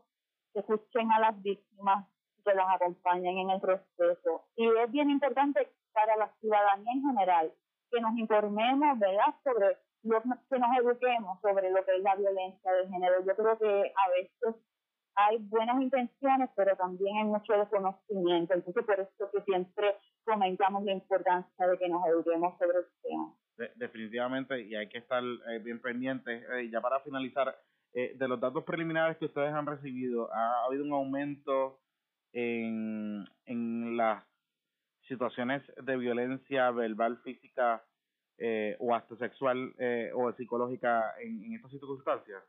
que 0.53 0.61
escuchen 0.61 1.11
a 1.12 1.20
las 1.20 1.43
víctimas, 1.43 2.07
que 2.45 2.55
las 2.55 2.66
acompañen 2.74 3.39
en 3.39 3.51
el 3.51 3.61
proceso. 3.61 4.45
Y 4.57 4.66
es 4.66 4.91
bien 4.93 5.11
importante 5.11 5.72
para 5.93 6.16
la 6.16 6.30
ciudadanía 6.41 6.93
en 6.93 7.03
general 7.03 7.53
que 7.91 8.01
nos 8.01 8.16
informemos, 8.16 8.99
¿verdad?, 8.99 9.35
sobre 9.43 9.78
lo 10.03 10.20
que 10.22 10.59
nos 10.59 10.76
eduquemos 10.78 11.41
sobre 11.41 11.70
lo 11.70 11.85
que 11.85 11.97
es 11.97 12.03
la 12.03 12.14
violencia 12.14 12.72
de 12.72 12.89
género. 12.89 13.24
Yo 13.24 13.35
creo 13.35 13.59
que 13.59 13.93
a 13.97 14.11
veces 14.11 14.62
hay 15.16 15.39
buenas 15.39 15.80
intenciones, 15.80 16.51
pero 16.57 16.76
también 16.76 17.16
hay 17.16 17.24
mucho 17.24 17.53
desconocimiento. 17.55 18.55
Entonces, 18.55 18.85
por 18.85 19.01
eso 19.01 19.30
que 19.32 19.43
siempre 19.43 19.97
comentamos 20.24 20.85
la 20.85 20.93
importancia 20.93 21.66
de 21.66 21.78
que 21.78 21.89
nos 21.89 22.07
eduquemos 22.07 22.59
sobre 22.59 22.78
el 22.78 22.87
tema. 23.03 23.35
definitivamente, 23.76 24.61
y 24.61 24.74
hay 24.74 24.89
que 24.89 24.99
estar 24.99 25.22
eh, 25.22 25.59
bien 25.61 25.80
pendientes. 25.80 26.45
Eh, 26.51 26.68
ya 26.70 26.80
para 26.80 27.01
finalizar, 27.01 27.57
eh, 27.95 28.15
de 28.17 28.29
los 28.29 28.41
datos 28.41 28.65
preliminares 28.65 29.17
que 29.17 29.27
ustedes 29.27 29.53
han 29.53 29.67
recibido, 29.67 30.33
¿ha 30.33 30.65
habido 30.67 30.85
un 30.85 30.93
aumento 30.93 31.81
en, 32.33 33.25
en 33.47 33.97
las 33.97 34.25
situaciones 35.09 35.63
de 35.83 35.97
violencia 35.97 36.71
verbal, 36.71 37.19
física 37.23 37.83
o 38.81 38.95
hasta 38.95 39.17
sexual 39.17 39.73
o 40.15 40.33
psicológica 40.33 41.15
en, 41.21 41.45
en 41.45 41.55
estas 41.55 41.71
circunstancias? 41.71 42.43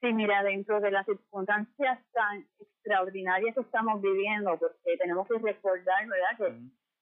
Sí, 0.00 0.12
mira, 0.12 0.44
dentro 0.44 0.80
de 0.80 0.92
las 0.92 1.04
circunstancias 1.06 1.98
tan 2.12 2.46
extraordinarias 2.60 3.54
que 3.54 3.62
estamos 3.62 4.00
viviendo, 4.00 4.56
porque 4.56 4.96
tenemos 4.96 5.26
que 5.26 5.38
recordar, 5.38 6.06
¿verdad?, 6.06 6.36
que 6.38 6.60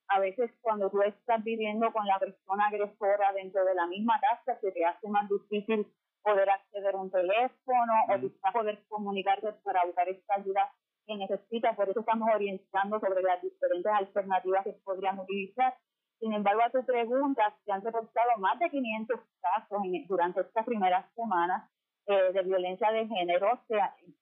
a 0.09 0.21
veces 0.21 0.51
cuando 0.63 0.91
tú 0.91 1.03
estás 1.03 1.45
viviendo 1.45 1.93
con 1.93 2.07
la 2.07 2.19
persona 2.19 2.69
agresora 2.69 3.33
dentro 3.35 3.65
de 3.65 3.75
la 3.75 3.87
misma 3.87 4.19
casa, 4.21 4.59
se 4.61 4.73
te 4.73 4.85
hace 4.85 5.09
más 5.09 5.29
difícil 5.29 5.87
poder 6.27 6.51
acceder 6.51 6.93
a 6.93 6.99
un 6.99 7.11
teléfono 7.11 7.93
o 8.09 8.21
quizás 8.21 8.53
poder 8.53 8.83
comunicarte 8.89 9.53
para 9.63 9.85
buscar 9.85 10.09
esta 10.09 10.35
ayuda 10.35 10.73
que 11.07 11.15
necesitas. 11.15 11.77
Por 11.77 11.89
eso 11.89 12.01
estamos 12.01 12.29
orientando 12.35 12.99
sobre 12.99 13.23
las 13.23 13.41
diferentes 13.41 13.93
alternativas 13.93 14.65
que 14.65 14.73
podrían 14.85 15.21
utilizar. 15.21 15.75
Sin 16.19 16.33
embargo, 16.33 16.63
a 16.63 16.71
tu 16.71 16.85
pregunta, 16.85 17.55
se 17.65 17.71
han 17.71 17.83
reportado 17.83 18.31
más 18.39 18.59
de 18.59 18.71
500 18.71 19.21
casos 19.41 19.79
durante 20.09 20.41
estas 20.41 20.67
primeras 20.67 21.07
semanas 21.15 21.71
eh, 22.07 22.33
de 22.33 22.43
violencia 22.43 22.91
de 22.91 23.07
género, 23.07 23.61
se, 23.69 23.75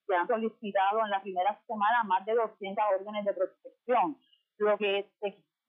se, 0.05 0.15
han 0.15 0.27
solicitado 0.27 1.05
en 1.05 1.09
la 1.09 1.21
primera 1.21 1.59
semana 1.65 2.03
más 2.03 2.25
de 2.25 2.33
200 2.33 2.83
órdenes 2.99 3.25
de 3.25 3.33
protección, 3.33 4.17
lo 4.57 4.77
que 4.77 5.07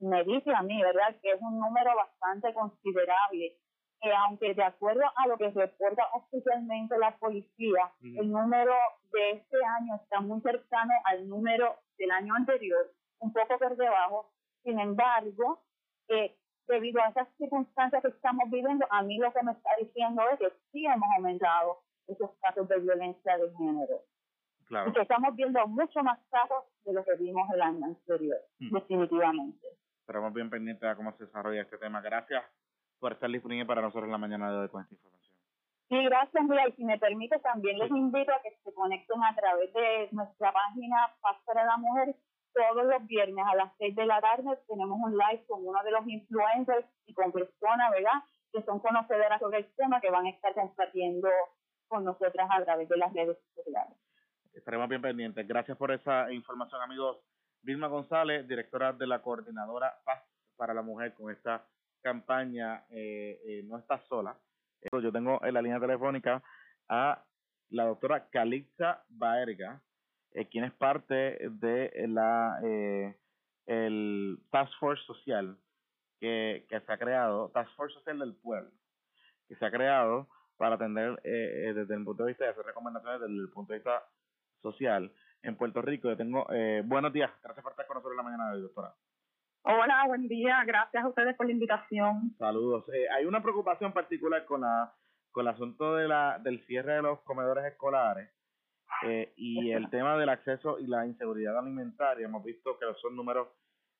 me 0.01 0.25
dice 0.25 0.51
a 0.55 0.63
mí, 0.63 0.83
¿verdad?, 0.83 1.15
que 1.23 1.31
es 1.33 1.41
un 1.41 1.59
número 1.59 1.95
bastante 1.95 2.53
considerable. 2.53 3.57
Que 4.01 4.13
aunque 4.13 4.55
de 4.55 4.63
acuerdo 4.63 5.03
a 5.17 5.27
lo 5.27 5.37
que 5.37 5.51
reporta 5.51 6.05
oficialmente 6.15 6.99
la 6.99 7.17
policía, 7.17 7.93
el 8.03 8.31
número 8.31 8.75
de 9.13 9.31
este 9.33 9.57
año 9.65 9.97
está 9.97 10.21
muy 10.21 10.41
cercano 10.41 10.93
al 11.05 11.29
número 11.29 11.77
del 11.99 12.11
año 12.11 12.35
anterior, 12.35 12.93
un 13.21 13.33
poco 13.33 13.59
por 13.59 13.77
debajo. 13.77 14.31
Sin 14.63 14.79
embargo, 14.79 15.63
eh, 16.09 16.37
debido 16.69 17.01
a 17.01 17.09
esas 17.09 17.29
circunstancias 17.39 18.03
que 18.03 18.09
estamos 18.09 18.51
viviendo, 18.51 18.87
a 18.91 19.03
mí 19.03 19.19
lo 19.19 19.33
que 19.33 19.43
me 19.43 19.53
está 19.53 19.71
diciendo 19.81 20.23
es 20.33 20.39
que 20.39 20.53
sí 20.73 20.85
hemos 20.87 21.09
aumentado 21.17 21.79
esos 22.07 22.31
casos 22.41 22.69
de 22.69 22.79
violencia 22.81 23.39
de 23.39 23.51
género. 23.57 24.03
Y 24.69 24.93
que 24.93 25.03
estamos 25.03 25.35
viendo 25.37 25.65
mucho 25.69 26.03
más 26.03 26.19
casos 26.29 26.65
de 26.85 26.93
lo 26.93 27.05
que 27.05 27.15
vimos 27.15 27.49
el 27.55 27.63
año 27.63 27.87
anterior, 27.87 28.39
mm. 28.59 28.75
definitivamente. 28.75 29.67
Estaremos 30.01 30.33
bien 30.33 30.51
pendientes 30.51 30.89
de 30.89 30.97
cómo 30.97 31.13
se 31.17 31.25
desarrolla 31.25 31.63
este 31.63 31.79
tema. 31.79 32.01
Gracias 32.01 32.45
por 32.99 33.13
estar 33.13 33.31
disponible 33.31 33.67
para 33.67 33.83
nosotros 33.83 34.05
en 34.05 34.13
la 34.13 34.19
mañana 34.19 34.51
de 34.51 34.59
hoy 34.59 34.69
con 34.69 34.83
esta 34.83 34.95
información. 34.95 35.37
Sí, 35.89 36.03
gracias, 36.05 36.45
y 36.69 36.73
si 36.73 36.85
me 36.85 36.99
permite, 36.99 37.39
también 37.39 37.79
les 37.79 37.91
invito 37.91 38.33
a 38.33 38.43
que 38.43 38.51
se 38.65 38.75
conecten 38.75 39.23
a 39.23 39.35
través 39.37 39.73
de 39.73 40.09
nuestra 40.11 40.53
página 40.53 41.15
Paz 41.21 41.37
para 41.45 41.65
la 41.65 41.77
Mujer. 41.77 42.17
Todos 42.53 42.87
los 42.87 43.07
viernes 43.07 43.45
a 43.47 43.55
las 43.55 43.73
6 43.79 43.95
de 43.95 44.07
la 44.07 44.21
tarde 44.21 44.59
tenemos 44.67 44.99
un 44.99 45.13
live 45.13 45.45
con 45.47 45.65
uno 45.65 45.81
de 45.85 45.91
los 45.93 46.07
influencers 46.09 46.87
y 47.07 47.15
con 47.15 47.31
personas, 47.31 47.91
¿verdad?, 47.93 48.23
que 48.53 48.63
son 48.63 48.81
conocedoras 48.81 49.39
sobre 49.39 49.59
el 49.59 49.75
tema, 49.77 50.01
que 50.01 50.11
van 50.11 50.27
a 50.27 50.31
estar 50.31 50.55
compartiendo 50.55 51.29
con 51.87 52.05
nosotras 52.05 52.49
a 52.51 52.65
través 52.65 52.89
de 52.89 52.97
las 52.97 53.13
redes 53.13 53.39
sociales. 53.55 53.97
Estaremos 54.55 54.89
bien 54.89 55.03
pendientes. 55.03 55.47
Gracias 55.47 55.77
por 55.77 55.93
esa 55.93 56.33
información, 56.33 56.81
amigos. 56.83 57.19
Vilma 57.63 57.89
González, 57.89 58.49
directora 58.49 58.93
de 58.93 59.07
la 59.07 59.21
Coordinadora 59.21 59.95
Paz 60.05 60.23
para 60.57 60.73
la 60.73 60.83
Mujer, 60.83 61.15
con 61.15 61.31
esta 61.31 61.65
campaña 62.03 62.85
eh, 62.91 63.41
eh, 63.45 63.63
No 63.65 63.79
Estás 63.79 64.05
Sola. 64.09 64.37
Yo 64.93 65.13
tengo 65.13 65.45
en 65.45 65.55
la 65.55 65.63
línea 65.63 65.81
telefónica 65.81 66.43
a 66.89 67.25
la 67.71 67.85
doctora 67.85 68.29
Calixa 68.29 69.05
Baerga, 69.09 69.83
eh, 70.33 70.47
quien 70.49 70.65
es 70.65 70.73
parte 70.75 71.39
de 71.51 72.07
la 72.09 72.59
el 73.67 74.39
Task 74.51 74.73
Force 74.79 75.03
Social 75.05 75.59
que, 76.21 76.67
se 76.69 76.93
ha 76.93 76.99
creado, 76.99 77.51
Task 77.51 77.71
Force 77.77 77.95
Social 77.95 78.19
del 78.19 78.35
Pueblo, 78.35 78.71
que 79.49 79.57
se 79.57 79.65
ha 79.65 79.71
creado 79.71 80.29
para 80.57 80.77
atender 80.77 81.21
eh, 81.25 81.69
eh, 81.69 81.75
desde 81.75 81.95
el 81.95 82.05
punto 82.05 82.25
de 82.25 82.31
vista 82.31 82.45
de 82.45 82.51
hacer 82.51 82.65
recomendaciones 82.65 83.21
desde 83.21 83.35
el 83.35 83.49
punto 83.51 83.73
de 83.73 83.79
vista 83.79 84.09
social 84.63 85.13
en 85.43 85.57
Puerto 85.57 85.83
Rico. 85.83 86.09
Yo 86.09 86.17
tengo 86.17 86.47
eh, 86.51 86.83
buenos 86.85 87.13
días, 87.13 87.31
gracias 87.43 87.63
por 87.63 87.73
estar 87.73 87.87
con 87.87 87.97
nosotros 87.97 88.13
en 88.13 88.17
la 88.17 88.23
mañana 88.23 88.51
de 88.51 88.57
hoy, 88.57 88.63
doctora. 88.63 88.95
Hola, 89.69 90.05
buen 90.07 90.29
día, 90.29 90.63
gracias 90.65 91.03
a 91.03 91.09
ustedes 91.09 91.35
por 91.35 91.47
la 91.47 91.53
invitación. 91.53 92.33
Saludos. 92.39 92.85
hay 93.17 93.25
una 93.25 93.43
preocupación 93.43 93.93
particular 93.93 94.45
con 94.45 94.61
la 94.61 94.95
con 95.33 95.45
el 95.45 95.53
asunto 95.53 95.97
de 95.97 96.07
la 96.07 96.39
del 96.39 96.65
cierre 96.67 96.93
de 96.93 97.03
los 97.03 97.21
comedores 97.23 97.65
escolares 97.65 98.31
y 99.37 99.73
el 99.73 99.91
tema 99.91 100.17
del 100.19 100.29
acceso 100.29 100.79
y 100.79 100.87
la 100.87 101.05
inseguridad 101.05 101.59
alimentaria. 101.59 102.27
Hemos 102.27 102.45
visto 102.45 102.79
que 102.79 102.87
son 103.03 103.17
números 103.17 103.49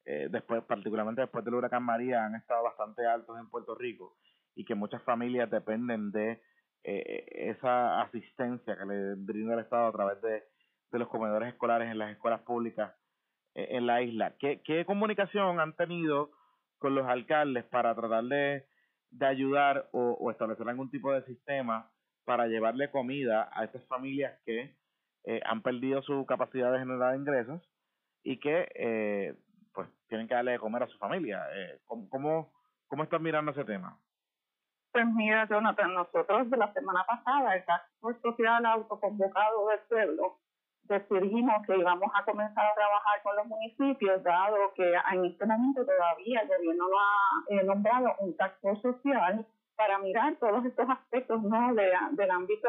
después, 0.05 0.63
particularmente 0.63 1.23
después 1.23 1.45
del 1.45 1.55
huracán 1.55 1.83
María, 1.83 2.25
han 2.25 2.37
estado 2.37 2.63
bastante 2.63 3.05
altos 3.05 3.37
en 3.37 3.51
Puerto 3.51 3.75
Rico 3.75 4.19
y 4.55 4.65
que 4.65 4.77
muchas 4.77 5.03
familias 5.03 5.51
dependen 5.51 6.13
de 6.13 6.41
eh, 6.85 7.27
esa 7.51 8.03
asistencia 8.03 8.79
que 8.79 8.85
le 8.85 9.15
brinda 9.17 9.55
el 9.55 9.61
Estado 9.61 9.89
a 9.89 9.93
través 9.93 10.23
de, 10.23 10.45
de 10.93 10.99
los 11.01 11.09
comedores 11.09 11.49
escolares 11.49 11.91
en 11.91 11.99
las 11.99 12.13
escuelas 12.13 12.43
públicas 12.43 12.95
eh, 12.95 13.06
en 13.57 13.87
la 13.87 14.03
isla. 14.03 14.35
¿Qué, 14.39 14.61
¿Qué 14.63 14.85
comunicación 14.85 15.61
han 15.61 15.75
tenido 15.75 16.31
con 16.79 16.95
los 16.95 17.07
alcaldes 17.07 17.65
para 17.65 17.95
tratar 17.95 18.25
de, 18.25 18.67
de 19.11 19.27
ayudar 19.27 19.89
o, 19.93 20.31
establecer 20.31 20.69
algún 20.69 20.91
tipo 20.91 21.13
de 21.13 21.25
sistema 21.25 21.91
para 22.25 22.47
llevarle 22.47 22.91
comida 22.91 23.49
a 23.53 23.65
estas 23.65 23.85
familias 23.87 24.39
que 24.45 24.77
eh, 25.25 25.41
han 25.45 25.63
perdido 25.63 26.03
su 26.03 26.25
capacidad 26.27 26.73
de 26.73 26.81
generar 26.81 27.17
ingresos 27.17 27.63
y 28.23 28.39
que 28.39 28.69
eh, 28.75 29.35
pues 29.73 29.89
tienen 30.09 30.29
que 30.29 30.35
darle 30.35 30.53
de 30.53 30.59
comer 30.59 30.83
a 30.83 30.89
su 30.89 30.99
familia? 30.99 31.45
Eh, 31.55 31.81
¿cómo, 31.87 32.53
¿Cómo 32.89 33.03
están 33.03 33.23
mirando 33.23 33.53
ese 33.53 33.65
tema? 33.65 33.99
Pues 34.93 35.07
mira, 35.07 35.47
Jonathan, 35.49 35.95
nosotros 35.95 36.51
de 36.51 36.57
la 36.57 36.73
semana 36.73 37.05
pasada, 37.07 37.55
el 37.55 37.65
Task 37.65 37.85
Social 38.23 38.65
Autoconvocado 38.65 39.69
del 39.69 39.81
Pueblo, 39.89 40.39
decidimos 40.89 41.67
que 41.67 41.77
íbamos 41.77 42.11
a 42.15 42.25
comenzar 42.25 42.65
a 42.65 42.75
trabajar 42.75 43.23
con 43.23 43.37
los 43.37 43.47
municipios, 43.47 44.23
dado 44.23 44.73
que 44.75 44.93
en 45.13 45.25
este 45.25 45.47
momento 45.47 45.85
todavía 45.85 46.41
el 46.41 46.49
gobierno 46.49 46.89
no 46.89 46.99
ha 46.99 47.55
eh, 47.55 47.65
nombrado 47.65 48.15
un 48.21 48.37
Task 48.37 48.61
social 48.83 49.47
para 49.77 49.99
mirar 49.99 50.37
todos 50.37 50.65
estos 50.65 50.89
aspectos 50.89 51.43
¿no? 51.43 51.75
De, 51.75 51.93
del 52.13 52.31
ámbito 52.31 52.69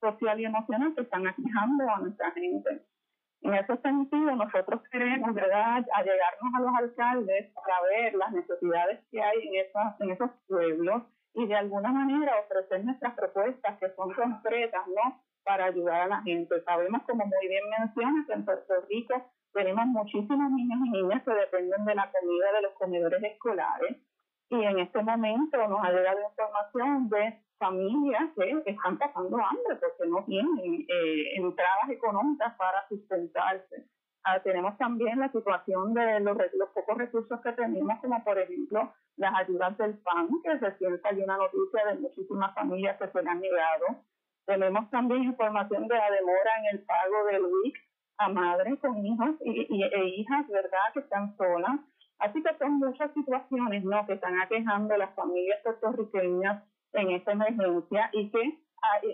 social 0.00 0.40
y 0.40 0.44
emocional 0.44 0.94
que 0.94 1.02
están 1.02 1.26
aquejando 1.26 1.88
a 1.88 2.00
nuestra 2.00 2.30
gente. 2.32 2.82
En 3.42 3.54
ese 3.54 3.76
sentido, 3.78 4.36
nosotros 4.36 4.82
queremos, 4.90 5.34
¿verdad?, 5.34 5.84
a 5.94 6.60
los 6.60 6.74
alcaldes 6.78 7.52
para 7.54 7.80
ver 7.82 8.14
las 8.14 8.32
necesidades 8.32 9.00
que 9.10 9.22
hay 9.22 9.48
en, 9.48 9.66
esas, 9.66 10.00
en 10.00 10.10
esos 10.10 10.30
pueblos 10.46 11.02
y 11.34 11.46
de 11.46 11.54
alguna 11.54 11.90
manera 11.90 12.40
ofrecer 12.40 12.84
nuestras 12.84 13.14
propuestas 13.14 13.78
que 13.78 13.90
son 13.94 14.12
concretas, 14.12 14.86
¿no? 14.88 15.22
Para 15.44 15.66
ayudar 15.66 16.02
a 16.02 16.06
la 16.06 16.22
gente. 16.22 16.62
Sabemos, 16.62 17.02
como 17.02 17.24
muy 17.24 17.48
bien 17.48 17.64
mencionas, 17.78 18.26
que 18.26 18.32
en 18.32 18.44
Puerto 18.44 18.74
Rico 18.88 19.14
tenemos 19.52 19.86
muchísimos 19.86 20.50
niños 20.52 20.78
y 20.86 20.90
niñas 20.90 21.22
que 21.24 21.32
dependen 21.32 21.84
de 21.84 21.94
la 21.94 22.10
comida 22.12 22.52
de 22.52 22.62
los 22.62 22.72
comedores 22.74 23.22
escolares 23.22 23.96
y 24.50 24.64
en 24.64 24.80
este 24.80 25.00
momento 25.02 25.68
nos 25.68 25.82
ha 25.84 25.92
llegado 25.92 26.18
información 26.28 27.08
de 27.08 27.38
familias 27.58 28.30
que 28.36 28.62
están 28.66 28.98
pasando 28.98 29.36
hambre 29.36 29.76
porque 29.80 30.08
no 30.08 30.24
tienen 30.24 30.86
eh, 30.88 31.36
entradas 31.36 31.88
económicas 31.88 32.54
para 32.56 32.86
sustentarse. 32.88 33.86
Ah, 34.24 34.40
tenemos 34.42 34.76
también 34.76 35.20
la 35.20 35.30
situación 35.30 35.94
de 35.94 36.20
los, 36.20 36.36
los, 36.36 36.68
pocos 36.70 36.98
recursos 36.98 37.40
que 37.40 37.52
tenemos, 37.52 38.00
como 38.00 38.22
por 38.24 38.38
ejemplo 38.38 38.92
las 39.16 39.34
ayudas 39.34 39.78
del 39.78 39.96
PAN, 39.98 40.28
que 40.42 40.54
recién 40.54 41.00
hay 41.04 41.22
una 41.22 41.36
noticia 41.36 41.86
de 41.86 42.00
muchísimas 42.00 42.54
familias 42.54 42.98
que 42.98 43.08
se 43.08 43.18
han 43.20 43.40
negado. 43.40 43.86
Tenemos 44.50 44.90
también 44.90 45.22
información 45.22 45.86
de 45.86 45.94
la 45.94 46.10
demora 46.10 46.50
en 46.58 46.76
el 46.76 46.84
pago 46.84 47.24
del 47.26 47.44
WIC 47.44 47.76
a 48.18 48.28
madres 48.30 48.80
con 48.80 49.06
hijos 49.06 49.36
e 49.44 50.04
hijas, 50.06 50.48
¿verdad?, 50.48 50.92
que 50.92 50.98
están 50.98 51.36
solas. 51.36 51.78
Así 52.18 52.42
que 52.42 52.58
son 52.58 52.80
muchas 52.80 53.14
situaciones, 53.14 53.84
¿no?, 53.84 54.04
que 54.06 54.14
están 54.14 54.40
aquejando 54.40 54.92
a 54.92 54.98
las 54.98 55.14
familias 55.14 55.60
puertorriqueñas 55.62 56.64
en 56.94 57.12
esta 57.12 57.30
emergencia 57.30 58.10
y 58.12 58.28
que 58.32 58.58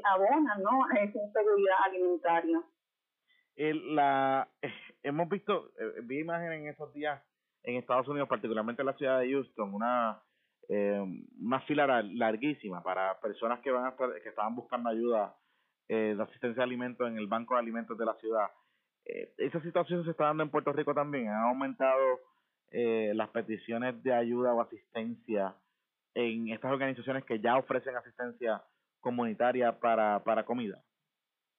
abonan, 0.05 0.62
¿no?, 0.62 0.84
a 0.87 1.01
esa 1.01 1.18
inseguridad 1.18 1.76
alimentaria. 1.84 2.62
La, 3.57 4.49
hemos 5.03 5.28
visto, 5.28 5.70
eh, 5.78 6.01
vi 6.05 6.20
imágenes 6.20 6.61
en 6.61 6.68
estos 6.68 6.95
días 6.95 7.22
en 7.62 7.76
Estados 7.76 8.09
Unidos, 8.09 8.30
particularmente 8.30 8.80
en 8.80 8.87
la 8.87 8.97
ciudad 8.97 9.20
de 9.20 9.30
Houston, 9.32 9.74
una, 9.74 10.18
eh, 10.69 11.01
una 11.41 11.61
fila 11.61 12.03
larguísima 12.03 12.83
para 12.83 13.19
personas 13.21 13.61
que 13.61 13.71
van 13.71 13.85
a 13.85 13.89
estar, 13.91 14.11
que 14.23 14.29
estaban 14.29 14.55
buscando 14.55 14.91
ayuda 14.91 15.35
eh, 15.89 16.14
de 16.17 16.23
asistencia 16.23 16.61
de 16.61 16.64
alimentos 16.64 17.09
en 17.09 17.17
el 17.17 17.29
banco 17.29 17.55
de 17.55 17.61
alimentos 17.61 17.97
de 17.97 18.05
la 18.05 18.14
ciudad. 18.14 18.49
Eh, 19.05 19.33
esa 19.39 19.61
situación 19.61 20.05
se 20.05 20.11
está 20.11 20.25
dando 20.25 20.43
en 20.43 20.51
Puerto 20.51 20.73
Rico 20.73 20.93
también. 20.95 21.29
Han 21.29 21.45
aumentado 21.45 22.21
eh, 22.73 23.12
las 23.14 23.29
peticiones 23.31 24.03
de 24.03 24.12
ayuda 24.12 24.53
o 24.53 24.61
asistencia 24.61 25.55
en 26.14 26.49
estas 26.49 26.73
organizaciones 26.73 27.25
que 27.25 27.39
ya 27.39 27.57
ofrecen 27.57 27.95
asistencia 27.95 28.62
comunitaria 29.01 29.79
para, 29.79 30.25
para 30.25 30.45
comida. 30.45 30.83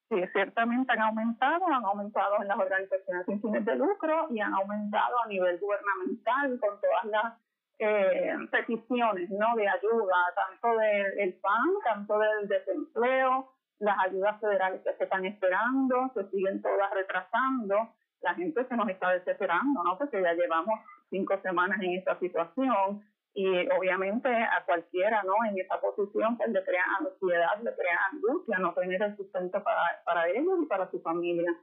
Sí, 0.09 0.15
ciertamente 0.33 0.91
han 0.91 1.01
aumentado, 1.01 1.67
han 1.67 1.85
aumentado 1.85 2.41
en 2.41 2.47
las 2.47 2.57
organizaciones 2.57 3.25
sin 3.25 3.41
fines 3.41 3.63
de 3.65 3.75
lucro 3.75 4.27
y 4.29 4.39
han 4.39 4.53
aumentado 4.53 5.21
a 5.23 5.27
nivel 5.27 5.57
gubernamental 5.59 6.59
con 6.59 6.81
todas 6.81 7.05
las 7.05 7.46
eh, 7.79 8.35
peticiones 8.51 9.29
no 9.29 9.55
de 9.55 9.67
ayuda, 9.67 10.15
tanto 10.35 10.77
del 10.77 11.33
PAN, 11.35 11.69
tanto 11.83 12.19
del 12.19 12.47
desempleo, 12.47 13.51
las 13.79 13.97
ayudas 14.05 14.39
federales 14.39 14.81
que 14.83 14.93
se 14.93 15.03
están 15.03 15.25
esperando, 15.25 16.11
se 16.13 16.27
siguen 16.29 16.61
todas 16.61 16.91
retrasando, 16.91 17.93
la 18.21 18.33
gente 18.33 18.65
se 18.65 18.75
nos 18.75 18.89
está 18.89 19.11
desesperando, 19.11 19.83
¿no? 19.83 19.97
Porque 19.97 20.21
ya 20.21 20.33
llevamos 20.33 20.79
cinco 21.09 21.39
semanas 21.41 21.79
en 21.81 21.93
esta 21.93 22.17
situación 22.19 23.03
y 23.33 23.47
obviamente 23.69 24.29
a 24.29 24.63
cualquiera, 24.65 25.21
¿no? 25.23 25.35
En 25.47 25.59
esa 25.59 25.79
posición 25.79 26.37
pues 26.37 26.49
le 26.49 26.63
crea 26.63 26.83
ansiedad, 26.99 27.61
le 27.61 27.75
crea 27.75 27.99
angustia 28.11 28.57
no 28.57 28.73
tener 28.73 29.01
el 29.03 29.15
sustento 29.15 29.63
para, 29.63 30.01
para 30.03 30.27
ellos 30.29 30.57
y 30.63 30.65
para 30.65 30.89
su 30.89 30.99
familia. 31.01 31.55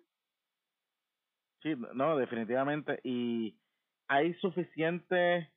Sí, 1.63 1.75
no, 1.95 2.17
definitivamente. 2.17 3.01
Y 3.03 3.59
hay 4.07 4.35
suficiente 4.35 5.51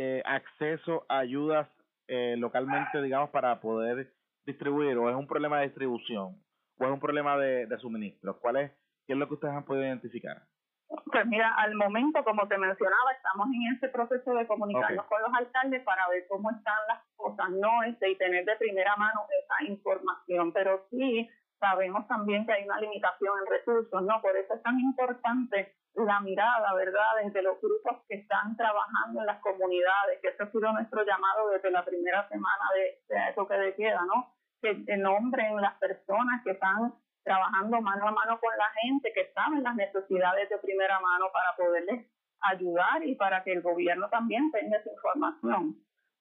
eh, 0.00 0.22
acceso 0.24 1.04
a 1.08 1.18
ayudas 1.18 1.68
eh, 2.06 2.36
localmente, 2.38 3.02
digamos, 3.02 3.30
para 3.30 3.60
poder 3.60 4.14
distribuir 4.46 4.96
o 4.96 5.10
es 5.10 5.16
un 5.16 5.26
problema 5.26 5.58
de 5.58 5.66
distribución 5.66 6.40
o 6.78 6.84
es 6.84 6.90
un 6.90 7.00
problema 7.00 7.36
de, 7.36 7.66
de 7.66 7.78
suministro? 7.78 8.38
¿Cuál 8.38 8.56
es, 8.58 8.70
qué 9.06 9.14
es 9.14 9.18
lo 9.18 9.26
que 9.26 9.34
ustedes 9.34 9.54
han 9.54 9.64
podido 9.64 9.84
identificar? 9.84 10.40
Pues 10.88 11.26
mira, 11.26 11.52
al 11.56 11.74
momento, 11.74 12.22
como 12.22 12.46
te 12.46 12.56
mencionaba, 12.56 13.12
estamos 13.12 13.48
en 13.48 13.74
ese 13.74 13.88
proceso 13.88 14.34
de 14.34 14.46
comunicarnos 14.46 15.04
con 15.06 15.20
los 15.20 15.34
alcaldes 15.34 15.82
para 15.82 16.08
ver 16.08 16.26
cómo 16.28 16.50
están 16.50 16.78
las 16.86 17.02
cosas, 17.16 17.50
¿no? 17.50 17.82
Este, 17.82 18.10
y 18.10 18.16
tener 18.16 18.44
de 18.44 18.54
primera 18.54 18.94
mano 18.96 19.26
esa 19.42 19.70
información. 19.70 20.52
Pero 20.52 20.86
sí 20.90 21.28
sabemos 21.58 22.06
también 22.06 22.46
que 22.46 22.52
hay 22.52 22.64
una 22.64 22.80
limitación 22.80 23.34
en 23.40 23.50
recursos, 23.50 24.02
¿no? 24.02 24.22
Por 24.22 24.36
eso 24.36 24.54
es 24.54 24.62
tan 24.62 24.78
importante 24.78 25.74
la 26.04 26.20
mirada, 26.20 26.74
¿verdad?, 26.74 27.22
desde 27.24 27.42
los 27.42 27.60
grupos 27.60 27.98
que 28.08 28.16
están 28.16 28.56
trabajando 28.56 29.20
en 29.20 29.26
las 29.26 29.40
comunidades, 29.40 30.20
que 30.20 30.28
ese 30.28 30.42
ha 30.42 30.50
sido 30.50 30.72
nuestro 30.72 31.04
llamado 31.04 31.50
desde 31.50 31.70
la 31.70 31.84
primera 31.84 32.28
semana 32.28 32.64
de, 32.74 33.14
de 33.14 33.32
toque 33.34 33.54
de 33.54 33.74
queda, 33.74 34.04
¿no? 34.06 34.34
que 34.60 34.96
nombren 34.96 35.60
las 35.60 35.78
personas 35.78 36.42
que 36.42 36.50
están 36.50 36.92
trabajando 37.24 37.80
mano 37.80 38.08
a 38.08 38.12
mano 38.12 38.40
con 38.40 38.56
la 38.56 38.70
gente, 38.82 39.12
que 39.12 39.30
saben 39.32 39.62
las 39.62 39.74
necesidades 39.76 40.48
de 40.48 40.58
primera 40.58 40.98
mano 41.00 41.26
para 41.32 41.54
poderles 41.56 42.06
ayudar 42.40 43.04
y 43.04 43.14
para 43.14 43.42
que 43.42 43.52
el 43.52 43.62
gobierno 43.62 44.08
también 44.08 44.50
tenga 44.50 44.78
esa 44.78 44.90
información. 44.90 45.76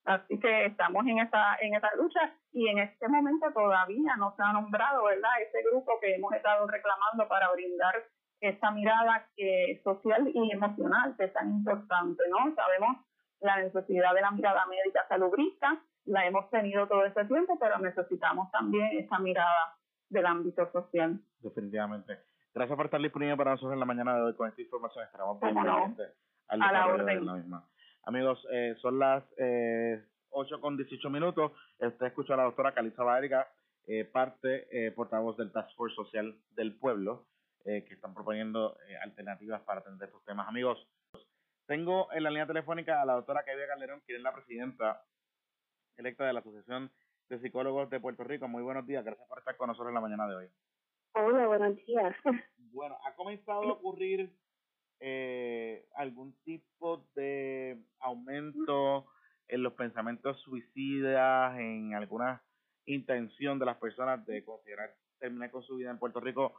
Así 0.05 0.39
que 0.39 0.65
estamos 0.65 1.05
en 1.05 1.19
esa, 1.19 1.57
en 1.59 1.75
esa 1.75 1.89
lucha 1.95 2.33
y 2.51 2.69
en 2.69 2.79
este 2.79 3.07
momento 3.07 3.51
todavía 3.51 4.15
no 4.17 4.33
se 4.35 4.43
ha 4.43 4.53
nombrado, 4.53 5.03
¿verdad? 5.03 5.31
Ese 5.41 5.61
grupo 5.69 5.99
que 5.99 6.15
hemos 6.15 6.33
estado 6.33 6.65
reclamando 6.67 7.27
para 7.27 7.51
brindar 7.51 7.95
esa 8.41 8.71
mirada 8.71 9.27
que, 9.35 9.81
social 9.83 10.29
y 10.33 10.51
emocional 10.51 11.15
que 11.17 11.25
es 11.25 11.33
tan 11.33 11.49
importante, 11.49 12.23
¿no? 12.29 12.53
Sabemos 12.55 12.97
la 13.39 13.57
necesidad 13.57 14.13
de 14.13 14.21
la 14.21 14.31
mirada 14.31 14.65
médica 14.65 15.05
salubrista, 15.07 15.81
la 16.05 16.25
hemos 16.25 16.49
tenido 16.49 16.87
todo 16.87 17.05
este 17.05 17.25
tiempo, 17.25 17.57
pero 17.59 17.77
necesitamos 17.79 18.49
también 18.51 18.97
esa 18.97 19.19
mirada 19.19 19.77
del 20.09 20.25
ámbito 20.25 20.71
social. 20.71 21.19
Definitivamente. 21.39 22.19
Gracias 22.53 22.75
por 22.75 22.85
estar 22.85 23.01
disponible 23.01 23.37
para 23.37 23.51
nosotros 23.51 23.73
en 23.73 23.79
la 23.79 23.85
mañana 23.85 24.15
de 24.15 24.21
hoy 24.23 24.33
con 24.35 24.47
esta 24.47 24.61
información. 24.61 25.03
Esperamos 25.05 25.39
bien 25.39 25.57
al 25.57 26.61
A 26.61 26.71
la 26.71 26.87
orden. 26.87 27.25
la 27.25 27.33
misma. 27.33 27.67
Amigos, 28.03 28.47
eh, 28.51 28.75
son 28.81 28.99
las 28.99 29.23
eh, 29.37 30.01
8 30.31 30.61
con 30.61 30.77
18 30.77 31.09
minutos. 31.09 31.51
Usted 31.79 32.05
escucha 32.05 32.33
a 32.33 32.37
la 32.37 32.43
doctora 32.43 32.73
Calisa 32.73 33.03
Vargas, 33.03 33.47
eh, 33.85 34.05
parte 34.05 34.67
eh, 34.71 34.91
portavoz 34.91 35.37
del 35.37 35.51
Task 35.51 35.75
Force 35.75 35.95
Social 35.95 36.35
del 36.55 36.75
Pueblo, 36.75 37.25
eh, 37.67 37.83
que 37.83 37.95
están 37.95 38.13
proponiendo 38.13 38.77
eh, 38.87 38.95
alternativas 38.95 39.61
para 39.63 39.81
atender 39.81 40.07
estos 40.07 40.23
temas. 40.23 40.47
Amigos, 40.47 40.87
tengo 41.65 42.07
en 42.13 42.23
la 42.23 42.29
línea 42.29 42.47
telefónica 42.47 43.01
a 43.01 43.05
la 43.05 43.15
doctora 43.15 43.43
Kevia 43.43 43.67
Calderón, 43.67 44.01
quien 44.05 44.19
es 44.19 44.23
la 44.23 44.33
presidenta 44.33 45.03
electa 45.97 46.25
de 46.25 46.31
la 46.31 46.39
Asociación 46.39 46.89
de 47.27 47.39
Psicólogos 47.39 47.89
de 47.89 47.99
Puerto 47.99 48.23
Rico. 48.23 48.47
Muy 48.47 48.63
buenos 48.63 48.87
días, 48.87 49.03
gracias 49.03 49.27
por 49.27 49.39
estar 49.39 49.57
con 49.57 49.67
nosotros 49.67 49.89
en 49.89 49.95
la 49.95 49.99
mañana 49.99 50.29
de 50.29 50.35
hoy. 50.35 50.49
Hola, 51.13 51.47
buenos 51.47 51.75
días. 51.85 52.15
Bueno, 52.69 52.95
¿ha 53.05 53.15
comenzado 53.15 53.63
a 53.63 53.73
ocurrir 53.73 54.31
eh, 54.99 55.87
algún 55.95 56.33
tipo 56.43 57.07
de 57.15 57.81
aumento 57.99 59.07
en 59.47 59.63
los 59.63 59.73
pensamientos 59.73 60.39
suicidas, 60.41 61.57
en 61.57 61.95
alguna 61.95 62.43
intención 62.85 63.57
de 63.57 63.65
las 63.65 63.77
personas 63.77 64.23
de 64.27 64.45
considerar 64.45 64.93
terminar 65.17 65.49
con 65.49 65.63
su 65.63 65.75
vida 65.77 65.89
en 65.89 65.97
Puerto 65.97 66.19
Rico 66.19 66.53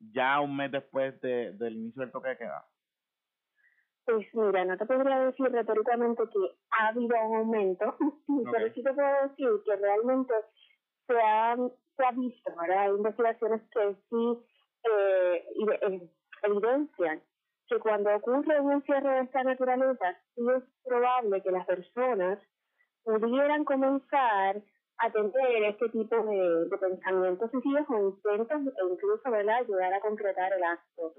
ya 0.00 0.40
un 0.40 0.56
mes 0.56 0.72
después 0.72 1.20
de, 1.20 1.52
del 1.52 1.76
inicio 1.76 2.00
del 2.02 2.12
toque 2.12 2.30
de 2.30 2.38
queda? 2.38 2.64
Pues 4.04 4.26
mira, 4.34 4.64
no 4.64 4.76
te 4.76 4.86
podría 4.86 5.20
decir 5.26 5.46
retóricamente 5.52 6.22
que 6.32 6.38
ha 6.70 6.88
habido 6.88 7.16
un 7.26 7.36
aumento, 7.36 7.96
pero 8.52 8.72
sí 8.72 8.82
te 8.82 8.92
puedo 8.92 9.28
decir 9.28 9.48
que 9.64 9.76
realmente 9.76 10.34
se 11.06 11.16
ha, 11.20 11.56
se 11.96 12.04
ha 12.04 12.10
visto, 12.12 12.52
¿verdad? 12.56 12.78
Hay 12.80 12.90
investigaciones 12.90 13.62
que 13.70 13.94
sí 14.08 14.38
eh, 14.84 15.44
eh, 15.82 16.10
evidencian 16.42 17.22
que 17.68 17.78
cuando 17.78 18.14
ocurre 18.16 18.60
un 18.60 18.72
encierro 18.72 19.10
de 19.10 19.20
esta 19.20 19.44
naturaleza, 19.44 20.18
sí 20.34 20.42
es 20.56 20.64
probable 20.84 21.42
que 21.42 21.52
las 21.52 21.66
personas 21.66 22.38
pudieran 23.04 23.64
comenzar 23.64 24.60
a 25.00 25.10
tener 25.10 25.64
este 25.64 25.88
tipo 25.88 26.16
de, 26.22 26.64
de 26.66 26.78
pensamientos 26.78 27.50
suicidas 27.50 27.86
o 27.88 28.08
intentos 28.08 28.60
e 28.66 28.92
incluso 28.92 29.30
¿verdad? 29.30 29.56
ayudar 29.56 29.94
a 29.94 30.00
concretar 30.00 30.52
el 30.52 30.62
acto 30.62 31.14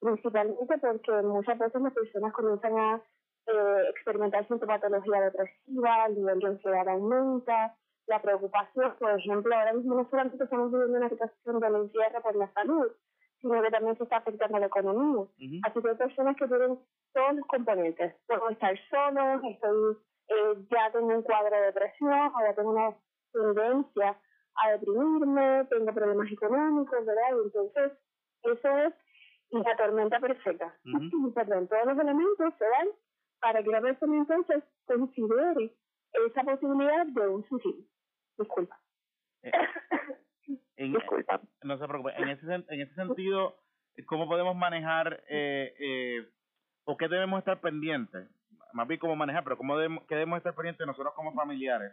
principalmente 0.00 0.78
porque 0.78 1.12
muchas 1.22 1.58
veces 1.58 1.82
las 1.82 1.92
personas 1.92 2.32
comienzan 2.32 2.78
a 2.78 3.02
eh, 3.46 3.82
experimentar 3.90 4.46
sintomatología 4.46 5.20
depresiva, 5.22 6.06
el 6.06 6.14
nivel 6.16 6.38
de 6.38 6.46
ansiedad 6.46 6.88
aumenta, 6.88 7.74
la 8.06 8.22
preocupación, 8.22 8.94
por 8.98 9.18
ejemplo, 9.18 9.54
ahora 9.54 9.72
mismo 9.72 9.94
no 9.94 10.08
solamente 10.08 10.42
estamos 10.42 10.72
viviendo 10.72 10.98
una 10.98 11.08
situación 11.08 11.60
de 11.60 11.66
encierro 11.66 12.22
por 12.22 12.36
la 12.36 12.52
salud, 12.52 12.86
sino 13.40 13.62
que 13.62 13.70
también 13.70 13.96
se 13.96 14.04
está 14.04 14.16
afectando 14.18 14.58
la 14.58 14.66
economía. 14.66 15.26
Así 15.64 15.82
que 15.82 15.88
hay 15.88 15.96
personas 15.96 16.36
que 16.36 16.48
tienen 16.48 16.78
todos 17.12 17.34
los 17.34 17.46
componentes. 17.46 18.14
Puedo 18.26 18.50
estar 18.50 18.74
solo, 18.90 19.48
estoy, 19.48 19.96
eh, 20.28 20.66
ya 20.70 20.90
tengo 20.92 21.08
un 21.08 21.22
cuadro 21.22 21.54
de 21.54 21.66
depresión, 21.66 22.12
ahora 22.12 22.54
tengo 22.54 22.70
una 22.70 22.96
tendencia 23.32 24.18
a 24.56 24.70
deprimirme, 24.72 25.64
tengo 25.70 25.94
problemas 25.94 26.30
económicos, 26.32 27.06
¿verdad? 27.06 27.36
Y 27.36 27.46
entonces, 27.46 27.92
eso 28.42 28.78
es 28.78 28.94
la 29.50 29.76
tormenta 29.76 30.20
perfecta. 30.20 30.74
Perdón, 31.34 31.68
todos 31.68 31.86
los 31.86 31.98
elementos 31.98 32.54
se 32.58 32.64
dan 32.64 32.88
para 33.40 33.62
que 33.62 33.70
la 33.70 33.80
persona 33.80 34.16
entonces 34.16 34.64
considere 34.86 35.72
esa 36.26 36.42
posibilidad 36.42 37.06
de 37.06 37.28
un 37.28 37.44
suicidio. 37.48 37.84
Disculpa. 38.38 38.80
Eh, 39.42 39.50
en, 40.76 40.92
Disculpa. 40.92 41.40
No 41.62 41.78
se 41.78 41.86
preocupe. 41.86 42.12
En 42.16 42.28
ese, 42.28 42.54
en 42.54 42.80
ese 42.80 42.94
sentido, 42.94 43.56
cómo 44.06 44.28
podemos 44.28 44.56
manejar 44.56 45.22
eh, 45.28 45.74
eh, 45.78 46.28
o 46.84 46.96
qué 46.96 47.08
debemos 47.08 47.38
estar 47.38 47.60
pendientes? 47.60 48.28
Más 48.72 48.86
bien 48.86 49.00
cómo 49.00 49.16
manejar, 49.16 49.44
pero 49.44 49.56
cómo 49.56 49.76
debemos, 49.76 50.04
qué 50.06 50.14
debemos 50.14 50.38
estar 50.38 50.54
pendientes 50.54 50.86
nosotros 50.86 51.14
como 51.14 51.34
familiares. 51.34 51.92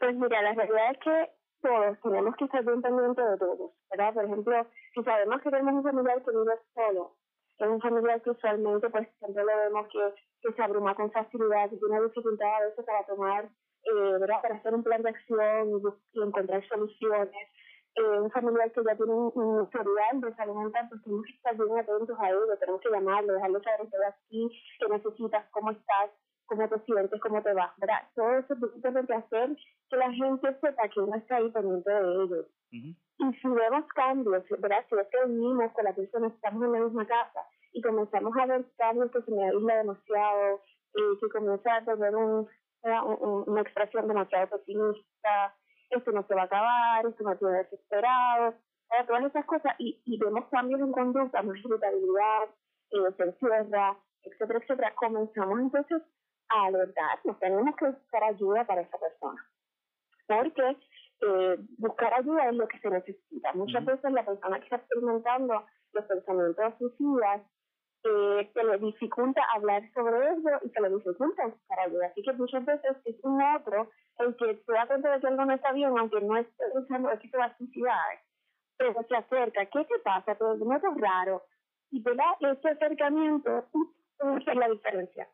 Pues 0.00 0.16
mira, 0.16 0.40
la 0.40 0.54
realidad 0.54 0.92
es 0.92 0.98
que 0.98 1.30
todos 1.60 2.00
tenemos 2.00 2.34
que 2.36 2.46
estar 2.46 2.64
bien 2.64 2.80
pendientes 2.80 3.22
de 3.22 3.36
todos, 3.36 3.70
¿verdad? 3.90 4.14
Por 4.14 4.24
ejemplo, 4.24 4.66
si 4.94 5.04
sabemos 5.04 5.42
que 5.42 5.50
tenemos 5.50 5.74
un 5.74 5.82
familiar 5.82 6.24
que 6.24 6.30
vive 6.30 6.54
solo, 6.74 7.16
es 7.58 7.68
un 7.68 7.80
familiar 7.82 8.22
que 8.22 8.30
usualmente 8.30 8.88
pues 8.88 9.08
siempre 9.18 9.44
lo 9.44 9.56
vemos 9.58 9.88
que, 9.92 10.14
que 10.40 10.54
se 10.54 10.62
abruma 10.62 10.94
con 10.94 11.12
facilidad, 11.12 11.68
que 11.68 11.76
tiene 11.76 12.00
dificultad 12.00 12.48
a 12.48 12.64
veces 12.64 12.84
para 12.86 13.04
tomar, 13.04 13.44
eh, 13.44 14.18
¿verdad? 14.18 14.40
Para 14.40 14.54
hacer 14.54 14.74
un 14.74 14.82
plan 14.82 15.02
de 15.02 15.10
acción 15.10 15.68
y, 16.14 16.18
encontrar 16.18 16.66
soluciones. 16.68 17.48
Eh, 17.96 18.20
un 18.20 18.30
familiar 18.30 18.72
que 18.72 18.82
ya 18.82 18.96
tiene 18.96 19.12
un, 19.12 19.64
historial 19.64 20.20
de 20.22 20.34
salud 20.34 20.54
mental, 20.54 20.86
pues 20.88 21.02
tenemos 21.02 21.26
que 21.26 21.32
estar 21.32 21.54
bien 21.56 21.78
atentos 21.78 22.18
a 22.18 22.30
ello, 22.30 22.56
tenemos 22.58 22.80
que 22.80 22.88
llamarlo, 22.88 23.34
dejarlo 23.34 23.62
saber 23.62 23.86
que 23.90 23.96
aquí, 24.06 24.62
que 24.78 24.88
necesitas, 24.88 25.44
cómo 25.50 25.72
estás, 25.72 26.10
cómo 26.50 26.68
te 26.68 26.80
sientes, 26.80 27.20
cómo 27.20 27.42
te 27.42 27.54
va, 27.54 27.72
¿verdad? 27.78 28.02
Todo 28.16 28.38
eso 28.38 28.54
es 28.54 28.60
importante 28.60 29.14
hacer 29.14 29.56
que 29.88 29.96
la 29.96 30.12
gente 30.12 30.58
sepa 30.60 30.88
que 30.88 31.00
uno 31.00 31.14
está 31.16 31.36
ahí 31.36 31.48
pendiente 31.50 31.90
de 31.90 32.24
ellos. 32.24 32.46
Y 32.72 33.32
si 33.40 33.48
vemos 33.48 33.84
cambios, 33.94 34.44
¿verdad? 34.58 34.84
Si 34.88 34.96
es 34.96 35.06
que 35.08 35.18
unimos 35.26 35.72
con 35.72 35.84
la 35.84 35.94
persona, 35.94 36.26
estamos 36.26 36.64
en 36.64 36.72
la 36.72 36.80
misma 36.80 37.06
casa 37.06 37.46
y 37.72 37.80
comenzamos 37.80 38.36
a 38.36 38.46
ver 38.46 38.64
cambios 38.76 39.12
que 39.12 39.22
se 39.22 39.30
me 39.30 39.44
aísla 39.44 39.76
demasiado, 39.76 40.60
y 40.92 41.18
que 41.20 41.28
comienza 41.28 41.76
a 41.76 41.84
tener 41.84 42.16
un, 42.16 42.48
una 42.82 43.60
expresión 43.60 44.08
demasiado 44.08 44.48
pesimista, 44.48 45.54
esto 45.90 46.10
no 46.10 46.26
se 46.26 46.34
va 46.34 46.42
a 46.42 46.46
acabar, 46.46 47.06
esto 47.06 47.22
no 47.22 47.36
tiene 47.36 47.58
desesperado, 47.58 48.54
todas 49.06 49.24
esas 49.24 49.46
cosas, 49.46 49.74
y, 49.78 50.02
y 50.04 50.18
vemos 50.18 50.46
cambios 50.50 50.80
en 50.80 50.90
conducta, 50.90 51.42
más 51.42 51.56
irritabilidad, 51.58 52.48
eh, 52.90 53.12
se 53.16 53.22
encierra, 53.22 53.96
etcétera, 54.24 54.58
etcétera, 54.58 54.94
comenzamos 54.96 55.60
entonces 55.60 56.02
a 56.50 56.66
alertarnos, 56.66 57.38
tenemos 57.38 57.76
que 57.76 57.86
buscar 57.86 58.24
ayuda 58.24 58.64
para 58.64 58.82
esa 58.82 58.98
persona. 58.98 59.46
Porque 60.26 60.76
eh, 61.22 61.56
buscar 61.78 62.14
ayuda 62.14 62.48
es 62.48 62.54
lo 62.54 62.68
que 62.68 62.78
se 62.78 62.90
necesita. 62.90 63.52
Muchas 63.54 63.84
veces 63.84 64.12
la 64.12 64.24
persona 64.24 64.58
que 64.58 64.64
está 64.64 64.76
experimentando 64.76 65.64
los 65.92 66.04
pensamientos 66.04 66.74
suicidas 66.78 67.42
eh, 68.02 68.50
se 68.54 68.64
le 68.64 68.78
dificulta 68.78 69.42
hablar 69.54 69.82
sobre 69.92 70.28
eso 70.28 70.48
y 70.62 70.70
se 70.70 70.80
le 70.80 70.88
dificulta 70.88 71.46
buscar 71.46 71.80
ayuda. 71.80 72.06
Así 72.06 72.22
que 72.22 72.32
muchas 72.32 72.64
veces 72.64 72.96
es 73.04 73.16
un 73.22 73.42
otro 73.42 73.90
el 74.18 74.36
que 74.36 74.62
se 74.64 74.72
da 74.72 74.86
cuenta 74.86 75.12
de 75.12 75.20
que 75.20 75.26
algo 75.26 75.44
no 75.44 75.54
está 75.54 75.72
bien, 75.72 75.98
aunque 75.98 76.20
no 76.20 76.36
esté 76.36 76.64
pensando 76.72 77.10
que 77.18 77.28
se 77.28 77.36
va 77.36 77.44
a 77.46 77.56
suicidar, 77.56 78.18
pero 78.78 79.02
se 79.06 79.16
acerca. 79.16 79.66
¿Qué 79.66 79.84
te 79.84 79.98
pasa? 79.98 80.34
Todo 80.34 80.54
es 80.54 80.82
raro. 81.00 81.42
Y 81.90 82.02
¿verdad? 82.02 82.32
ese 82.40 82.68
acercamiento 82.70 83.64
es 84.46 84.56
la 84.56 84.68
diferencia. 84.68 85.28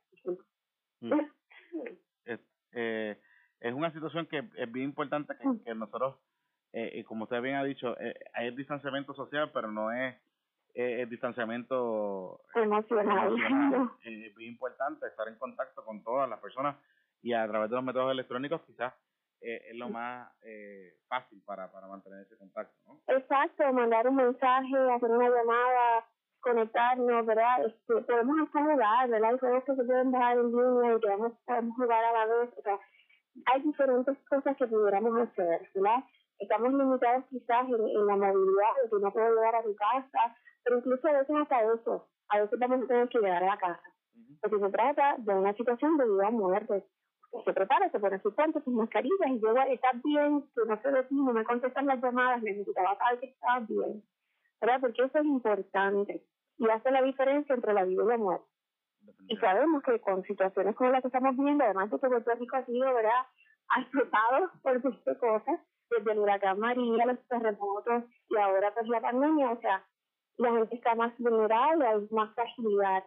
Es, 2.25 2.41
eh, 2.73 3.19
es 3.61 3.75
una 3.75 3.93
situación 3.93 4.27
que 4.27 4.45
es 4.57 4.73
bien 4.73 4.87
importante 4.87 5.35
que, 5.37 5.65
que 5.65 5.75
nosotros, 5.75 6.17
eh, 6.73 7.03
como 7.05 7.25
usted 7.25 7.41
bien 7.41 7.57
ha 7.57 7.65
dicho, 7.65 7.99
eh, 7.99 8.15
hay 8.35 8.51
distanciamiento 8.55 9.15
social, 9.15 9.51
pero 9.53 9.71
no 9.71 9.93
es 9.93 10.15
eh, 10.75 11.03
el 11.03 11.09
distanciamiento 11.09 12.41
emocional. 12.55 13.35
es 14.05 14.35
bien 14.35 14.53
importante 14.53 15.07
estar 15.07 15.27
en 15.29 15.37
contacto 15.37 15.85
con 15.85 16.03
todas 16.03 16.29
las 16.29 16.39
personas 16.41 16.77
y 17.23 17.33
a 17.33 17.47
través 17.49 17.71
de 17.71 17.77
los 17.77 17.85
métodos 17.85 18.13
electrónicos 18.13 18.61
quizás 18.63 18.93
es 19.39 19.77
lo 19.77 19.89
más 19.91 20.29
fácil 21.09 21.41
para, 21.45 21.71
para 21.71 21.87
mantener 21.87 22.21
ese 22.23 22.37
contacto. 22.37 22.75
¿no? 22.87 23.01
Exacto, 23.07 23.71
mandar 23.73 24.09
un 24.09 24.17
mensaje, 24.17 24.75
hacer 24.91 25.11
una 25.11 25.29
llamada, 25.29 26.05
conectarnos, 26.47 27.27
¿verdad? 27.27 27.67
Este, 27.67 28.03
podemos 28.03 28.37
hasta 28.41 28.63
jugar, 28.63 29.09
¿verdad? 29.09 29.31
Hay 29.31 29.39
juegos 29.39 29.65
que 29.65 29.75
se 29.75 29.85
pueden 29.85 30.13
bajar 30.13 30.39
en 30.39 30.53
línea 30.53 30.95
y 30.95 31.01
que 31.01 31.09
podemos 31.45 31.77
jugar 31.77 32.05
a 32.05 32.13
la 32.13 32.27
vez, 32.27 32.51
o 32.57 32.63
sea, 32.63 32.79
hay 33.47 33.63
diferentes 33.63 34.17
cosas 34.31 34.57
que 34.57 34.67
pudiéramos 34.67 35.19
hacer, 35.19 35.69
¿verdad? 35.75 36.05
Estamos 36.39 36.73
limitados 36.73 37.25
quizás 37.31 37.67
en, 37.69 38.07
la 38.07 38.17
movilidad, 38.17 38.73
de 38.83 38.91
que 38.91 38.97
no 39.03 39.13
puedo 39.13 39.35
llegar 39.35 39.57
a 39.57 39.63
tu 39.63 39.75
casa, 39.75 40.37
pero 40.63 40.79
incluso 40.79 41.09
a 41.09 41.13
veces 41.13 41.37
hasta 41.37 41.63
eso, 41.75 42.09
a 42.29 42.41
veces 42.41 42.59
vamos 42.59 42.85
a 42.85 42.87
tener 42.87 43.09
que 43.09 43.19
llegar 43.19 43.43
a 43.43 43.47
la 43.47 43.59
casa. 43.59 43.83
Porque 44.41 44.59
se 44.59 44.71
trata 44.71 45.17
de 45.19 45.35
una 45.35 45.53
situación 45.55 45.97
de 45.97 46.05
vida 46.05 46.29
o 46.29 46.33
muerte. 46.33 46.85
Se 47.45 47.53
prepara, 47.53 47.91
se 47.91 47.99
pone 47.99 48.21
sus 48.21 48.35
guantes, 48.35 48.63
sus 48.65 48.73
mascarillas 48.73 49.29
y 49.29 49.41
llega, 49.41 49.67
estás 49.67 50.01
bien, 50.03 50.43
que 50.55 50.65
no 50.67 50.81
sé 50.81 50.91
de 50.91 51.03
ti, 51.05 51.15
no 51.17 51.33
me 51.33 51.45
contestan 51.45 51.87
las 51.87 52.01
llamadas, 52.01 52.43
necesitaba 52.43 52.97
saber 52.97 53.21
que 53.21 53.27
estás 53.27 53.67
bien. 53.67 54.03
¿Verdad? 54.61 54.81
Porque 54.81 55.03
eso 55.03 55.19
es 55.19 55.25
importante 55.25 56.25
y 56.59 56.69
hace 56.69 56.91
la 56.91 57.03
diferencia 57.03 57.55
entre 57.55 57.73
la 57.73 57.85
vida 57.85 58.03
y 58.03 58.07
la 58.07 58.17
muerte. 58.19 58.47
Y 59.29 59.37
sabemos 59.37 59.83
que 59.83 60.01
con 60.01 60.23
situaciones 60.25 60.75
como 60.75 60.91
las 60.91 61.03
que 61.03 61.09
estamos 61.09 61.37
viendo, 61.37 61.65
además 61.65 61.91
de 61.91 61.99
que 61.99 62.09
Puerto 62.09 62.35
Rico 62.35 62.57
ha 62.57 62.65
sido 62.65 62.95
¿verdad? 62.95 63.27
azotado 63.69 64.51
por 64.63 64.85
muchas 64.85 65.19
cosas, 65.19 65.61
desde 65.91 66.13
el 66.13 66.19
huracán 66.19 66.59
María, 66.59 67.07
los 67.07 67.29
terremotos 67.29 68.05
y 68.29 68.37
ahora 68.37 68.73
pues 68.75 68.89
la 68.89 69.01
pandemia, 69.01 69.53
o 69.53 69.61
sea, 69.61 69.85
la 70.39 70.53
gente 70.53 70.77
está 70.77 70.95
más 70.95 71.17
vulnerable, 71.19 71.87
hay 71.87 72.09
más 72.11 72.35
fragilidad 72.35 73.05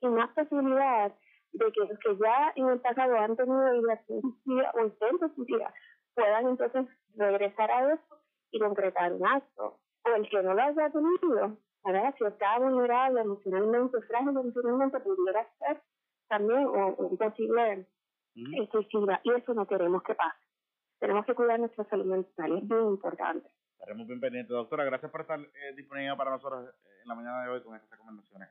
y 0.00 0.06
más 0.08 0.30
posibilidad 0.30 1.12
de 1.52 1.72
que 1.72 1.80
los 1.80 1.98
que 1.98 2.16
ya 2.16 2.52
en 2.56 2.68
el 2.68 2.80
pasado 2.80 3.16
han 3.16 3.36
tenido 3.36 3.72
vibración 3.72 4.20
o 4.74 4.80
intentos 4.80 5.34
suicidas 5.34 5.74
puedan 6.14 6.48
entonces 6.48 6.86
regresar 7.16 7.70
a 7.70 7.92
eso 7.92 8.18
y 8.50 8.58
concretar 8.58 9.12
un 9.12 9.26
acto. 9.26 9.78
O 10.04 10.14
el 10.14 10.28
que 10.28 10.42
no 10.42 10.54
lo 10.54 10.62
haya 10.62 10.90
tenido, 10.90 11.56
ver 11.90 12.14
Si 12.16 12.24
está 12.24 12.58
vulnerable 12.58 13.20
emocionalmente, 13.20 14.00
frágil 14.02 14.28
emocionalmente, 14.28 15.00
pudiera 15.00 15.46
ser 15.58 15.82
también 16.28 16.66
un 16.66 17.16
posible 17.16 17.86
mm. 18.34 18.54
Y 18.54 19.30
eso 19.32 19.54
no 19.54 19.66
queremos 19.66 20.02
que 20.02 20.14
pase. 20.14 20.38
Tenemos 20.98 21.26
que 21.26 21.34
cuidar 21.34 21.58
nuestra 21.58 21.84
salud 21.84 22.06
mental, 22.06 22.58
es 22.58 22.64
muy 22.64 22.92
importante. 22.92 23.48
Estaremos 23.72 24.06
bien 24.06 24.20
pendientes. 24.20 24.50
Doctora, 24.50 24.84
gracias 24.84 25.10
por 25.10 25.22
estar 25.22 25.40
eh, 25.40 25.74
disponible 25.74 26.14
para 26.16 26.30
nosotros 26.30 26.68
eh, 26.68 27.00
en 27.02 27.08
la 27.08 27.16
mañana 27.16 27.42
de 27.42 27.50
hoy 27.50 27.62
con 27.62 27.74
estas 27.74 27.90
recomendaciones. 27.90 28.48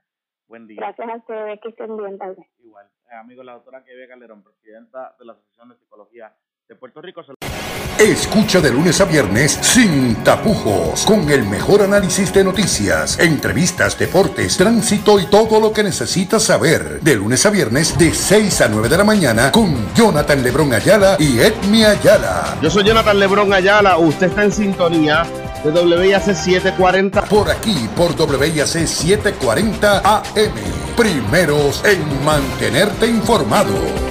Buen 0.47 0.67
día. 0.67 0.75
Gracias 0.81 1.07
a 1.07 1.15
ustedes, 1.15 1.61
que 1.61 1.69
estén 1.69 1.95
bien, 1.95 2.17
tal 2.17 2.35
vez. 2.35 2.45
Igual. 2.59 2.85
Eh, 3.09 3.15
amigo, 3.15 3.41
la 3.41 3.53
doctora 3.53 3.85
Kevin 3.85 4.09
Calderón, 4.09 4.43
presidenta 4.43 5.15
de 5.17 5.23
la 5.23 5.31
Asociación 5.31 5.69
de 5.69 5.75
Psicología 5.77 6.35
de 6.67 6.75
Puerto 6.75 7.01
Rico. 7.01 7.23
Escucha 8.01 8.59
de 8.61 8.71
lunes 8.71 8.99
a 8.99 9.05
viernes 9.05 9.59
sin 9.61 10.15
tapujos, 10.23 11.05
con 11.05 11.29
el 11.29 11.43
mejor 11.43 11.83
análisis 11.83 12.33
de 12.33 12.43
noticias, 12.43 13.19
entrevistas, 13.19 13.95
deportes, 13.95 14.57
tránsito 14.57 15.19
y 15.19 15.27
todo 15.27 15.59
lo 15.59 15.71
que 15.71 15.83
necesitas 15.83 16.41
saber. 16.41 16.99
De 17.01 17.13
lunes 17.13 17.45
a 17.45 17.51
viernes 17.51 17.95
de 17.99 18.11
6 18.11 18.61
a 18.61 18.69
9 18.69 18.89
de 18.89 18.97
la 18.97 19.03
mañana 19.03 19.51
con 19.51 19.93
Jonathan 19.93 20.41
Lebrón 20.41 20.73
Ayala 20.73 21.15
y 21.19 21.41
Edmi 21.41 21.83
Ayala. 21.85 22.57
Yo 22.59 22.71
soy 22.71 22.85
Jonathan 22.85 23.19
Lebrón 23.19 23.53
Ayala, 23.53 23.95
usted 23.99 24.29
está 24.29 24.45
en 24.45 24.51
sintonía 24.51 25.23
de 25.63 25.69
WIAC 25.69 26.23
740. 26.23 27.21
Por 27.25 27.51
aquí, 27.51 27.87
por 27.95 28.19
WIAC 28.19 28.65
740 28.65 29.99
AM. 29.99 30.53
Primeros 30.97 31.83
en 31.85 32.25
mantenerte 32.25 33.05
informado. 33.05 34.10